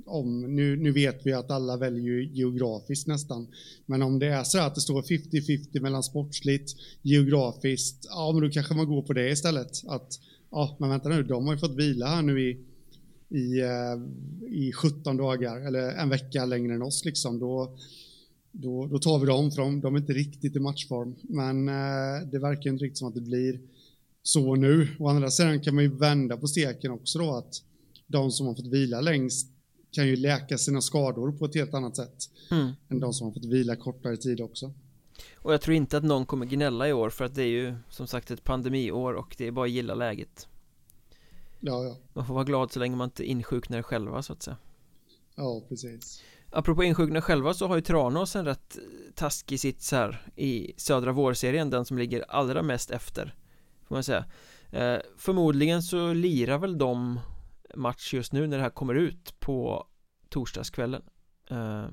om, 0.05 0.55
nu, 0.55 0.75
nu 0.75 0.91
vet 0.91 1.25
vi 1.25 1.33
att 1.33 1.51
alla 1.51 1.77
väljer 1.77 2.19
geografiskt 2.19 3.07
nästan, 3.07 3.47
men 3.85 4.01
om 4.01 4.19
det 4.19 4.27
är 4.27 4.43
så 4.43 4.59
att 4.59 4.75
det 4.75 4.81
står 4.81 5.01
50-50 5.01 5.79
mellan 5.79 6.03
sportsligt, 6.03 6.75
geografiskt, 7.01 8.05
ja 8.09 8.31
men 8.31 8.41
då 8.41 8.49
kanske 8.49 8.73
man 8.73 8.87
går 8.87 9.01
på 9.01 9.13
det 9.13 9.29
istället. 9.29 9.71
Att, 9.87 10.19
ja 10.51 10.77
men 10.79 10.89
vänta 10.89 11.09
nu, 11.09 11.23
de 11.23 11.45
har 11.45 11.53
ju 11.53 11.59
fått 11.59 11.75
vila 11.75 12.07
här 12.07 12.21
nu 12.21 12.49
i, 12.49 12.65
i, 13.31 13.61
uh, 13.61 14.01
i 14.49 14.71
17 14.73 15.17
dagar, 15.17 15.57
eller 15.67 15.89
en 15.89 16.09
vecka 16.09 16.45
längre 16.45 16.73
än 16.73 16.81
oss 16.81 17.05
liksom. 17.05 17.39
Då, 17.39 17.77
då, 18.51 18.87
då 18.87 18.99
tar 18.99 19.19
vi 19.19 19.25
dem, 19.25 19.51
för 19.51 19.61
de, 19.61 19.81
de 19.81 19.95
är 19.95 19.99
inte 19.99 20.13
riktigt 20.13 20.55
i 20.55 20.59
matchform. 20.59 21.15
Men 21.21 21.69
eh, 21.69 22.27
det 22.31 22.39
verkar 22.39 22.69
inte 22.69 22.83
riktigt 22.83 22.97
som 22.97 23.07
att 23.07 23.15
det 23.15 23.21
blir 23.21 23.59
så 24.23 24.55
nu. 24.55 24.87
Å 24.99 25.07
andra 25.07 25.31
sidan 25.31 25.59
kan 25.59 25.75
man 25.75 25.83
ju 25.83 25.89
vända 25.89 26.37
på 26.37 26.47
steken 26.47 26.91
också 26.91 27.19
då, 27.19 27.35
att 27.35 27.63
de 28.07 28.31
som 28.31 28.47
har 28.47 28.55
fått 28.55 28.67
vila 28.67 29.01
längst 29.01 29.47
kan 29.91 30.07
ju 30.07 30.15
läka 30.15 30.57
sina 30.57 30.81
skador 30.81 31.31
på 31.31 31.45
ett 31.45 31.55
helt 31.55 31.73
annat 31.73 31.95
sätt 31.95 32.29
mm. 32.51 32.71
än 32.89 32.99
de 32.99 33.13
som 33.13 33.27
har 33.27 33.33
fått 33.33 33.45
vila 33.45 33.75
kortare 33.75 34.17
tid 34.17 34.41
också. 34.41 34.73
Och 35.35 35.53
jag 35.53 35.61
tror 35.61 35.75
inte 35.75 35.97
att 35.97 36.03
någon 36.03 36.25
kommer 36.25 36.45
gnälla 36.45 36.87
i 36.87 36.93
år 36.93 37.09
för 37.09 37.25
att 37.25 37.35
det 37.35 37.43
är 37.43 37.47
ju 37.47 37.75
som 37.89 38.07
sagt 38.07 38.31
ett 38.31 38.43
pandemiår 38.43 39.13
och 39.13 39.35
det 39.37 39.47
är 39.47 39.51
bara 39.51 39.65
att 39.65 39.71
gilla 39.71 39.95
läget. 39.95 40.47
Ja, 41.63 41.83
ja. 41.83 41.97
Man 42.13 42.25
får 42.25 42.33
vara 42.33 42.43
glad 42.43 42.71
så 42.71 42.79
länge 42.79 42.95
man 42.95 43.07
inte 43.07 43.23
insjuknar 43.23 43.81
själva 43.81 44.21
så 44.21 44.33
att 44.33 44.43
säga. 44.43 44.57
Ja, 45.35 45.61
precis. 45.69 46.23
Apropå 46.51 46.83
insjukna 46.83 47.21
själva 47.21 47.53
så 47.53 47.67
har 47.67 47.75
ju 47.75 47.81
Tranås 47.81 48.35
en 48.35 48.45
rätt 48.45 48.77
taskig 49.15 49.59
sits 49.59 49.91
här 49.91 50.27
i 50.35 50.73
södra 50.77 51.11
vårserien, 51.11 51.69
den 51.69 51.85
som 51.85 51.97
ligger 51.97 52.25
allra 52.31 52.61
mest 52.61 52.91
efter 52.91 53.35
Får 53.87 53.95
man 53.95 54.03
säga 54.03 54.25
eh, 54.71 54.99
Förmodligen 55.17 55.83
så 55.83 56.13
lirar 56.13 56.57
väl 56.57 56.77
de 56.77 57.19
match 57.75 58.13
just 58.13 58.33
nu 58.33 58.47
när 58.47 58.57
det 58.57 58.63
här 58.63 58.69
kommer 58.69 58.95
ut 58.95 59.39
på 59.39 59.87
torsdagskvällen 60.29 61.01
eh, 61.49 61.85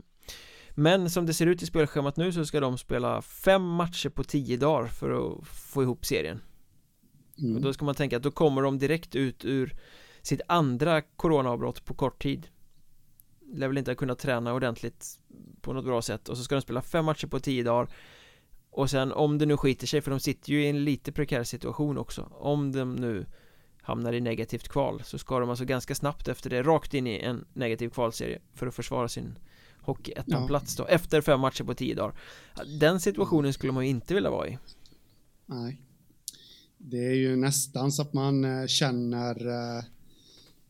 Men 0.70 1.10
som 1.10 1.26
det 1.26 1.34
ser 1.34 1.46
ut 1.46 1.62
i 1.62 1.66
spelschemat 1.66 2.16
nu 2.16 2.32
så 2.32 2.44
ska 2.44 2.60
de 2.60 2.78
spela 2.78 3.22
fem 3.22 3.62
matcher 3.62 4.08
på 4.08 4.24
tio 4.24 4.56
dagar 4.56 4.86
för 4.86 5.10
att 5.10 5.46
få 5.46 5.82
ihop 5.82 6.06
serien 6.06 6.40
mm. 7.38 7.56
Och 7.56 7.62
då 7.62 7.72
ska 7.72 7.84
man 7.84 7.94
tänka 7.94 8.16
att 8.16 8.22
då 8.22 8.30
kommer 8.30 8.62
de 8.62 8.78
direkt 8.78 9.14
ut 9.14 9.44
ur 9.44 9.74
sitt 10.22 10.40
andra 10.48 11.00
coronaavbrott 11.00 11.84
på 11.84 11.94
kort 11.94 12.22
tid. 12.22 12.48
Lär 13.52 13.68
väl 13.68 13.78
inte 13.78 13.90
ha 13.90 13.96
kunnat 13.96 14.18
träna 14.18 14.54
ordentligt 14.54 15.18
på 15.60 15.72
något 15.72 15.84
bra 15.84 16.02
sätt. 16.02 16.28
Och 16.28 16.36
så 16.36 16.44
ska 16.44 16.54
de 16.54 16.62
spela 16.62 16.82
fem 16.82 17.04
matcher 17.04 17.26
på 17.26 17.40
tio 17.40 17.62
dagar. 17.62 17.88
Och 18.70 18.90
sen 18.90 19.12
om 19.12 19.38
det 19.38 19.46
nu 19.46 19.56
skiter 19.56 19.86
sig, 19.86 20.00
för 20.00 20.10
de 20.10 20.20
sitter 20.20 20.52
ju 20.52 20.64
i 20.64 20.68
en 20.68 20.84
lite 20.84 21.12
prekär 21.12 21.44
situation 21.44 21.98
också. 21.98 22.22
Om 22.32 22.72
de 22.72 22.96
nu 22.96 23.26
hamnar 23.82 24.12
i 24.12 24.20
negativt 24.20 24.68
kval 24.68 25.02
så 25.04 25.18
ska 25.18 25.38
de 25.38 25.50
alltså 25.50 25.64
ganska 25.64 25.94
snabbt 25.94 26.28
efter 26.28 26.50
det 26.50 26.62
rakt 26.62 26.94
in 26.94 27.06
i 27.06 27.18
en 27.18 27.44
negativ 27.52 27.88
kvalserie 27.88 28.38
för 28.54 28.66
att 28.66 28.74
försvara 28.74 29.08
sin 29.08 29.38
hockeyettan-plats 29.80 30.76
då 30.76 30.86
efter 30.86 31.20
fem 31.20 31.40
matcher 31.40 31.64
på 31.64 31.74
tio 31.74 31.94
dagar. 31.94 32.14
Den 32.80 33.00
situationen 33.00 33.52
skulle 33.52 33.72
man 33.72 33.84
ju 33.84 33.90
inte 33.90 34.14
vilja 34.14 34.30
vara 34.30 34.48
i. 34.48 34.58
Nej 35.46 35.87
Det 36.78 37.06
är 37.06 37.14
ju 37.14 37.36
nästan 37.36 37.92
så 37.92 38.02
att 38.02 38.12
man 38.12 38.44
eh, 38.44 38.66
känner 38.66 39.46
eh, 39.46 39.84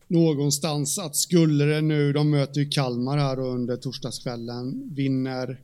någonstans 0.06 0.98
att 0.98 1.16
skulle 1.16 1.64
det 1.64 1.80
nu, 1.80 2.12
de 2.12 2.30
möter 2.30 2.60
ju 2.60 2.68
Kalmar 2.68 3.18
här 3.18 3.40
under 3.40 3.76
torsdagskvällen, 3.76 4.94
vinner 4.94 5.60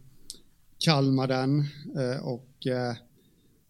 Kalmar 0.78 1.28
den 1.28 1.60
eh, 1.96 2.26
och, 2.26 2.66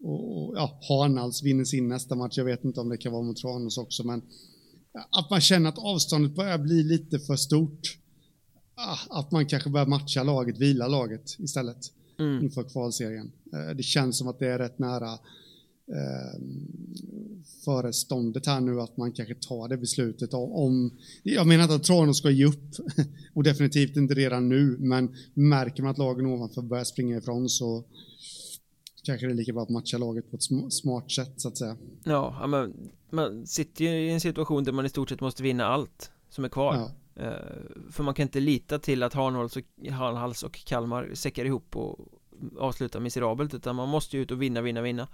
och, 0.03 0.47
och 0.47 0.53
ja, 0.57 0.79
Hanals 0.89 1.43
vinner 1.43 1.63
sin 1.63 1.87
nästa 1.87 2.15
match. 2.15 2.37
Jag 2.37 2.45
vet 2.45 2.63
inte 2.63 2.79
om 2.79 2.89
det 2.89 2.97
kan 2.97 3.11
vara 3.11 3.23
mot 3.23 3.37
Tranås 3.37 3.77
också, 3.77 4.03
men 4.03 4.21
att 5.09 5.29
man 5.29 5.41
känner 5.41 5.69
att 5.69 5.79
avståndet 5.79 6.35
börjar 6.35 6.57
bli 6.57 6.83
lite 6.83 7.19
för 7.19 7.35
stort. 7.35 7.97
Ah, 8.75 9.19
att 9.19 9.31
man 9.31 9.45
kanske 9.45 9.69
börjar 9.69 9.87
matcha 9.87 10.23
laget, 10.23 10.57
vila 10.57 10.87
laget 10.87 11.39
istället 11.39 11.77
mm. 12.19 12.43
inför 12.43 12.63
kvalserien. 12.63 13.31
Det 13.75 13.83
känns 13.83 14.17
som 14.17 14.27
att 14.27 14.39
det 14.39 14.47
är 14.47 14.59
rätt 14.59 14.79
nära 14.79 15.19
eh, 15.87 16.41
föreståndet 17.65 18.45
här 18.45 18.61
nu 18.61 18.81
att 18.81 18.97
man 18.97 19.11
kanske 19.11 19.35
tar 19.35 19.67
det 19.67 19.77
beslutet 19.77 20.33
om, 20.33 20.91
jag 21.23 21.47
menar 21.47 21.63
inte 21.63 21.75
att 21.75 21.83
Tranås 21.83 22.17
ska 22.17 22.29
ge 22.29 22.45
upp 22.45 22.69
och 23.33 23.43
definitivt 23.43 23.95
inte 23.95 24.13
redan 24.13 24.49
nu, 24.49 24.77
men 24.79 25.15
märker 25.33 25.83
man 25.83 25.91
att 25.91 25.97
lagen 25.97 26.25
ovanför 26.25 26.61
börjar 26.61 26.83
springa 26.83 27.17
ifrån 27.17 27.49
så 27.49 27.83
kanske 29.05 29.27
det 29.27 29.33
är 29.33 29.35
lika 29.35 29.53
bra 29.53 29.63
att 29.63 29.69
matcha 29.69 29.97
laget 29.97 30.31
på 30.31 30.35
ett 30.35 30.73
smart 30.73 31.11
sätt 31.11 31.33
så 31.37 31.47
att 31.47 31.57
säga. 31.57 31.77
Ja, 32.03 32.47
men 32.47 32.89
man 33.09 33.47
sitter 33.47 33.85
ju 33.85 33.89
i 33.91 34.09
en 34.09 34.21
situation 34.21 34.63
där 34.63 34.71
man 34.71 34.85
i 34.85 34.89
stort 34.89 35.09
sett 35.09 35.21
måste 35.21 35.43
vinna 35.43 35.65
allt 35.65 36.11
som 36.29 36.45
är 36.45 36.49
kvar. 36.49 36.75
Ja. 36.75 36.91
Uh, 37.19 37.91
för 37.91 38.03
man 38.03 38.13
kan 38.13 38.23
inte 38.23 38.39
lita 38.39 38.79
till 38.79 39.03
att 39.03 39.13
Hanhals 39.13 39.57
och, 39.57 39.63
Hanhals 39.89 40.43
och 40.43 40.65
Kalmar 40.65 41.11
säckar 41.13 41.45
ihop 41.45 41.75
och 41.75 41.99
avslutar 42.57 42.99
miserabelt 42.99 43.53
utan 43.53 43.75
man 43.75 43.89
måste 43.89 44.17
ju 44.17 44.23
ut 44.23 44.31
och 44.31 44.41
vinna, 44.41 44.61
vinna, 44.61 44.81
vinna. 44.81 45.07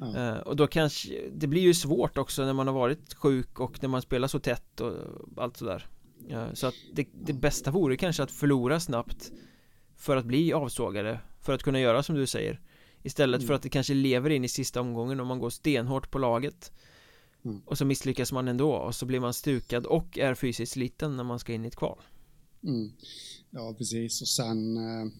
Uh, 0.00 0.36
och 0.36 0.56
då 0.56 0.66
kanske, 0.66 1.30
det 1.32 1.46
blir 1.46 1.62
ju 1.62 1.74
svårt 1.74 2.18
också 2.18 2.44
när 2.44 2.52
man 2.52 2.66
har 2.66 2.74
varit 2.74 3.14
sjuk 3.14 3.60
och 3.60 3.82
när 3.82 3.88
man 3.88 4.02
spelar 4.02 4.28
så 4.28 4.38
tätt 4.38 4.80
och 4.80 4.92
allt 5.36 5.56
sådär 5.56 5.86
uh, 6.30 6.54
Så 6.54 6.66
att 6.66 6.74
det, 6.92 7.08
det, 7.12 7.32
bästa 7.32 7.70
vore 7.70 7.96
kanske 7.96 8.22
att 8.22 8.30
förlora 8.30 8.80
snabbt 8.80 9.32
För 9.96 10.16
att 10.16 10.24
bli 10.24 10.52
avsågade 10.52 11.20
För 11.40 11.52
att 11.52 11.62
kunna 11.62 11.80
göra 11.80 12.02
som 12.02 12.14
du 12.14 12.26
säger 12.26 12.60
Istället 13.02 13.38
mm. 13.38 13.46
för 13.46 13.54
att 13.54 13.62
det 13.62 13.68
kanske 13.68 13.94
lever 13.94 14.30
in 14.30 14.44
i 14.44 14.48
sista 14.48 14.80
omgången 14.80 15.20
om 15.20 15.26
man 15.26 15.38
går 15.38 15.50
stenhårt 15.50 16.10
på 16.10 16.18
laget 16.18 16.72
mm. 17.44 17.62
Och 17.66 17.78
så 17.78 17.84
misslyckas 17.84 18.32
man 18.32 18.48
ändå 18.48 18.72
och 18.72 18.94
så 18.94 19.06
blir 19.06 19.20
man 19.20 19.34
stukad 19.34 19.86
och 19.86 20.18
är 20.18 20.34
fysiskt 20.34 20.72
sliten 20.72 21.16
när 21.16 21.24
man 21.24 21.38
ska 21.38 21.52
in 21.52 21.64
i 21.64 21.68
ett 21.68 21.76
kval 21.76 22.02
mm. 22.62 22.92
Ja 23.50 23.74
precis 23.78 24.22
och 24.22 24.28
sen 24.28 24.76
uh 24.76 25.12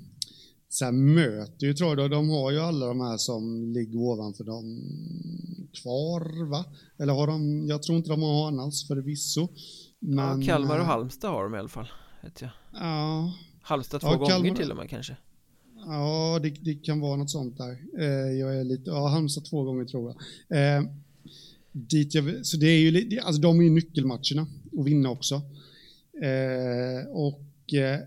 Sen 0.79 1.15
möter 1.15 1.67
ju 1.67 1.75
tror 1.75 2.01
jag, 2.01 2.11
de 2.11 2.29
har 2.29 2.51
ju 2.51 2.61
alla 2.61 2.87
de 2.87 3.01
här 3.01 3.17
som 3.17 3.73
ligger 3.73 3.99
ovanför 3.99 4.45
dem 4.45 4.83
kvar 5.83 6.51
va? 6.51 6.65
Eller 6.99 7.13
har 7.13 7.27
de, 7.27 7.67
jag 7.69 7.83
tror 7.83 7.99
inte 7.99 8.11
de 8.11 8.23
har 8.23 8.45
Hanals 8.45 8.87
förvisso. 8.87 9.49
Men, 9.99 10.41
ja, 10.41 10.47
Kalmar 10.47 10.75
och 10.75 10.81
eh, 10.81 10.87
Halmstad 10.87 11.31
har 11.31 11.45
de 11.45 11.55
i 11.55 11.59
alla 11.59 11.69
fall. 11.69 11.89
Vet 12.23 12.41
jag. 12.41 12.51
Ja. 12.73 13.33
Halmstad 13.63 14.01
två 14.01 14.09
ja, 14.09 14.17
gånger 14.17 14.31
Kalmar, 14.31 14.57
till 14.57 14.71
och 14.71 14.77
med 14.77 14.91
kanske. 14.91 15.17
Ja, 15.87 16.41
det, 16.43 16.51
det, 16.51 16.75
kan 16.75 17.01
vara 17.01 17.17
något 17.17 17.31
sånt 17.31 17.59
där. 17.59 17.79
Eh, 17.99 18.33
jag 18.39 18.57
är 18.57 18.65
lite, 18.65 18.91
ja 18.91 19.09
Halmstad 19.09 19.45
två 19.45 19.63
gånger 19.63 19.85
tror 19.85 20.15
jag. 20.49 20.77
Eh, 20.77 20.85
dit 21.73 22.15
jag 22.15 22.47
så 22.47 22.57
det 22.57 22.67
är 22.67 22.79
ju, 22.79 23.21
alltså 23.21 23.43
de 23.43 23.61
är 23.61 23.65
ju 23.65 23.71
nyckelmatcherna 23.71 24.47
att 24.79 24.87
vinna 24.87 25.11
också. 25.11 25.35
Eh, 26.23 27.11
och 27.11 27.75
eh, 27.75 28.01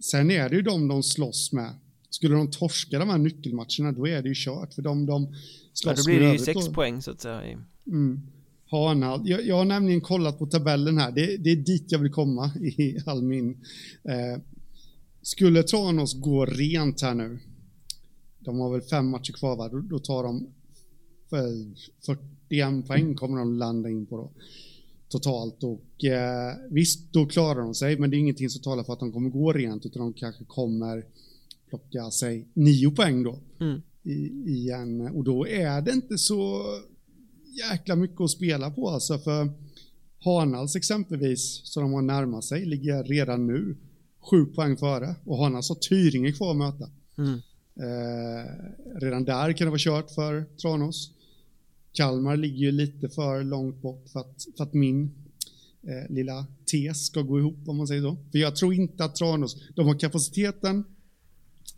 sen 0.00 0.30
är 0.30 0.48
det 0.48 0.56
ju 0.56 0.62
de 0.62 0.88
de 0.88 1.02
slåss 1.02 1.52
med 1.52 1.74
skulle 2.10 2.34
de 2.34 2.50
torska 2.50 2.98
de 2.98 3.08
här 3.08 3.18
nyckelmatcherna, 3.18 3.92
då 3.92 4.08
är 4.08 4.22
det 4.22 4.28
ju 4.28 4.34
kört. 4.36 4.74
För 4.74 4.82
de, 4.82 5.06
de 5.06 5.26
slåss 5.72 5.84
ja, 5.84 5.94
då 5.96 6.04
blir 6.04 6.20
det 6.20 6.32
ju 6.32 6.38
sex 6.38 6.66
då. 6.66 6.72
poäng 6.72 7.02
så 7.02 7.10
att 7.10 7.20
säga. 7.20 7.64
Mm. 7.86 8.20
Hanhall. 8.70 9.28
Jag, 9.28 9.46
jag 9.46 9.56
har 9.56 9.64
nämligen 9.64 10.00
kollat 10.00 10.38
på 10.38 10.46
tabellen 10.46 10.98
här. 10.98 11.12
Det, 11.12 11.36
det, 11.36 11.50
är 11.50 11.56
dit 11.56 11.92
jag 11.92 11.98
vill 11.98 12.12
komma 12.12 12.50
i 12.60 12.98
all 13.06 13.22
min... 13.22 13.50
Eh, 14.04 14.42
skulle 15.22 15.62
Tranås 15.62 16.14
gå 16.14 16.46
rent 16.46 17.02
här 17.02 17.14
nu, 17.14 17.38
de 18.38 18.58
har 18.58 18.72
väl 18.72 18.80
fem 18.80 19.10
matcher 19.10 19.32
kvar 19.32 19.56
va? 19.56 19.68
Då, 19.68 19.80
då 19.80 19.98
tar 19.98 20.22
de 20.22 20.46
41 22.06 22.86
poäng 22.86 23.14
kommer 23.14 23.38
de 23.38 23.54
landa 23.58 23.88
in 23.88 24.06
på 24.06 24.16
då. 24.16 24.30
Totalt 25.08 25.64
och 25.64 26.04
eh, 26.04 26.54
visst, 26.70 27.12
då 27.12 27.26
klarar 27.26 27.60
de 27.60 27.74
sig, 27.74 27.98
men 27.98 28.10
det 28.10 28.16
är 28.16 28.18
ingenting 28.18 28.50
som 28.50 28.62
talar 28.62 28.84
för 28.84 28.92
att 28.92 29.00
de 29.00 29.12
kommer 29.12 29.30
gå 29.30 29.52
rent, 29.52 29.86
utan 29.86 30.02
de 30.02 30.12
kanske 30.12 30.44
kommer 30.44 31.04
plocka 31.70 32.10
sig 32.10 32.48
nio 32.54 32.90
poäng 32.90 33.22
då. 33.22 33.38
Mm. 33.60 33.82
I, 34.02 34.12
igen, 34.46 35.00
och 35.00 35.24
då 35.24 35.48
är 35.48 35.80
det 35.80 35.92
inte 35.92 36.18
så 36.18 36.62
jäkla 37.70 37.96
mycket 37.96 38.20
att 38.20 38.30
spela 38.30 38.70
på 38.70 38.88
alltså, 38.88 39.18
för 39.18 39.48
Hanals 40.18 40.76
exempelvis, 40.76 41.60
som 41.64 41.82
de 41.82 41.92
har 41.92 42.02
närmat 42.02 42.44
sig, 42.44 42.64
ligger 42.64 43.04
redan 43.04 43.46
nu 43.46 43.76
sju 44.30 44.44
poäng 44.44 44.76
före 44.76 45.14
och 45.24 45.38
Hanals 45.38 45.68
har 45.68 45.76
Tyringe 45.76 46.32
kvar 46.32 46.50
att 46.50 46.56
möta. 46.56 46.90
Mm. 47.18 47.40
Eh, 47.76 48.50
redan 49.00 49.24
där 49.24 49.52
kan 49.52 49.66
det 49.66 49.70
vara 49.70 49.78
kört 49.78 50.10
för 50.10 50.44
Tranås. 50.62 51.10
Kalmar 51.92 52.36
ligger 52.36 52.58
ju 52.58 52.72
lite 52.72 53.08
för 53.08 53.44
långt 53.44 53.82
bort 53.82 54.08
för 54.12 54.20
att, 54.20 54.46
för 54.56 54.64
att 54.64 54.74
min 54.74 55.10
eh, 55.82 56.14
lilla 56.14 56.46
tes 56.70 57.06
ska 57.06 57.22
gå 57.22 57.38
ihop 57.38 57.68
om 57.68 57.76
man 57.76 57.86
säger 57.86 58.02
så. 58.02 58.16
För 58.30 58.38
jag 58.38 58.56
tror 58.56 58.74
inte 58.74 59.04
att 59.04 59.14
Tranås, 59.14 59.56
de 59.76 59.86
har 59.86 59.98
kapaciteten 59.98 60.84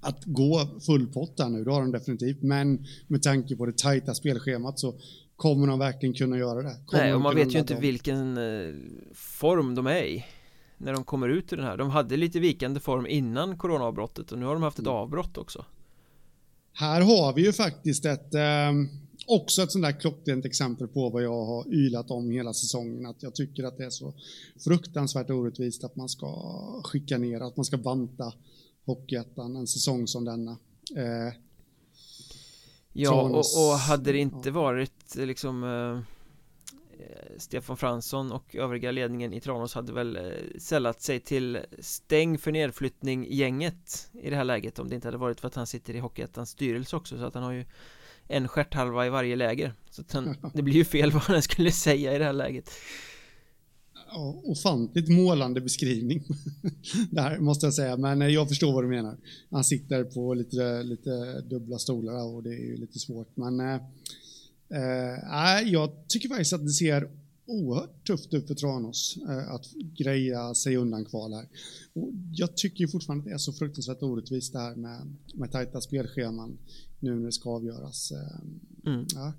att 0.01 0.25
gå 0.25 0.69
full 0.87 1.07
pott 1.07 1.37
där 1.37 1.49
nu, 1.49 1.65
det 1.65 1.73
har 1.73 1.81
de 1.81 1.93
definitivt. 1.93 2.43
Men 2.43 2.87
med 3.07 3.23
tanke 3.23 3.57
på 3.57 3.67
det 3.67 3.79
tajta 3.79 4.15
spelschemat 4.15 4.79
så 4.79 4.95
kommer 5.37 5.67
de 5.67 5.79
verkligen 5.79 6.15
kunna 6.15 6.39
göra 6.39 6.63
det. 6.63 6.77
Kommer 6.87 7.05
Nej, 7.05 7.15
och 7.15 7.21
man 7.21 7.35
vet 7.35 7.55
ju 7.55 7.59
inte 7.59 7.75
dem. 7.75 7.83
vilken 7.83 8.37
eh, 8.37 8.75
form 9.15 9.75
de 9.75 9.87
är 9.87 10.05
i 10.05 10.25
när 10.79 10.93
de 10.93 11.05
kommer 11.05 11.29
ut 11.29 11.53
ur 11.53 11.57
den 11.57 11.67
här. 11.67 11.77
De 11.77 11.91
hade 11.91 12.17
lite 12.17 12.41
vikande 12.41 12.81
form 12.81 13.07
innan 13.07 13.57
coronaavbrottet 13.57 14.33
och 14.33 14.39
nu 14.39 14.47
har 14.47 14.53
de 14.53 14.63
haft 14.63 14.79
ett 14.79 14.87
mm. 14.87 14.97
avbrott 14.97 15.39
också. 15.39 15.65
Här 16.73 17.01
har 17.01 17.33
vi 17.33 17.45
ju 17.47 17.53
faktiskt 17.53 18.05
ett 18.05 18.35
eh, 18.35 18.73
också 19.27 19.63
ett 19.63 19.73
sånt 19.73 19.85
där 19.85 20.01
klockrent 20.01 20.45
exempel 20.45 20.89
på 20.89 21.09
vad 21.09 21.23
jag 21.23 21.45
har 21.45 21.75
ylat 21.75 22.11
om 22.11 22.31
hela 22.31 22.53
säsongen. 22.55 23.07
Att 23.07 23.23
jag 23.23 23.35
tycker 23.35 23.65
att 23.65 23.79
det 23.79 23.85
är 23.85 23.91
så 23.91 24.15
fruktansvärt 24.65 25.31
orättvist 25.31 25.85
att 25.85 25.97
man 25.97 26.09
ska 26.09 26.27
skicka 26.85 27.19
ner, 27.19 27.41
att 27.41 27.57
man 27.57 27.65
ska 27.65 27.77
banta 27.77 28.33
Hockeyettan 28.85 29.57
en 29.57 29.67
säsong 29.67 30.07
som 30.07 30.25
denna. 30.25 30.59
Eh, 30.97 31.35
ja, 32.93 33.23
och, 33.23 33.39
och, 33.39 33.79
hade 33.79 34.13
det 34.13 34.19
inte 34.19 34.49
ja. 34.49 34.53
varit 34.53 35.15
liksom 35.15 35.65
eh, 35.65 35.99
Stefan 37.37 37.77
Fransson 37.77 38.33
och 38.33 38.55
övriga 38.55 38.91
ledningen 38.91 39.33
i 39.33 39.41
Tranås 39.41 39.75
hade 39.75 39.93
väl 39.93 40.17
eh, 40.17 40.33
sällat 40.59 41.03
sig 41.03 41.21
till 41.21 41.61
stäng 41.79 42.39
för 42.39 42.53
nedflyttning 42.53 43.27
gänget 43.31 44.11
i 44.13 44.31
det 44.31 44.37
här 44.37 44.45
läget 44.45 44.79
om 44.79 44.89
det 44.89 44.95
inte 44.95 45.09
hade 45.09 45.19
varit 45.19 45.41
för 45.41 45.49
att 45.49 45.55
han 45.55 45.67
sitter 45.67 45.95
i 45.95 45.99
Hockeyettans 45.99 46.51
styrelse 46.51 46.97
också 46.97 47.19
så 47.19 47.25
att 47.25 47.35
han 47.35 47.43
har 47.43 47.53
ju 47.53 47.65
en 48.29 48.49
stjärthalva 48.49 49.07
i 49.07 49.11
varje 49.11 49.37
läger 49.37 49.75
så 49.91 50.03
att 50.03 50.13
han, 50.13 50.37
det 50.55 50.63
blir 50.63 50.75
ju 50.75 50.85
fel 50.85 51.11
vad 51.11 51.23
han 51.23 51.43
skulle 51.43 51.73
säga 51.73 52.15
i 52.15 52.19
det 52.19 52.25
här 52.25 52.33
läget 52.33 52.71
ja, 54.15 54.41
ofantligt 54.45 55.09
målande 55.09 55.61
beskrivning 55.61 56.23
där 57.11 57.39
måste 57.39 57.67
jag 57.67 57.75
säga, 57.75 57.97
men 57.97 58.33
jag 58.33 58.49
förstår 58.49 58.73
vad 58.73 58.85
du 58.85 58.89
menar. 58.89 59.17
Han 59.51 59.65
sitter 59.65 60.05
på 60.05 60.35
lite, 60.35 60.83
lite 60.83 61.41
dubbla 61.41 61.79
stolar 61.79 62.25
och 62.25 62.43
det 62.43 62.51
är 62.51 62.65
ju 62.67 62.77
lite 62.77 62.99
svårt, 62.99 63.37
men 63.37 63.61
äh, 63.61 63.81
äh, 64.71 65.69
jag 65.69 65.91
tycker 66.09 66.29
faktiskt 66.29 66.53
att 66.53 66.65
det 66.67 66.73
ser 66.73 67.11
oerhört 67.47 68.07
tufft 68.07 68.35
ut 68.35 68.47
för 68.47 68.55
Tranås 68.55 69.19
äh, 69.29 69.51
att 69.51 69.67
greja 69.97 70.55
sig 70.55 70.77
undan 70.77 71.05
kval 71.05 71.33
här. 71.33 71.49
Och 71.93 72.11
jag 72.33 72.57
tycker 72.57 72.87
fortfarande 72.87 73.23
att 73.23 73.29
det 73.29 73.35
är 73.35 73.39
så 73.39 73.53
fruktansvärt 73.53 74.03
orättvist 74.03 74.53
det 74.53 74.59
här 74.59 74.75
med, 74.75 75.17
med 75.35 75.53
tajta 75.53 75.81
spelscheman 75.81 76.59
nu 77.01 77.15
när 77.15 77.27
det 77.27 77.33
ska 77.33 77.51
avgöras. 77.51 78.13
Mm. 78.87 79.07
Ja. 79.15 79.33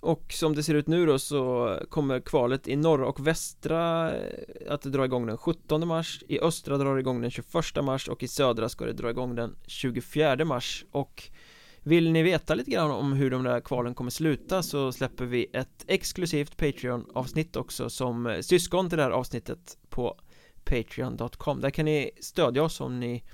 Och 0.00 0.32
som 0.32 0.54
det 0.54 0.62
ser 0.62 0.74
ut 0.74 0.86
nu 0.86 1.06
då 1.06 1.18
så 1.18 1.70
kommer 1.88 2.20
kvalet 2.20 2.68
i 2.68 2.76
norra 2.76 3.06
och 3.06 3.26
västra 3.26 4.12
eh, 4.16 4.72
att 4.72 4.82
dra 4.82 5.04
igång 5.04 5.26
den 5.26 5.36
17 5.36 5.88
mars. 5.88 6.22
I 6.28 6.40
östra 6.40 6.78
drar 6.78 6.94
det 6.94 7.00
igång 7.00 7.20
den 7.20 7.30
21 7.30 7.44
mars 7.82 8.08
och 8.08 8.22
i 8.22 8.28
södra 8.28 8.68
ska 8.68 8.84
det 8.84 8.92
dra 8.92 9.10
igång 9.10 9.34
den 9.34 9.56
24 9.66 10.44
mars. 10.44 10.84
Och 10.90 11.30
vill 11.82 12.12
ni 12.12 12.22
veta 12.22 12.54
lite 12.54 12.70
grann 12.70 12.90
om 12.90 13.12
hur 13.12 13.30
de 13.30 13.44
där 13.44 13.60
kvalen 13.60 13.94
kommer 13.94 14.10
sluta 14.10 14.62
så 14.62 14.92
släpper 14.92 15.24
vi 15.24 15.46
ett 15.52 15.84
exklusivt 15.86 16.56
Patreon-avsnitt 16.56 17.56
också 17.56 17.90
som 17.90 18.26
eh, 18.26 18.40
syskon 18.40 18.88
till 18.88 18.98
det 18.98 19.04
här 19.04 19.10
avsnittet 19.10 19.78
på 19.88 20.20
Patreon.com 20.64 21.60
Där 21.60 21.70
kan 21.70 21.84
ni 21.84 22.10
stödja 22.20 22.62
oss 22.62 22.80
om 22.80 23.00
ni 23.00 23.24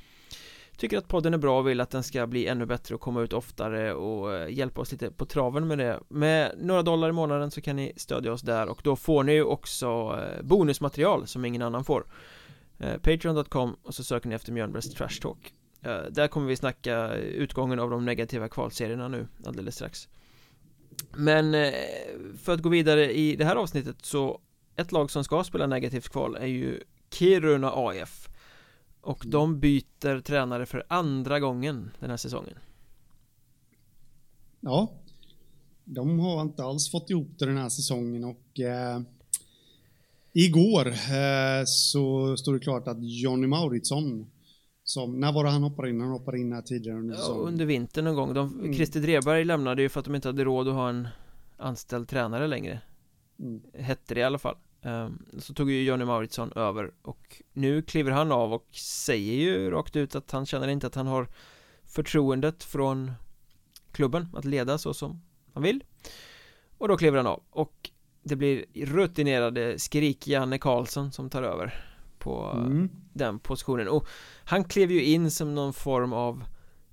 tycker 0.77 0.99
att 0.99 1.09
podden 1.09 1.35
är 1.35 1.39
bra 1.39 1.59
och 1.59 1.69
vill 1.69 1.81
att 1.81 1.91
den 1.91 2.03
ska 2.03 2.27
bli 2.27 2.47
ännu 2.47 2.67
bättre 2.67 2.95
och 2.95 3.01
komma 3.01 3.23
ut 3.23 3.33
oftare 3.33 3.95
och 3.95 4.35
eh, 4.35 4.49
hjälpa 4.53 4.81
oss 4.81 4.93
lite 4.93 5.11
på 5.11 5.27
traven 5.27 5.69
med 5.69 5.79
det. 5.79 6.01
Med 6.09 6.53
några 6.59 6.83
dollar 6.83 7.09
i 7.09 7.13
månaden 7.13 7.51
så 7.51 7.61
kan 7.61 7.77
ni 7.77 7.93
stödja 7.97 8.33
oss 8.33 8.43
där 8.43 8.69
och 8.69 8.81
då 8.85 8.97
får 8.97 9.25
ni 9.25 9.33
ju 9.33 9.45
också 9.45 9.87
eh, 9.87 10.43
bonusmaterial 10.43 11.27
som 11.27 11.45
ingen 11.45 11.63
annan 11.63 11.85
får. 11.85 12.05
Eh, 12.79 12.97
Patreon.com 12.97 13.77
och 13.83 13.95
så 13.95 14.05
söker 14.05 14.29
ni 14.29 14.35
efter 14.35 14.53
Mjölnbergs 14.53 14.91
Trash 14.91 15.21
Talk. 15.21 15.55
Där 16.11 16.29
kommer 16.29 16.47
vi 16.47 16.57
snacka 16.57 17.15
utgången 17.15 17.79
av 17.79 17.91
de 17.91 18.05
negativa 18.05 18.49
kvalserierna 18.49 19.09
nu 19.09 19.29
alldeles 19.47 19.75
strax. 19.75 20.09
Men 21.17 21.73
för 22.43 22.53
att 22.53 22.63
gå 22.63 22.69
vidare 22.69 23.13
i 23.13 23.37
det 23.37 23.45
här 23.45 23.57
avsnittet 23.57 23.97
så 24.03 24.41
ett 24.77 24.93
lag 24.93 25.11
som 25.11 25.25
ska 25.25 25.45
spela 25.45 25.67
negativt 25.67 26.09
kval 26.09 26.37
är 26.37 26.47
ju 26.47 26.81
Kiruna 27.11 27.71
AF 27.75 28.29
och 29.03 29.25
de 29.27 29.61
byter 29.61 30.21
tränare 30.21 30.67
för 30.67 30.85
andra 30.89 31.41
gången 31.41 31.91
den 32.01 32.11
här 32.11 32.17
säsongen. 32.17 32.59
Ja, 34.61 34.93
de 35.85 36.19
har 36.19 36.43
inte 36.43 36.63
alls 36.63 36.91
fått 36.91 37.11
ihop 37.11 37.29
det 37.39 37.47
den 37.47 37.57
här 37.57 37.69
säsongen 37.69 38.25
och 38.25 38.61
eh, 38.61 39.01
igår 40.33 40.87
eh, 40.89 41.65
så 41.67 42.37
stod 42.37 42.55
det 42.55 42.61
klart 42.61 42.89
att 42.89 42.99
Johnny 43.01 43.47
Mauritsson 43.47 44.31
som, 44.85 45.21
när 45.21 45.33
var 45.33 45.45
det 45.45 45.51
han 45.51 45.63
hoppade 45.63 45.91
in? 45.91 46.01
Han 46.01 46.11
hoppade 46.11 46.39
in 46.39 46.53
här 46.53 46.63
tidigare 46.63 46.99
under 46.99 47.15
säsongen. 47.15 47.43
Ja, 47.43 47.49
under 47.49 47.65
vintern 47.65 48.05
någon 48.05 48.15
gång. 48.15 48.35
De, 48.35 48.61
mm. 48.61 48.75
Christer 48.75 49.01
Dreberg 49.01 49.45
lämnade 49.45 49.83
ju 49.83 49.89
för 49.89 50.01
att 50.01 50.07
de 50.07 50.15
inte 50.15 50.29
hade 50.29 50.45
råd 50.45 50.69
att 50.69 50.75
ha 50.75 50.89
en 50.89 51.09
anställd 51.57 52.09
tränare 52.09 52.47
längre. 52.47 52.81
Mm. 53.39 53.63
Hette 53.75 54.15
det 54.15 54.21
i 54.21 54.25
alla 54.25 54.39
fall. 54.39 54.57
Ehm, 54.83 55.27
så 55.39 55.55
tog 55.55 55.71
ju 55.71 55.83
Johnny 55.83 56.05
Mauritsson 56.05 56.53
över 56.53 56.91
och 57.03 57.43
nu 57.53 57.83
kliver 57.83 58.13
han 58.13 58.33
av 58.33 58.53
och 58.53 58.67
säger 58.77 59.35
ju 59.35 59.71
rakt 59.71 59.97
ut 59.97 60.15
att 60.15 60.31
han 60.31 60.47
känner 60.47 60.69
inte 60.69 60.87
att 60.87 60.95
han 60.95 61.07
har 61.07 61.29
förtroendet 61.85 62.65
från 62.65 63.13
klubben 63.93 64.29
att 64.35 64.45
leda 64.45 64.79
så 64.79 64.95
som 64.95 65.23
han 65.55 65.63
vill. 65.63 65.85
Och 66.79 66.89
då 66.89 66.97
kliver 66.97 67.17
han 67.17 67.27
av 67.27 67.43
och 67.51 67.91
det 68.23 68.37
blir 68.37 68.65
rutinerade 68.75 69.79
skrik 69.79 70.29
Janne 70.29 70.59
Karlsson 70.59 71.13
som 71.13 71.31
tar 71.31 71.43
över 71.43 71.85
på 72.19 72.63
mm. 72.67 72.91
den 73.13 73.39
positionen. 73.39 73.89
Och 73.89 74.07
han 74.45 74.65
klev 74.65 74.91
ju 74.91 75.05
in 75.05 75.31
som 75.31 75.55
någon 75.55 75.73
form 75.73 76.13
av 76.13 76.45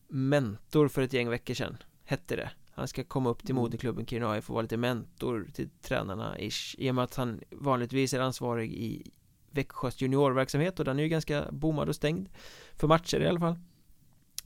mentor 0.08 0.88
för 0.88 1.02
ett 1.02 1.14
gäng 1.14 1.30
veckor 1.30 1.54
sedan 1.54 1.78
hette 2.04 2.36
det 2.36 2.50
han 2.80 2.88
ska 2.88 3.04
komma 3.04 3.30
upp 3.30 3.40
till 3.40 3.52
mm. 3.52 3.62
moderklubben 3.62 4.06
Kiruna 4.06 4.32
AIF 4.32 4.50
och 4.50 4.54
vara 4.54 4.62
lite 4.62 4.78
mentor 4.78 5.50
till 5.54 5.70
tränarna 5.82 6.40
ish 6.40 6.76
I 6.78 6.92
och 6.92 6.96
med 6.96 7.04
att 7.04 7.16
han 7.16 7.42
vanligtvis 7.52 8.14
är 8.14 8.20
ansvarig 8.20 8.74
i 8.74 9.12
Växjös 9.52 10.02
juniorverksamhet 10.02 10.80
och 10.80 10.86
den 10.86 11.00
är 11.00 11.04
ju 11.04 11.10
ganska 11.10 11.46
bommad 11.52 11.90
och 11.90 11.96
stängd 11.96 12.30
För 12.76 12.88
matcher 12.88 13.20
i 13.20 13.28
alla 13.28 13.40
fall 13.40 13.56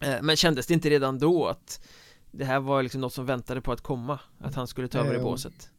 eh, 0.02 0.22
Men 0.22 0.36
kändes 0.36 0.68
det 0.68 0.74
inte 0.74 0.90
redan 0.90 1.20
då 1.20 1.46
att 1.46 1.88
Det 2.32 2.46
här 2.46 2.60
var 2.60 2.84
liksom 2.84 3.02
något 3.02 3.14
som 3.14 3.26
väntade 3.26 3.62
på 3.62 3.72
att 3.72 3.82
komma 3.82 4.20
Att 4.40 4.56
han 4.56 4.68
skulle 4.68 4.88
ta 4.88 5.00
över 5.00 5.14
i 5.14 5.18
eh, 5.18 5.24
båset 5.24 5.70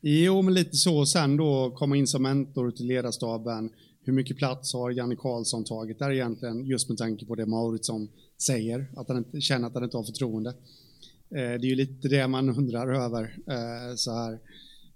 Jo, 0.00 0.42
men 0.42 0.54
lite 0.54 0.76
så. 0.76 1.06
Sen 1.06 1.36
då 1.36 1.70
komma 1.70 1.96
in 1.96 2.06
som 2.06 2.22
mentor 2.22 2.70
till 2.70 2.86
ledarstaben. 2.86 3.70
Hur 4.02 4.12
mycket 4.12 4.36
plats 4.36 4.74
har 4.74 4.90
Janne 4.90 5.16
Karlsson 5.16 5.64
tagit 5.64 5.98
där 5.98 6.10
egentligen? 6.10 6.66
Just 6.66 6.88
med 6.88 6.98
tanke 6.98 7.26
på 7.26 7.34
det 7.34 7.46
Mauritsson 7.46 8.08
säger, 8.42 8.90
att 8.96 9.08
han 9.08 9.16
inte 9.16 9.40
känner 9.40 9.66
att 9.66 9.74
han 9.74 9.84
inte 9.84 9.96
har 9.96 10.04
förtroende. 10.04 10.54
Eh, 11.30 11.60
det 11.60 11.66
är 11.66 11.70
ju 11.70 11.74
lite 11.74 12.08
det 12.08 12.28
man 12.28 12.48
undrar 12.48 12.88
över 13.04 13.36
eh, 13.46 13.94
så 13.96 14.14
här. 14.14 14.32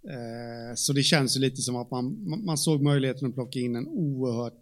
Eh, 0.09 0.75
så 0.75 0.93
det 0.93 1.03
känns 1.03 1.37
ju 1.37 1.41
lite 1.41 1.63
som 1.63 1.77
att 1.77 1.91
man, 1.91 2.17
man 2.45 2.59
såg 2.59 2.83
möjligheten 2.83 3.29
att 3.29 3.35
plocka 3.35 3.59
in 3.59 3.77
en 3.77 3.89
oerhört 3.89 4.61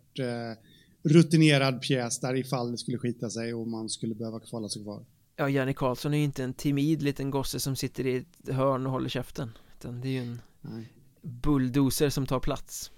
rutinerad 1.02 1.82
pjäs 1.82 2.20
där 2.20 2.36
ifall 2.36 2.70
det 2.70 2.78
skulle 2.78 2.98
skita 2.98 3.30
sig 3.30 3.54
och 3.54 3.68
man 3.68 3.88
skulle 3.88 4.14
behöva 4.14 4.40
kvala 4.40 4.68
sig 4.68 4.82
kvar. 4.82 5.04
Ja, 5.36 5.48
Janne 5.48 5.74
Karlsson 5.74 6.14
är 6.14 6.18
ju 6.18 6.24
inte 6.24 6.44
en 6.44 6.54
timid 6.54 7.02
liten 7.02 7.30
gosse 7.30 7.60
som 7.60 7.76
sitter 7.76 8.06
i 8.06 8.16
ett 8.16 8.54
hörn 8.54 8.86
och 8.86 8.92
håller 8.92 9.08
käften. 9.08 9.50
Utan 9.78 10.00
det 10.00 10.08
är 10.08 10.12
ju 10.12 10.18
en 10.18 10.40
Nej. 10.60 10.92
bulldozer 11.22 12.10
som 12.10 12.26
tar 12.26 12.40
plats. 12.40 12.90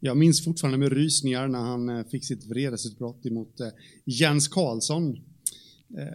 Jag 0.00 0.16
minns 0.16 0.44
fortfarande 0.44 0.78
med 0.78 0.92
rysningar 0.92 1.48
när 1.48 1.58
han 1.58 2.04
fick 2.04 2.24
sitt 2.24 2.44
vredesutbrott 2.44 3.26
emot 3.26 3.60
Jens 4.04 4.48
Karlsson 4.48 5.18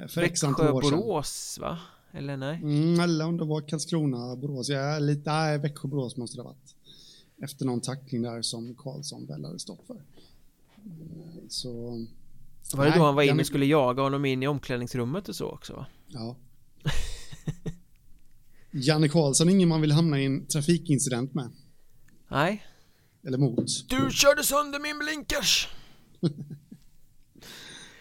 för 0.07 0.21
Växjö, 0.21 0.71
Borås 0.71 1.57
va? 1.61 1.79
Eller 2.13 2.37
nej? 2.37 2.59
Mm, 2.63 2.99
eller 2.99 3.25
om 3.25 3.37
det 3.37 3.45
var 3.45 3.61
Karlskrona, 3.61 4.35
Borås. 4.35 4.69
Ja, 4.69 4.99
lite, 4.99 5.31
nej, 5.31 5.57
Växjö, 5.57 5.87
Borås 5.87 6.17
måste 6.17 6.37
det 6.37 6.41
ha 6.41 6.49
varit. 6.49 6.75
Efter 7.43 7.65
någon 7.65 7.81
tackling 7.81 8.21
där 8.21 8.41
som 8.41 8.75
Karlsson 8.75 9.25
väl 9.25 9.45
hade 9.45 9.59
stått 9.59 9.87
för. 9.87 10.03
Så... 11.49 11.69
Var 12.73 12.85
det 12.85 12.97
då 12.97 13.03
han 13.03 13.15
var 13.15 13.23
inne 13.23 13.41
och 13.41 13.47
skulle 13.47 13.65
jaga 13.65 14.03
honom 14.03 14.25
in 14.25 14.43
i 14.43 14.47
omklädningsrummet 14.47 15.29
och 15.29 15.35
så 15.35 15.47
också? 15.47 15.73
Va? 15.73 15.85
Ja. 16.07 16.35
Janne 18.71 19.09
Karlsson 19.09 19.47
är 19.49 19.51
ingen 19.51 19.69
man 19.69 19.81
vill 19.81 19.91
hamna 19.91 20.21
i 20.21 20.25
en 20.25 20.45
trafikincident 20.45 21.33
med. 21.33 21.49
Nej. 22.27 22.65
Eller 23.23 23.37
mot. 23.37 23.89
Du 23.89 24.11
körde 24.11 24.43
sönder 24.43 24.79
min 24.79 24.99
blinkers! 24.99 25.67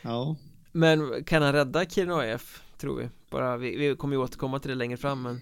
ja. 0.03 0.37
Men 0.73 1.25
kan 1.25 1.43
han 1.43 1.53
rädda 1.53 1.85
Kiruna 1.85 2.35
AF, 2.35 2.63
tror 2.79 2.97
vi? 2.97 3.09
Bara, 3.31 3.57
vi, 3.57 3.77
vi 3.77 3.97
kommer 3.97 4.17
ju 4.17 4.23
återkomma 4.23 4.59
till 4.59 4.69
det 4.69 4.75
längre 4.75 4.97
fram 4.97 5.23
men 5.23 5.41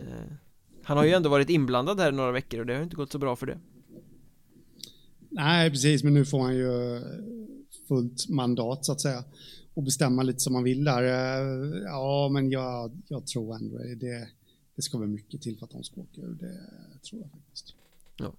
eh, 0.00 0.32
Han 0.82 0.96
har 0.96 1.04
ju 1.04 1.12
ändå 1.12 1.28
varit 1.28 1.50
inblandad 1.50 2.00
här 2.00 2.12
i 2.12 2.16
några 2.16 2.32
veckor 2.32 2.60
och 2.60 2.66
det 2.66 2.74
har 2.74 2.82
inte 2.82 2.96
gått 2.96 3.12
så 3.12 3.18
bra 3.18 3.36
för 3.36 3.46
det 3.46 3.58
Nej 5.28 5.70
precis, 5.70 6.04
men 6.04 6.14
nu 6.14 6.24
får 6.24 6.40
han 6.40 6.56
ju 6.56 7.00
fullt 7.88 8.28
mandat 8.28 8.84
så 8.84 8.92
att 8.92 9.00
säga 9.00 9.24
och 9.74 9.82
bestämma 9.82 10.22
lite 10.22 10.38
som 10.38 10.52
man 10.52 10.64
vill 10.64 10.84
där. 10.84 11.02
Eh, 11.02 11.82
ja, 11.82 12.28
men 12.32 12.50
jag, 12.50 13.02
jag 13.08 13.26
tror 13.26 13.54
ändå 13.54 13.78
det, 13.78 14.28
det 14.76 14.82
ska 14.82 14.98
vara 14.98 15.08
mycket 15.08 15.42
till 15.42 15.58
för 15.58 15.64
att 15.64 15.70
de 15.72 15.84
ska 15.84 16.00
åka 16.00 16.20
ur. 16.20 16.36
Det 16.40 16.58
tror 17.08 17.22
jag 17.22 17.30
faktiskt. 17.30 17.74
Ja. 18.16 18.32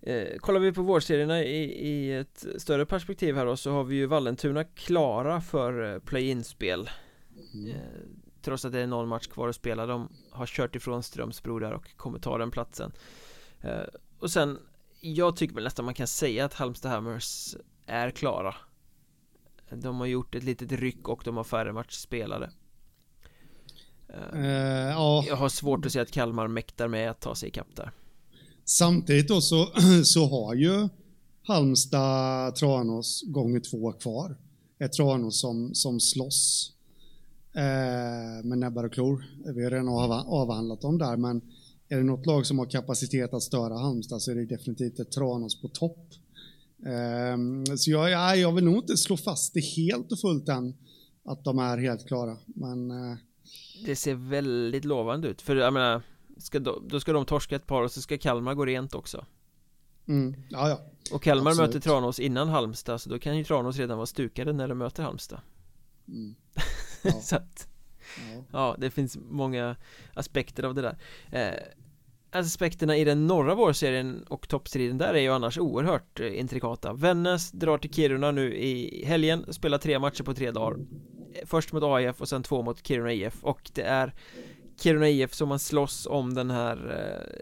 Eh, 0.00 0.38
kollar 0.38 0.60
vi 0.60 0.72
på 0.72 0.82
vårserierna 0.82 1.42
i, 1.42 1.64
i 1.88 2.12
ett 2.12 2.46
större 2.58 2.86
perspektiv 2.86 3.36
här 3.36 3.46
då 3.46 3.56
så 3.56 3.70
har 3.70 3.84
vi 3.84 3.96
ju 3.96 4.06
Vallentuna 4.06 4.64
klara 4.64 5.40
för 5.40 5.94
eh, 5.94 5.98
play-in-spel 5.98 6.90
mm. 7.54 7.70
eh, 7.70 7.76
Trots 8.42 8.64
att 8.64 8.72
det 8.72 8.80
är 8.80 8.86
någon 8.86 9.08
match 9.08 9.26
kvar 9.26 9.48
att 9.48 9.56
spela 9.56 9.86
De 9.86 10.08
har 10.30 10.46
kört 10.46 10.76
ifrån 10.76 11.02
Strömsbro 11.02 11.58
där 11.58 11.72
och 11.72 11.96
kommer 11.96 12.18
ta 12.18 12.38
den 12.38 12.50
platsen 12.50 12.92
eh, 13.60 13.80
Och 14.18 14.30
sen 14.30 14.58
Jag 15.00 15.36
tycker 15.36 15.54
väl 15.54 15.64
nästan 15.64 15.84
man 15.84 15.94
kan 15.94 16.06
säga 16.06 16.44
att 16.44 16.54
Halmstad 16.54 16.92
Hammers 16.92 17.56
är 17.86 18.10
klara 18.10 18.54
De 19.70 19.98
har 19.98 20.06
gjort 20.06 20.34
ett 20.34 20.44
litet 20.44 20.72
ryck 20.72 21.08
och 21.08 21.22
de 21.24 21.36
har 21.36 21.44
färre 21.44 21.72
matcher 21.72 21.90
spelade 21.90 22.50
Uh, 24.34 24.46
ja. 24.88 25.24
Jag 25.26 25.36
har 25.36 25.48
svårt 25.48 25.86
att 25.86 25.92
se 25.92 26.00
att 26.00 26.10
Kalmar 26.10 26.48
mäktar 26.48 26.88
med 26.88 27.10
att 27.10 27.20
ta 27.20 27.34
sig 27.34 27.48
ikapp 27.48 27.76
där. 27.76 27.90
Samtidigt 28.68 29.28
då 29.28 29.40
så, 29.40 29.68
så 30.04 30.26
har 30.26 30.54
ju 30.54 30.88
Halmstad 31.42 32.54
Tranås 32.54 33.22
gånger 33.26 33.60
två 33.60 33.92
kvar. 33.92 34.36
Ett 34.78 34.92
Tranås 34.92 35.40
som, 35.40 35.74
som 35.74 36.00
slåss 36.00 36.72
eh, 37.54 38.44
med 38.44 38.58
näbbar 38.58 38.84
och 38.84 38.92
klor. 38.92 39.24
Vi 39.54 39.64
har 39.64 39.70
redan 39.70 39.88
avhandlat 40.26 40.80
dem 40.80 40.98
där, 40.98 41.16
men 41.16 41.40
är 41.88 41.96
det 41.96 42.02
något 42.02 42.26
lag 42.26 42.46
som 42.46 42.58
har 42.58 42.66
kapacitet 42.66 43.34
att 43.34 43.42
störa 43.42 43.78
Halmstad 43.78 44.22
så 44.22 44.30
är 44.30 44.34
det 44.34 44.46
definitivt 44.46 45.00
ett 45.00 45.10
Tranås 45.10 45.60
på 45.60 45.68
topp. 45.68 46.08
Eh, 46.86 47.76
så 47.76 47.90
jag, 47.90 48.10
jag, 48.10 48.38
jag 48.38 48.52
vill 48.52 48.64
nog 48.64 48.76
inte 48.76 48.96
slå 48.96 49.16
fast 49.16 49.54
det 49.54 49.60
helt 49.60 50.12
och 50.12 50.20
fullt 50.20 50.48
än 50.48 50.74
att 51.24 51.44
de 51.44 51.58
är 51.58 51.78
helt 51.78 52.06
klara, 52.06 52.36
men 52.46 52.90
eh, 52.90 53.16
det 53.84 53.96
ser 53.96 54.14
väldigt 54.14 54.84
lovande 54.84 55.28
ut, 55.28 55.42
för 55.42 55.56
jag 55.56 55.72
menar 55.72 56.02
ska 56.36 56.58
då, 56.58 56.82
då 56.86 57.00
ska 57.00 57.12
de 57.12 57.26
torska 57.26 57.56
ett 57.56 57.66
par 57.66 57.82
och 57.82 57.90
så 57.90 58.02
ska 58.02 58.18
Kalmar 58.18 58.54
gå 58.54 58.64
rent 58.64 58.94
också 58.94 59.24
mm. 60.08 60.34
ja, 60.48 60.68
ja. 60.68 60.80
Och 61.12 61.22
Kalmar 61.22 61.50
Absolut. 61.50 61.68
möter 61.68 61.80
Tranås 61.80 62.18
innan 62.18 62.48
Halmstad 62.48 63.00
så 63.00 63.10
då 63.10 63.18
kan 63.18 63.36
ju 63.36 63.44
Tranås 63.44 63.78
redan 63.78 63.96
vara 63.96 64.06
stukade 64.06 64.52
när 64.52 64.68
de 64.68 64.78
möter 64.78 65.02
Halmstad 65.02 65.40
mm. 66.08 66.34
ja. 67.02 67.10
Så 67.10 67.36
att 67.36 67.68
ja. 68.34 68.44
ja, 68.52 68.76
det 68.78 68.90
finns 68.90 69.18
många 69.30 69.76
aspekter 70.14 70.62
av 70.62 70.74
det 70.74 70.82
där 70.82 70.98
eh, 71.32 71.54
Aspekterna 72.30 72.96
i 72.96 73.04
den 73.04 73.26
norra 73.26 73.54
vårserien 73.54 74.24
och 74.28 74.48
toppstriden 74.48 74.98
där 74.98 75.14
är 75.14 75.20
ju 75.20 75.28
annars 75.28 75.58
oerhört 75.58 76.20
eh, 76.20 76.38
intrikata 76.38 76.92
Vännäs 76.92 77.50
drar 77.50 77.78
till 77.78 77.92
Kiruna 77.92 78.30
nu 78.30 78.56
i 78.56 79.04
helgen, 79.04 79.52
spelar 79.52 79.78
tre 79.78 79.98
matcher 79.98 80.22
på 80.22 80.34
tre 80.34 80.50
dagar 80.50 80.78
Först 81.44 81.72
mot 81.72 81.82
AIF 81.82 82.20
och 82.20 82.28
sen 82.28 82.42
två 82.42 82.62
mot 82.62 82.86
Kiruna 82.86 83.12
IF 83.12 83.44
och 83.44 83.70
det 83.74 83.82
är 83.82 84.14
Kiruna 84.78 85.08
IF 85.08 85.34
som 85.34 85.48
man 85.48 85.58
slåss 85.58 86.06
om 86.10 86.34
den 86.34 86.50
här 86.50 86.76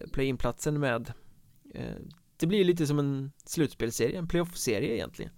eh, 0.05 0.11
play-in-platsen 0.11 0.81
med. 0.81 1.13
Eh, 1.75 1.97
Det 2.37 2.47
blir 2.47 2.65
lite 2.65 2.87
som 2.87 2.99
en 2.99 3.33
slutspelserie, 3.47 4.19
en 4.19 4.29
playoff-serie 4.29 4.95
egentligen. 4.95 5.33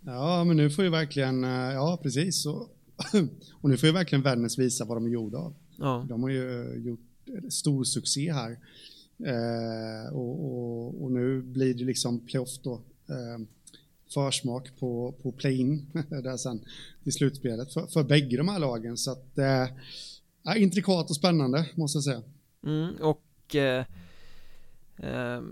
Ja, 0.00 0.44
men 0.44 0.56
nu 0.56 0.70
får 0.70 0.84
ju 0.84 0.90
verkligen, 0.90 1.44
eh, 1.44 1.50
ja 1.50 1.98
precis. 2.02 2.46
Och, 2.46 2.76
och 3.52 3.70
nu 3.70 3.76
får 3.76 3.86
ju 3.86 3.92
verkligen 3.92 4.22
Vännäs 4.22 4.58
visa 4.58 4.84
vad 4.84 4.96
de 4.96 5.06
är 5.06 5.10
gjorda 5.10 5.38
av. 5.38 5.54
Ja. 5.78 6.06
De 6.08 6.22
har 6.22 6.30
ju 6.30 6.74
gjort 6.84 7.00
stor 7.50 7.84
succé 7.84 8.32
här. 8.32 8.58
Och, 10.12 10.44
och, 10.44 11.02
och, 11.02 11.12
nu 11.12 11.42
blir 11.42 11.74
det 11.74 11.84
liksom 11.84 12.20
playoff 12.20 12.58
då 12.62 12.80
försmak 14.14 14.78
på, 14.78 15.14
på 15.22 15.32
play-in 15.32 15.86
där 16.08 16.36
sen 16.36 16.60
i 17.04 17.12
slutspelet 17.12 17.72
för, 17.72 17.86
för 17.86 18.02
bägge 18.04 18.36
de 18.36 18.48
här 18.48 18.58
lagen. 18.58 18.96
Så 18.96 19.10
att, 19.10 19.38
eh, 19.38 19.66
intrikat 20.54 21.10
och 21.10 21.16
spännande 21.16 21.70
måste 21.74 21.96
jag 21.96 22.04
säga. 22.04 22.22
Mm, 22.66 22.94
och 23.00 23.54
eh, 23.54 23.84
eh, 24.96 25.42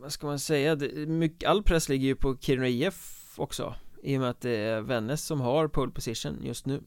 vad 0.00 0.12
ska 0.12 0.26
man 0.26 0.38
säga, 0.38 0.76
mycket, 1.06 1.48
all 1.48 1.62
press 1.62 1.88
ligger 1.88 2.06
ju 2.06 2.16
på 2.16 2.36
Kiruna 2.36 2.68
IF 2.68 3.34
också 3.36 3.74
i 4.02 4.16
och 4.16 4.20
med 4.20 4.30
att 4.30 4.40
det 4.40 4.56
är 4.56 4.80
Vännäs 4.80 5.24
som 5.24 5.40
har 5.40 5.68
pole 5.68 5.92
position 5.92 6.38
just 6.42 6.66
nu. 6.66 6.82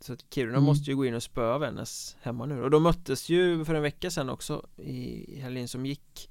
Så 0.00 0.12
att 0.12 0.24
Kiruna 0.30 0.52
mm. 0.52 0.64
måste 0.64 0.90
ju 0.90 0.96
gå 0.96 1.06
in 1.06 1.14
och 1.14 1.22
spöa 1.22 1.58
Vännäs 1.58 2.16
hemma 2.20 2.46
nu 2.46 2.62
och 2.62 2.70
de 2.70 2.82
möttes 2.82 3.28
ju 3.28 3.64
för 3.64 3.74
en 3.74 3.82
vecka 3.82 4.10
sedan 4.10 4.30
också 4.30 4.66
i 4.76 5.40
helgen 5.40 5.68
som 5.68 5.86
gick 5.86 6.30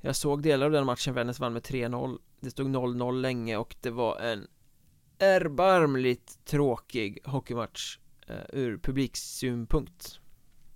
Jag 0.00 0.16
såg 0.16 0.42
delar 0.42 0.66
av 0.66 0.72
den 0.72 0.86
matchen 0.86 1.14
Vännäs 1.14 1.40
vann 1.40 1.52
med 1.52 1.62
3-0 1.62 2.18
Det 2.40 2.50
stod 2.50 2.66
0-0 2.66 3.20
länge 3.20 3.56
och 3.56 3.76
det 3.80 3.90
var 3.90 4.20
en 4.20 4.46
erbarmligt 5.18 6.44
tråkig 6.44 7.18
hockeymatch 7.24 7.98
ur 8.52 8.78
publiksynpunkt. 8.78 10.20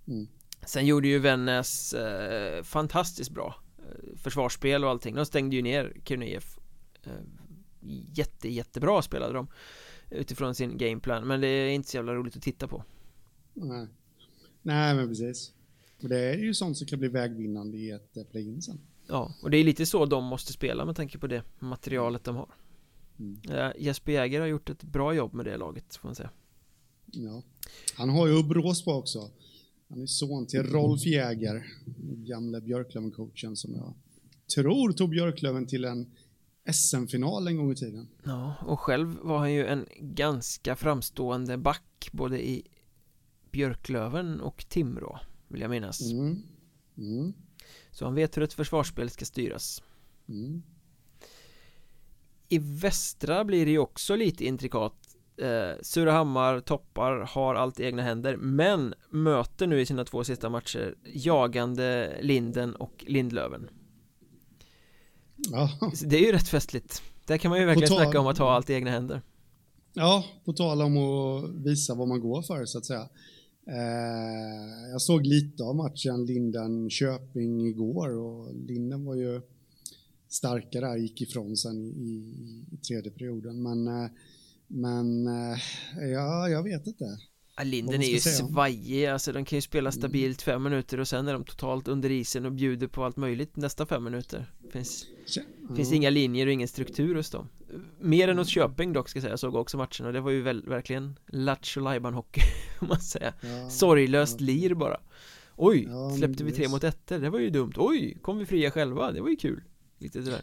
Mm. 0.07 0.27
Sen 0.65 0.85
gjorde 0.85 1.07
ju 1.07 1.19
Vännäs 1.19 1.93
uh, 1.93 2.63
fantastiskt 2.63 3.31
bra 3.31 3.55
uh, 3.79 4.15
försvarsspel 4.15 4.83
och 4.83 4.89
allting. 4.89 5.15
De 5.15 5.25
stängde 5.25 5.55
ju 5.55 5.61
ner 5.61 5.93
IF 6.23 6.59
uh, 7.07 7.13
Jätte, 8.13 8.49
jättebra 8.49 9.01
spelade 9.01 9.33
de 9.33 9.47
Utifrån 10.09 10.55
sin 10.55 10.77
gameplan. 10.77 11.27
Men 11.27 11.41
det 11.41 11.47
är 11.47 11.69
inte 11.69 11.89
så 11.89 11.97
jävla 11.97 12.13
roligt 12.13 12.35
att 12.35 12.41
titta 12.41 12.67
på. 12.67 12.83
Nej. 13.53 13.87
Nej 14.61 14.95
men 14.95 15.07
precis. 15.07 15.53
Och 16.01 16.09
det 16.09 16.19
är 16.19 16.37
ju 16.37 16.53
sånt 16.53 16.77
som 16.77 16.87
kan 16.87 16.99
bli 16.99 17.07
vägvinnande 17.07 17.77
i 17.77 17.91
ett 17.91 18.31
play-in 18.31 18.61
sen. 18.61 18.79
Ja, 19.07 19.33
och 19.43 19.51
det 19.51 19.57
är 19.57 19.63
lite 19.63 19.85
så 19.85 20.05
de 20.05 20.23
måste 20.23 20.53
spela 20.53 20.85
med 20.85 20.95
tanke 20.95 21.17
på 21.17 21.27
det 21.27 21.43
materialet 21.59 22.23
de 22.23 22.35
har. 22.35 22.49
Mm. 23.19 23.73
Jesper 23.77 24.11
Jäger 24.11 24.39
har 24.39 24.47
gjort 24.47 24.69
ett 24.69 24.83
bra 24.83 25.13
jobb 25.13 25.33
med 25.33 25.45
det 25.45 25.57
laget 25.57 25.95
får 25.95 26.07
man 26.07 26.15
säga 26.15 26.29
Ja 27.11 27.43
Han 27.95 28.09
har 28.09 28.27
ju 28.27 28.43
Bråsbo 28.43 28.91
också 28.91 29.31
Han 29.89 30.01
är 30.01 30.05
son 30.05 30.47
till 30.47 30.63
Rolf 30.63 31.05
Jäger 31.05 31.67
Gamle 32.25 32.59
Björklöven-coachen 32.61 33.55
som 33.55 33.75
jag 33.75 33.93
tror 34.55 34.91
tog 34.91 35.09
Björklöven 35.09 35.67
till 35.67 35.85
en 35.85 36.11
SM-final 36.73 37.47
en 37.47 37.57
gång 37.57 37.71
i 37.71 37.75
tiden 37.75 38.07
Ja, 38.23 38.55
och 38.65 38.79
själv 38.79 39.17
var 39.21 39.37
han 39.37 39.53
ju 39.53 39.65
en 39.67 39.85
ganska 39.99 40.75
framstående 40.75 41.57
back 41.57 42.09
både 42.11 42.47
i 42.47 42.67
Björklöven 43.51 44.41
och 44.41 44.65
Timrå 44.69 45.19
vill 45.47 45.61
jag 45.61 45.69
minnas 45.69 46.11
mm. 46.11 46.43
Mm. 46.97 47.33
Så 47.91 48.05
han 48.05 48.15
vet 48.15 48.37
hur 48.37 48.43
ett 48.43 48.53
försvarsspel 48.53 49.09
ska 49.09 49.25
styras 49.25 49.83
mm. 50.27 50.63
I 52.49 52.59
västra 52.59 53.45
blir 53.45 53.65
det 53.65 53.71
ju 53.71 53.79
också 53.79 54.15
lite 54.15 54.45
intrikat 54.45 55.06
eh, 55.37 55.81
Surahammar 55.81 56.59
toppar, 56.59 57.19
har 57.29 57.55
allt 57.55 57.79
i 57.79 57.83
egna 57.83 58.01
händer 58.01 58.37
Men 58.37 58.93
möter 59.09 59.67
nu 59.67 59.81
i 59.81 59.85
sina 59.85 60.05
två 60.05 60.23
sista 60.23 60.49
matcher 60.49 60.95
Jagande 61.13 62.17
Linden 62.21 62.75
och 62.75 63.05
Lindlöven. 63.07 63.69
Ja. 65.35 65.69
Det 66.05 66.17
är 66.17 66.25
ju 66.25 66.31
rätt 66.31 66.47
festligt. 66.47 67.01
Där 67.25 67.37
kan 67.37 67.49
man 67.49 67.59
ju 67.59 67.65
verkligen 67.65 67.87
snacka 67.87 68.19
om 68.19 68.27
att 68.27 68.37
ha 68.37 68.51
allt 68.51 68.69
i 68.69 68.73
egna 68.73 68.91
händer. 68.91 69.21
Ja, 69.93 70.25
på 70.45 70.53
tal 70.53 70.81
om 70.81 70.97
att 70.97 71.65
visa 71.65 71.95
vad 71.95 72.07
man 72.07 72.19
går 72.19 72.41
för 72.41 72.65
så 72.65 72.77
att 72.77 72.85
säga. 72.85 73.09
Eh, 73.67 74.89
jag 74.91 75.01
såg 75.01 75.25
lite 75.25 75.63
av 75.63 75.75
matchen 75.75 76.25
Linden-Köping 76.25 77.67
igår 77.67 78.17
och 78.17 78.55
Linden 78.55 79.05
var 79.05 79.15
ju 79.15 79.41
starkare 80.29 80.85
där, 80.85 80.97
gick 80.97 81.21
ifrån 81.21 81.57
sen 81.57 81.85
i, 81.85 82.35
i 82.71 82.77
tredje 82.77 83.11
perioden. 83.11 83.63
Men, 83.63 83.87
eh, 83.87 84.09
men 84.67 85.27
eh, 85.27 85.59
ja, 86.11 86.49
jag 86.49 86.63
vet 86.63 86.87
inte. 86.87 87.05
Ja, 87.57 87.63
Linden 87.63 88.01
är 88.01 88.07
ju 88.07 88.19
svajig, 88.19 89.05
alltså 89.05 89.31
de 89.31 89.45
kan 89.45 89.57
ju 89.57 89.61
spela 89.61 89.89
mm. 89.89 89.91
stabilt 89.91 90.41
fem 90.41 90.63
minuter 90.63 90.99
och 90.99 91.07
sen 91.07 91.27
är 91.27 91.33
de 91.33 91.43
totalt 91.43 91.87
under 91.87 92.11
isen 92.11 92.45
och 92.45 92.51
bjuder 92.51 92.87
på 92.87 93.03
allt 93.03 93.17
möjligt 93.17 93.55
nästa 93.55 93.85
fem 93.85 94.03
minuter. 94.03 94.51
Finns, 94.71 95.05
ja. 95.35 95.75
finns 95.75 95.93
inga 95.93 96.09
linjer 96.09 96.47
och 96.47 96.53
ingen 96.53 96.67
struktur 96.67 97.15
hos 97.15 97.29
dem. 97.29 97.49
Mer 97.99 98.27
än 98.27 98.37
hos 98.37 98.49
Köping 98.49 98.93
dock 98.93 99.09
ska 99.09 99.17
jag 99.17 99.21
säga, 99.21 99.31
jag 99.31 99.39
såg 99.39 99.55
också 99.55 99.77
matcherna 99.77 100.11
Det 100.11 100.21
var 100.21 100.31
ju 100.31 100.41
väl, 100.41 100.65
verkligen 100.67 101.19
Lattjo 101.27 102.09
hockey 102.11 102.41
om 102.79 102.87
man 102.87 103.01
säger 103.01 103.33
ja, 103.41 103.69
Sorglöst 103.69 104.41
ja. 104.41 104.45
lir 104.45 104.73
bara 104.73 104.99
Oj, 105.55 105.87
ja, 105.89 106.15
släppte 106.17 106.43
vi 106.43 106.51
tre 106.51 106.67
mot 106.67 106.83
ettor, 106.83 107.19
det 107.19 107.29
var 107.29 107.39
ju 107.39 107.49
dumt 107.49 107.73
Oj, 107.75 108.17
kom 108.21 108.37
vi 108.37 108.45
fria 108.45 108.71
själva, 108.71 109.11
det 109.11 109.21
var 109.21 109.29
ju 109.29 109.35
kul 109.35 109.63
Lite 109.99 110.23
sådär 110.23 110.41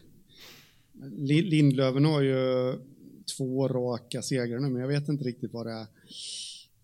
Lindlöven 1.21 2.05
har 2.05 2.23
ju 2.23 2.73
två 3.37 3.69
raka 3.69 4.23
segrar 4.23 4.59
nu, 4.59 4.69
men 4.69 4.81
jag 4.81 4.89
vet 4.89 5.09
inte 5.09 5.25
riktigt 5.25 5.53
vad 5.53 5.67
det 5.67 5.73
är 5.73 5.87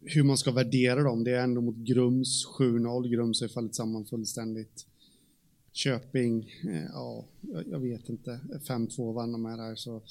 hur 0.01 0.23
man 0.23 0.39
ska 0.39 0.51
värdera 0.51 1.03
dem. 1.03 1.25
Det 1.25 1.31
är 1.31 1.43
ändå 1.43 1.61
mot 1.61 1.77
Grums 1.77 2.47
7-0. 2.59 3.09
Grums 3.09 3.41
har 3.41 3.49
fallit 3.49 3.75
samman 3.75 4.05
fullständigt. 4.05 4.87
Köping, 5.73 6.55
eh, 6.69 6.85
ja, 6.93 7.25
jag 7.71 7.81
vet 7.81 8.09
inte. 8.09 8.41
5-2 8.69 9.13
vann 9.13 9.33
de 9.33 9.43
med 9.43 9.59
där 9.59 9.75
så. 9.75 10.03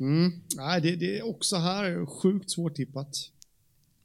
Mm. 0.00 0.32
Nej, 0.56 0.80
det, 0.80 0.96
det, 0.96 1.18
är 1.18 1.26
också 1.26 1.56
här 1.56 2.06
sjukt 2.06 2.50
svårtippat. 2.50 3.30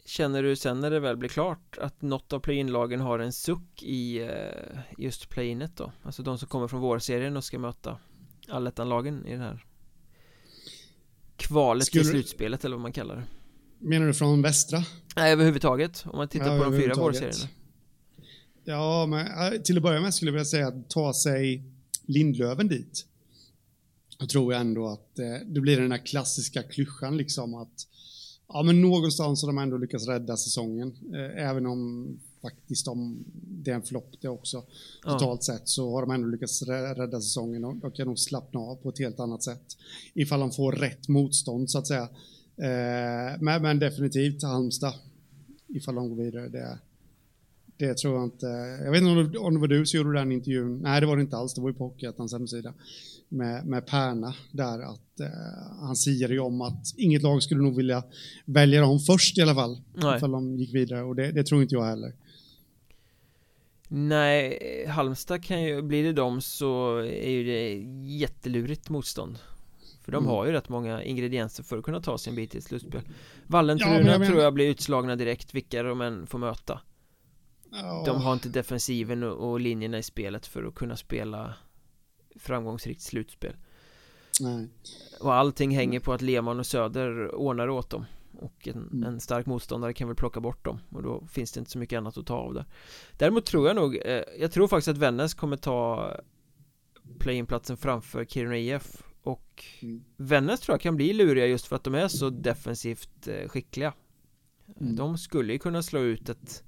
Känner 0.05 0.43
du 0.43 0.55
sen 0.55 0.79
när 0.79 0.91
det 0.91 0.99
väl 0.99 1.17
blir 1.17 1.29
klart 1.29 1.77
att 1.77 2.01
något 2.01 2.33
av 2.33 2.39
play-in-lagen 2.39 2.99
har 2.99 3.19
en 3.19 3.33
suck 3.33 3.83
i 3.83 4.19
eh, 4.19 4.79
just 4.97 5.29
play-inet 5.29 5.77
då? 5.77 5.91
Alltså 6.03 6.23
de 6.23 6.37
som 6.37 6.47
kommer 6.47 6.67
från 6.67 6.81
vårserien 6.81 7.37
och 7.37 7.43
ska 7.43 7.59
möta 7.59 7.97
allettan-lagen 8.47 9.25
i 9.25 9.31
den 9.31 9.41
här 9.41 9.65
kvalet 11.49 11.85
Skulle... 11.85 12.03
till 12.03 12.11
slutspelet 12.11 12.65
eller 12.65 12.75
vad 12.75 12.81
man 12.81 12.91
kallar 12.91 13.15
det. 13.15 13.23
Menar 13.79 14.07
du 14.07 14.13
från 14.13 14.41
västra? 14.41 14.83
Nej, 15.15 15.31
överhuvudtaget. 15.31 16.03
Om 16.05 16.17
man 16.17 16.27
tittar 16.27 16.55
ja, 16.55 16.63
på 16.63 16.71
de 16.71 16.81
fyra 16.81 16.93
vårserierna. 16.95 17.49
Ja, 18.63 19.05
men 19.05 19.63
till 19.63 19.77
att 19.77 19.83
börja 19.83 20.01
med 20.01 20.13
skulle 20.13 20.29
jag 20.29 20.33
vilja 20.33 20.45
säga 20.45 20.67
att 20.67 20.89
ta 20.89 21.13
sig 21.13 21.63
Lindlöven 22.05 22.67
dit. 22.67 23.05
Då 24.19 24.25
tror 24.25 24.53
jag 24.53 24.61
ändå 24.61 24.87
att 24.87 25.19
eh, 25.19 25.25
det 25.45 25.61
blir 25.61 25.81
den 25.81 25.91
här 25.91 26.05
klassiska 26.05 26.63
klyschan 26.63 27.17
liksom 27.17 27.55
att 27.55 27.87
ja, 28.47 28.63
men 28.63 28.81
någonstans 28.81 29.43
har 29.43 29.47
de 29.47 29.57
ändå 29.57 29.77
lyckats 29.77 30.07
rädda 30.07 30.37
säsongen. 30.37 30.95
Eh, 31.13 31.49
även 31.49 31.65
om 31.65 32.07
faktiskt 32.41 32.87
om 32.87 33.23
det 33.33 33.71
är 33.71 33.75
en 33.75 33.81
flopp 33.81 34.15
det 34.21 34.27
också. 34.27 34.63
Totalt 35.03 35.47
ja. 35.47 35.53
sett 35.53 35.69
så 35.69 35.91
har 35.91 36.01
de 36.01 36.11
ändå 36.11 36.27
lyckats 36.27 36.61
rädda 36.61 37.21
säsongen 37.21 37.65
och 37.65 37.75
de 37.75 37.91
kan 37.91 38.07
nog 38.07 38.19
slappna 38.19 38.59
av 38.59 38.75
på 38.75 38.89
ett 38.89 38.99
helt 38.99 39.19
annat 39.19 39.43
sätt. 39.43 39.77
Ifall 40.13 40.39
de 40.39 40.51
får 40.51 40.71
rätt 40.71 41.07
motstånd 41.07 41.69
så 41.69 41.77
att 41.77 41.87
säga. 41.87 42.09
Eh, 42.57 43.41
men, 43.41 43.61
men, 43.61 43.79
definitivt 43.79 44.43
Halmstad, 44.43 44.93
ifall 45.67 45.95
de 45.95 46.09
går 46.09 46.23
vidare. 46.23 46.49
Det, 46.49 46.79
det 47.77 47.97
tror 47.97 48.15
jag 48.15 48.23
inte. 48.23 48.45
Jag 48.83 48.91
vet 48.91 49.01
inte 49.01 49.11
om 49.11 49.31
det, 49.31 49.37
om 49.37 49.53
det 49.53 49.59
var 49.59 49.67
du 49.67 49.85
som 49.85 49.97
gjorde 49.97 50.19
den 50.19 50.31
intervjun. 50.31 50.79
Nej, 50.79 51.01
det 51.01 51.07
var 51.07 51.15
det 51.15 51.21
inte 51.21 51.37
alls. 51.37 51.53
Det 51.53 51.61
var 51.61 51.69
ju 51.69 51.75
på 51.75 51.83
Hockeyettans 51.83 52.33
hemsida 52.33 52.73
med, 53.29 53.65
med 53.65 53.85
Perna 53.85 54.35
där 54.51 54.79
att 54.79 55.19
eh, 55.19 55.27
han 55.79 55.95
siade 55.95 56.33
ju 56.33 56.39
om 56.39 56.61
att 56.61 56.93
inget 56.97 57.21
lag 57.21 57.43
skulle 57.43 57.61
nog 57.61 57.75
vilja 57.75 58.03
välja 58.45 58.81
dem 58.81 58.99
först 58.99 59.37
i 59.37 59.41
alla 59.41 59.55
fall. 59.55 59.81
Nej. 59.93 60.17
Ifall 60.17 60.31
de 60.31 60.57
gick 60.57 60.75
vidare 60.75 61.03
och 61.03 61.15
det, 61.15 61.31
det 61.31 61.43
tror 61.43 61.61
inte 61.61 61.75
jag 61.75 61.85
heller. 61.85 62.13
Nej, 63.91 64.85
Halmstad 64.87 65.43
kan 65.43 65.63
ju, 65.63 65.81
blir 65.81 66.03
det 66.03 66.13
dem 66.13 66.41
så 66.41 66.97
är 66.97 67.29
ju 67.29 67.43
det 67.43 67.73
jättelurigt 68.07 68.89
motstånd 68.89 69.39
för 70.01 70.11
de 70.11 70.17
mm. 70.17 70.29
har 70.29 70.45
ju 70.45 70.51
rätt 70.51 70.69
många 70.69 71.03
ingredienser 71.03 71.63
för 71.63 71.77
att 71.77 71.83
kunna 71.83 72.01
ta 72.01 72.17
sin 72.17 72.35
bit 72.35 72.51
till 72.51 72.63
slutspel 72.63 73.01
Vallentruna 73.47 74.11
ja, 74.11 74.25
tror 74.25 74.41
jag 74.41 74.53
blir 74.53 74.69
utslagna 74.69 75.15
direkt 75.15 75.53
vilka 75.53 75.83
de 75.83 76.01
än 76.01 76.27
får 76.27 76.39
möta 76.39 76.81
ja. 77.71 78.03
De 78.05 78.21
har 78.21 78.33
inte 78.33 78.49
defensiven 78.49 79.23
och, 79.23 79.51
och 79.51 79.59
linjerna 79.59 79.97
i 79.97 80.03
spelet 80.03 80.45
för 80.45 80.63
att 80.63 80.75
kunna 80.75 80.95
spela 80.95 81.53
framgångsrikt 82.35 83.01
slutspel 83.01 83.55
Nej. 84.41 84.67
Och 85.19 85.33
allting 85.33 85.75
hänger 85.75 85.99
på 85.99 86.13
att 86.13 86.21
Lehmann 86.21 86.59
och 86.59 86.65
Söder 86.65 87.35
ordnar 87.35 87.69
åt 87.69 87.89
dem 87.89 88.05
och 88.39 88.67
en, 88.67 88.77
mm. 88.77 89.03
en, 89.03 89.19
stark 89.19 89.45
motståndare 89.45 89.93
kan 89.93 90.07
väl 90.07 90.15
plocka 90.15 90.39
bort 90.39 90.65
dem. 90.65 90.79
Och 90.89 91.03
då 91.03 91.27
finns 91.27 91.51
det 91.51 91.59
inte 91.59 91.71
så 91.71 91.79
mycket 91.79 91.97
annat 91.97 92.17
att 92.17 92.25
ta 92.25 92.35
av 92.35 92.53
där. 92.53 92.65
Däremot 93.17 93.45
tror 93.45 93.67
jag 93.67 93.75
nog, 93.75 93.95
eh, 94.05 94.23
jag 94.39 94.51
tror 94.51 94.67
faktiskt 94.67 94.87
att 94.87 94.97
Vännäs 94.97 95.33
kommer 95.33 95.57
ta 95.57 96.11
play-in-platsen 97.19 97.77
framför 97.77 98.25
Kiruna 98.25 98.57
IF 98.57 99.03
och 99.23 99.65
mm. 99.81 100.03
Vännäs 100.17 100.59
tror 100.59 100.73
jag 100.73 100.81
kan 100.81 100.95
bli 100.95 101.13
luriga 101.13 101.45
just 101.45 101.65
för 101.65 101.75
att 101.75 101.83
de 101.83 101.95
är 101.95 102.07
så 102.07 102.29
defensivt 102.29 103.27
eh, 103.27 103.47
skickliga. 103.49 103.93
Mm. 104.79 104.95
De 104.95 105.17
skulle 105.17 105.53
ju 105.53 105.59
kunna 105.59 105.83
slå 105.83 105.99
ut 105.99 106.29
ett 106.29 106.63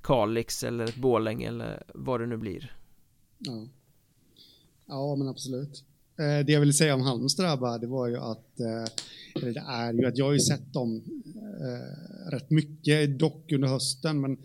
Kalix 0.00 0.64
eller 0.64 0.84
ett 0.84 0.96
Bålänge 0.96 1.48
eller 1.48 1.82
vad 1.94 2.20
det 2.20 2.26
nu 2.26 2.36
blir. 2.36 2.76
Ja. 3.38 3.66
Ja 4.86 5.16
men 5.16 5.28
absolut 5.28 5.84
Det 6.16 6.52
jag 6.52 6.60
ville 6.60 6.72
säga 6.72 6.94
om 6.94 7.00
Halmstad 7.00 7.58
bara, 7.58 7.78
det 7.78 7.86
var 7.86 8.06
ju 8.06 8.16
att 8.16 8.60
eh, 8.60 9.42
Eller 9.42 9.52
det 9.52 9.64
är 9.68 9.92
ju 9.92 10.06
att 10.06 10.18
jag 10.18 10.24
har 10.24 10.32
ju 10.32 10.40
sett 10.40 10.72
dem 10.72 11.02
eh, 11.36 12.30
Rätt 12.30 12.50
mycket 12.50 13.18
dock 13.18 13.52
under 13.52 13.68
hösten 13.68 14.20
men 14.20 14.36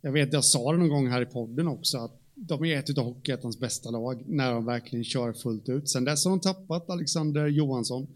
Jag 0.00 0.12
vet 0.12 0.32
jag 0.32 0.44
sa 0.44 0.72
det 0.72 0.78
någon 0.78 0.88
gång 0.88 1.08
här 1.08 1.22
i 1.22 1.26
podden 1.26 1.68
också 1.68 1.98
att 1.98 2.20
de 2.34 2.64
är 2.64 2.78
ett 2.78 2.98
av 2.98 3.04
Hockeyettans 3.04 3.58
bästa 3.58 3.90
lag 3.90 4.22
när 4.26 4.52
de 4.52 4.64
verkligen 4.64 5.04
kör 5.04 5.32
fullt 5.32 5.68
ut. 5.68 5.88
Sen 5.88 6.04
dess 6.04 6.24
har 6.24 6.30
de 6.30 6.40
tappat 6.40 6.90
Alexander 6.90 7.46
Johansson 7.46 8.06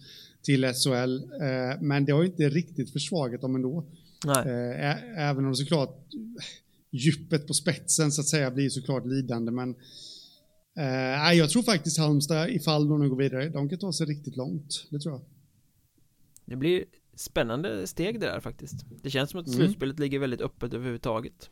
till 0.43 0.65
SHL, 0.65 1.17
eh, 1.17 1.81
men 1.81 2.05
det 2.05 2.13
har 2.13 2.25
inte 2.25 2.49
riktigt 2.49 2.91
försvagat 2.93 3.41
dem 3.41 3.55
ändå. 3.55 3.85
Eh, 4.27 5.21
även 5.29 5.47
om 5.47 5.57
såklart 5.57 6.05
djupet 6.91 7.47
på 7.47 7.55
spetsen 7.55 8.13
så 8.13 8.21
att 8.21 8.29
säga 8.29 8.51
blir 8.51 8.69
såklart 8.69 9.07
lidande, 9.07 9.53
men 9.53 9.75
eh, 10.77 11.33
jag 11.39 11.51
tror 11.51 11.63
faktiskt 11.63 11.99
Halmstad, 11.99 12.51
ifall 12.51 12.89
de 12.89 13.01
nu 13.01 13.09
går 13.09 13.17
vidare, 13.17 13.49
de 13.49 13.69
kan 13.69 13.79
ta 13.79 13.93
sig 13.93 14.07
riktigt 14.07 14.37
långt. 14.37 14.87
Det 14.91 14.99
tror 14.99 15.15
jag. 15.15 15.23
Det 16.45 16.57
blir 16.57 16.85
spännande 17.15 17.87
steg 17.87 18.21
det 18.21 18.27
där 18.27 18.41
faktiskt. 18.41 18.87
Det 19.03 19.11
känns 19.11 19.31
som 19.31 19.41
att 19.41 19.47
mm. 19.47 19.59
slutspelet 19.59 19.99
ligger 19.99 20.19
väldigt 20.19 20.41
öppet 20.41 20.75
överhuvudtaget. 20.75 21.51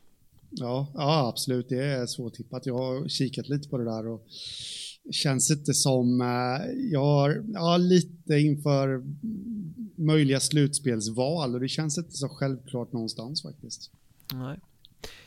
Ja, 0.49 0.91
ja, 0.93 1.27
absolut. 1.27 1.69
Det 1.69 1.85
är 1.85 2.05
svårtippat. 2.05 2.65
Jag 2.65 2.77
har 2.77 3.07
kikat 3.07 3.49
lite 3.49 3.69
på 3.69 3.77
det 3.77 3.83
där 3.83 4.07
och 4.07 4.27
känns 5.11 5.51
inte 5.51 5.73
som... 5.73 6.21
Eh, 6.21 6.89
jag 6.91 7.03
har 7.03 7.45
ja, 7.53 7.77
lite 7.77 8.33
inför 8.33 9.03
möjliga 9.95 10.39
slutspelsval 10.39 11.53
och 11.53 11.59
det 11.59 11.67
känns 11.67 11.97
inte 11.97 12.11
så 12.11 12.29
självklart 12.29 12.93
någonstans 12.93 13.41
faktiskt. 13.41 13.91
Nej. 14.33 14.59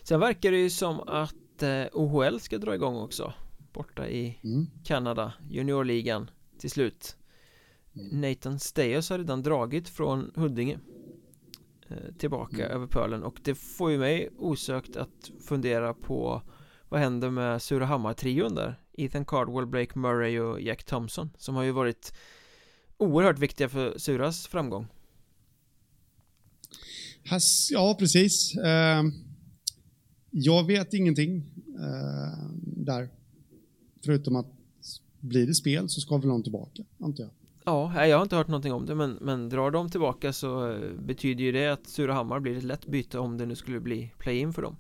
Sen 0.03 0.21
verkar 0.21 0.51
det 0.51 0.59
ju 0.59 0.71
som 0.71 1.01
att 1.01 1.63
eh, 1.63 1.85
OHL 1.93 2.41
ska 2.41 2.59
dra 2.59 2.75
igång 2.75 2.97
också 2.97 3.33
borta 3.75 4.09
i 4.09 4.39
mm. 4.45 4.66
Kanada, 4.85 5.33
juniorligan 5.51 6.31
till 6.59 6.70
slut. 6.70 7.16
Mm. 7.95 8.20
Nathan 8.20 8.59
Steyos 8.59 9.11
har 9.11 9.18
redan 9.18 9.43
dragit 9.43 9.89
från 9.89 10.33
Huddinge 10.35 10.79
Eh, 11.89 12.14
tillbaka 12.18 12.57
mm. 12.57 12.70
över 12.70 12.87
pölen 12.87 13.22
och 13.22 13.41
det 13.43 13.55
får 13.55 13.91
ju 13.91 13.99
mig 13.99 14.31
osökt 14.39 14.97
att 14.97 15.31
fundera 15.41 15.95
på 15.95 16.43
vad 16.89 17.01
händer 17.01 17.31
med 17.31 17.62
Surahammar-trion 17.62 18.55
där? 18.55 18.81
Ethan 18.93 19.25
Cardwell, 19.25 19.66
Blake 19.66 19.99
Murray 19.99 20.41
och 20.41 20.61
Jack 20.61 20.85
Thompson 20.85 21.31
som 21.39 21.55
har 21.55 21.62
ju 21.62 21.70
varit 21.70 22.14
oerhört 22.97 23.39
viktiga 23.39 23.68
för 23.68 23.99
Suras 23.99 24.47
framgång. 24.47 24.87
Ja, 27.70 27.97
precis. 27.99 28.57
Ehm, 28.57 29.12
jag 30.31 30.66
vet 30.66 30.95
ingenting 30.95 31.37
eh, 31.68 32.49
där. 32.62 33.09
Förutom 34.05 34.37
att 34.37 34.47
blir 35.21 35.47
det 35.47 35.55
spel 35.55 35.89
så 35.89 36.01
ska 36.01 36.17
väl 36.17 36.29
någon 36.29 36.43
tillbaka, 36.43 36.83
antar 36.99 37.25
jag. 37.25 37.33
Ja, 37.65 38.07
jag 38.07 38.17
har 38.17 38.23
inte 38.23 38.37
hört 38.37 38.49
någonting 38.49 38.73
om 38.73 38.87
det 38.87 38.95
men, 38.95 39.19
men 39.21 39.49
drar 39.49 39.71
de 39.71 39.91
tillbaka 39.91 40.33
så 40.33 40.71
eh, 40.73 40.93
betyder 41.07 41.45
ju 41.45 41.53
det 41.53 41.69
att 41.69 41.87
Surahammar 41.87 42.41
blir 42.41 42.57
ett 42.57 42.65
lätt 42.65 42.87
byte 42.87 43.19
om 43.19 43.39
det 43.39 43.47
nu 43.47 43.55
skulle 43.55 43.81
bli 43.81 44.11
play-in 44.19 44.53
för 44.53 44.63
dem. 44.63 44.77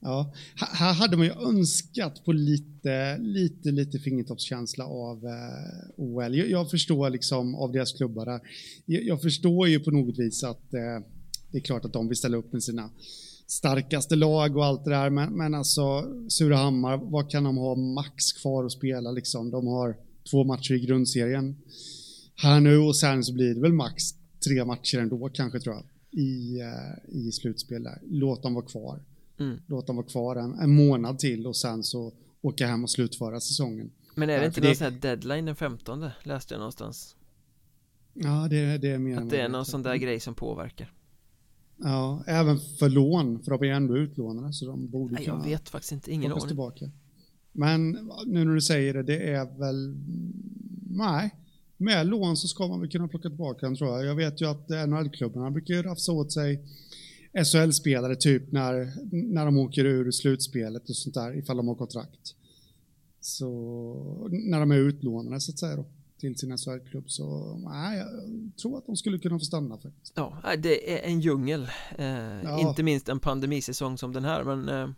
Ja, 0.00 0.34
här 0.54 0.92
hade 0.92 1.16
man 1.16 1.26
ju 1.26 1.32
önskat 1.32 2.24
på 2.24 2.32
lite, 2.32 3.18
lite, 3.18 3.70
lite 3.70 3.98
fingertoppskänsla 3.98 4.84
av 4.84 5.26
eh, 5.26 5.90
OL. 5.96 6.34
Jag, 6.34 6.50
jag, 6.50 6.70
förstår 6.70 7.10
liksom 7.10 7.54
av 7.54 7.72
deras 7.72 7.92
klubbar 7.92 8.26
där. 8.26 8.40
Jag, 8.86 9.02
jag 9.04 9.22
förstår 9.22 9.68
ju 9.68 9.80
på 9.80 9.90
något 9.90 10.18
vis 10.18 10.44
att 10.44 10.74
eh, 10.74 11.06
det 11.50 11.58
är 11.58 11.62
klart 11.62 11.84
att 11.84 11.92
de 11.92 12.08
vill 12.08 12.16
ställa 12.16 12.36
upp 12.36 12.52
med 12.52 12.62
sina 12.62 12.90
starkaste 13.48 14.16
lag 14.16 14.56
och 14.56 14.64
allt 14.64 14.84
det 14.84 14.90
där, 14.90 15.10
men, 15.10 15.32
men 15.32 15.54
alltså 15.54 16.04
Surahammar, 16.28 16.96
vad 16.96 17.30
kan 17.30 17.44
de 17.44 17.56
ha 17.56 17.74
max 17.74 18.32
kvar 18.32 18.64
att 18.64 18.72
spela 18.72 19.10
liksom? 19.10 19.50
De 19.50 19.66
har 19.66 19.96
två 20.30 20.44
matcher 20.44 20.74
i 20.74 20.86
grundserien 20.86 21.56
här 22.34 22.60
nu 22.60 22.78
och 22.78 22.96
sen 22.96 23.24
så 23.24 23.32
blir 23.32 23.54
det 23.54 23.60
väl 23.60 23.72
max 23.72 24.02
tre 24.46 24.64
matcher 24.64 24.98
ändå 24.98 25.28
kanske 25.28 25.60
tror 25.60 25.74
jag 25.74 25.84
i, 26.20 26.62
uh, 26.62 27.16
i 27.16 27.32
slutspel 27.32 27.82
där. 27.82 28.02
Låt 28.06 28.42
dem 28.42 28.54
vara 28.54 28.64
kvar. 28.64 29.02
Mm. 29.38 29.58
Låt 29.66 29.86
dem 29.86 29.96
vara 29.96 30.06
kvar 30.06 30.36
en, 30.36 30.58
en, 30.58 30.74
månad 30.74 31.18
till 31.18 31.46
och 31.46 31.56
sen 31.56 31.84
så 31.84 32.12
åka 32.40 32.66
hem 32.66 32.84
och 32.84 32.90
slutföra 32.90 33.40
säsongen. 33.40 33.90
Men 34.14 34.30
är 34.30 34.40
det 34.40 34.46
inte 34.46 34.60
någon 34.60 34.76
sån 34.76 34.84
här 34.84 35.00
deadline 35.00 35.44
den 35.44 35.56
15 35.56 36.10
läste 36.22 36.54
jag 36.54 36.58
någonstans? 36.58 37.16
Ja, 38.14 38.46
det, 38.50 38.78
det 38.78 38.88
är 38.88 38.98
mer 38.98 39.16
Att 39.16 39.30
det 39.30 39.40
är 39.40 39.48
någon 39.48 39.66
sån 39.66 39.82
där 39.82 39.96
grej 39.96 40.20
som 40.20 40.34
påverkar. 40.34 40.92
Ja, 41.80 42.24
även 42.26 42.58
för 42.78 42.88
lån, 42.88 43.42
för 43.42 43.50
de 43.50 43.64
är 43.68 43.72
ändå 43.72 43.98
utlånade 43.98 44.52
så 44.52 44.66
de 44.66 44.88
borde 44.88 45.14
Nej, 45.14 45.24
Jag 45.26 45.44
vet 45.44 45.68
faktiskt 45.68 45.92
inte, 45.92 46.12
ingen 46.12 46.32
aning. 46.32 46.46
tillbaka. 46.46 46.90
Men 47.52 47.90
nu 48.26 48.44
när 48.44 48.54
du 48.54 48.60
säger 48.60 48.94
det, 48.94 49.02
det 49.02 49.30
är 49.30 49.58
väl... 49.58 49.96
Nej, 50.90 51.34
med 51.76 52.06
lån 52.06 52.36
så 52.36 52.48
ska 52.48 52.66
man 52.66 52.80
väl 52.80 52.90
kunna 52.90 53.08
plocka 53.08 53.28
tillbaka 53.28 53.66
den 53.66 53.76
tror 53.76 53.90
jag. 53.90 54.06
Jag 54.06 54.14
vet 54.14 54.40
ju 54.40 54.50
att 54.50 54.68
NHL-klubbarna 54.68 55.50
brukar 55.50 55.82
rafsa 55.82 56.12
åt 56.12 56.32
sig 56.32 56.62
SHL-spelare 57.44 58.16
typ 58.16 58.52
när, 58.52 58.92
när 59.12 59.44
de 59.44 59.58
åker 59.58 59.84
ur 59.84 60.10
slutspelet 60.10 60.88
och 60.88 60.96
sånt 60.96 61.14
där 61.14 61.38
ifall 61.38 61.56
de 61.56 61.68
har 61.68 61.74
kontrakt. 61.74 62.34
Så 63.20 64.28
när 64.30 64.60
de 64.60 64.70
är 64.70 64.76
utlånade 64.76 65.40
så 65.40 65.52
att 65.52 65.58
säga 65.58 65.76
då 65.76 65.84
till 66.18 66.38
sin 66.38 66.58
SHL-klubb 66.58 67.10
så 67.10 67.56
nej, 67.56 67.98
jag 67.98 68.08
tror 68.56 68.78
att 68.78 68.86
de 68.86 68.96
skulle 68.96 69.18
kunna 69.18 69.38
få 69.38 69.44
stanna 69.44 69.78
faktiskt. 69.78 70.12
Ja, 70.16 70.42
det 70.58 70.94
är 70.94 71.08
en 71.10 71.20
djungel. 71.20 71.70
Eh, 71.98 72.42
ja. 72.42 72.60
Inte 72.60 72.82
minst 72.82 73.08
en 73.08 73.20
pandemisäsong 73.20 73.98
som 73.98 74.12
den 74.12 74.24
här 74.24 74.44
men 74.44 74.68
eh, 74.68 74.88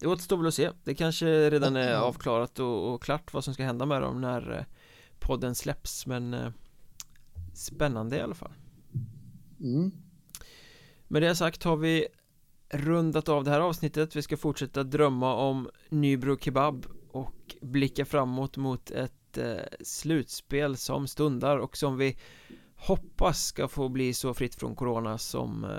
det 0.00 0.06
återstår 0.06 0.36
väl 0.36 0.46
att 0.46 0.54
se. 0.54 0.70
Det 0.84 0.94
kanske 0.94 1.50
redan 1.50 1.76
är 1.76 1.94
avklarat 1.94 2.58
och, 2.58 2.94
och, 2.94 3.02
klart 3.02 3.32
vad 3.32 3.44
som 3.44 3.54
ska 3.54 3.64
hända 3.64 3.86
med 3.86 4.02
dem 4.02 4.20
när 4.20 4.58
eh, 4.58 4.64
podden 5.18 5.54
släpps 5.54 6.06
men 6.06 6.34
eh, 6.34 6.50
spännande 7.54 8.16
i 8.16 8.20
alla 8.20 8.34
fall. 8.34 8.52
Mm. 9.60 9.92
Med 11.08 11.22
det 11.22 11.36
sagt 11.36 11.62
har 11.62 11.76
vi 11.76 12.06
rundat 12.70 13.28
av 13.28 13.44
det 13.44 13.50
här 13.50 13.60
avsnittet. 13.60 14.16
Vi 14.16 14.22
ska 14.22 14.36
fortsätta 14.36 14.82
drömma 14.82 15.34
om 15.34 15.70
Nybro 15.88 16.38
Kebab 16.38 16.86
och 17.08 17.56
blicka 17.60 18.04
framåt 18.04 18.56
mot 18.56 18.90
ett 18.90 19.21
eh, 19.38 19.56
slutspel 19.80 20.76
som 20.76 21.06
stundar 21.08 21.56
och 21.56 21.76
som 21.76 21.96
vi 21.96 22.16
hoppas 22.76 23.46
ska 23.46 23.68
få 23.68 23.88
bli 23.88 24.14
så 24.14 24.34
fritt 24.34 24.54
från 24.54 24.76
corona 24.76 25.18
som 25.18 25.64
eh, 25.64 25.70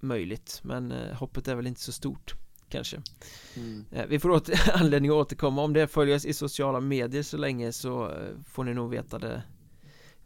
möjligt 0.00 0.60
men 0.64 0.92
eh, 0.92 1.14
hoppet 1.14 1.48
är 1.48 1.54
väl 1.54 1.66
inte 1.66 1.80
så 1.80 1.92
stort 1.92 2.34
kanske 2.68 3.02
mm. 3.56 3.84
Vi 4.08 4.18
får 4.18 4.30
åter, 4.30 4.60
anledning 4.74 5.10
att 5.10 5.16
återkomma 5.16 5.62
om 5.62 5.72
det 5.72 5.86
följer 5.86 6.16
oss 6.16 6.24
i 6.24 6.32
sociala 6.32 6.80
medier 6.80 7.22
så 7.22 7.36
länge 7.36 7.72
så 7.72 8.12
får 8.46 8.64
ni 8.64 8.74
nog 8.74 8.90
veta 8.90 9.18
det 9.18 9.42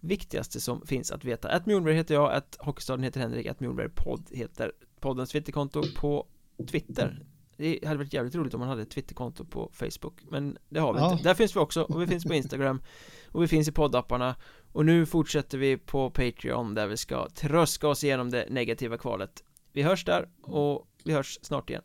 viktigaste 0.00 0.60
som 0.60 0.86
finns 0.86 1.10
att 1.12 1.24
veta. 1.24 1.48
Att 1.48 1.66
Mjolnberg 1.66 1.94
heter 1.94 2.14
jag, 2.14 2.32
att 2.32 2.56
Hockeystaden 2.60 3.04
heter 3.04 3.20
Henrik, 3.20 3.46
att 3.46 3.60
Mjolnberg 3.60 3.88
podd 3.88 4.26
heter 4.30 4.72
poddens 5.00 5.30
twitterkonto 5.30 5.82
på 5.96 6.26
Twitter. 6.70 7.24
Det 7.58 7.84
hade 7.84 7.98
varit 7.98 8.12
jävligt 8.12 8.34
roligt 8.34 8.54
om 8.54 8.60
man 8.60 8.68
hade 8.68 8.82
ett 8.82 8.90
twitterkonto 8.90 9.44
på 9.44 9.70
Facebook 9.72 10.20
Men 10.30 10.58
det 10.68 10.80
har 10.80 10.92
vi 10.92 11.00
ja. 11.00 11.12
inte, 11.12 11.24
där 11.24 11.34
finns 11.34 11.56
vi 11.56 11.60
också 11.60 11.82
och 11.82 12.02
vi 12.02 12.06
finns 12.06 12.24
på 12.24 12.34
Instagram 12.34 12.82
Och 13.32 13.42
vi 13.42 13.48
finns 13.48 13.68
i 13.68 13.72
poddapparna. 13.72 14.36
Och 14.72 14.86
nu 14.86 15.06
fortsätter 15.06 15.58
vi 15.58 15.76
på 15.76 16.10
Patreon 16.10 16.74
där 16.74 16.86
vi 16.86 16.96
ska 16.96 17.28
tröska 17.28 17.88
oss 17.88 18.04
igenom 18.04 18.30
det 18.30 18.46
negativa 18.50 18.98
kvalet. 18.98 19.44
Vi 19.72 19.82
hörs 19.82 20.04
där 20.04 20.28
och 20.42 20.88
vi 21.04 21.12
hörs 21.12 21.38
snart 21.42 21.70
igen. 21.70 21.82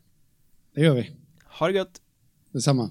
Det 0.74 0.80
gör 0.80 0.94
vi. 0.94 1.16
Ha 1.58 1.66
det 1.66 1.72
gött! 1.72 2.02
Detsamma 2.50 2.90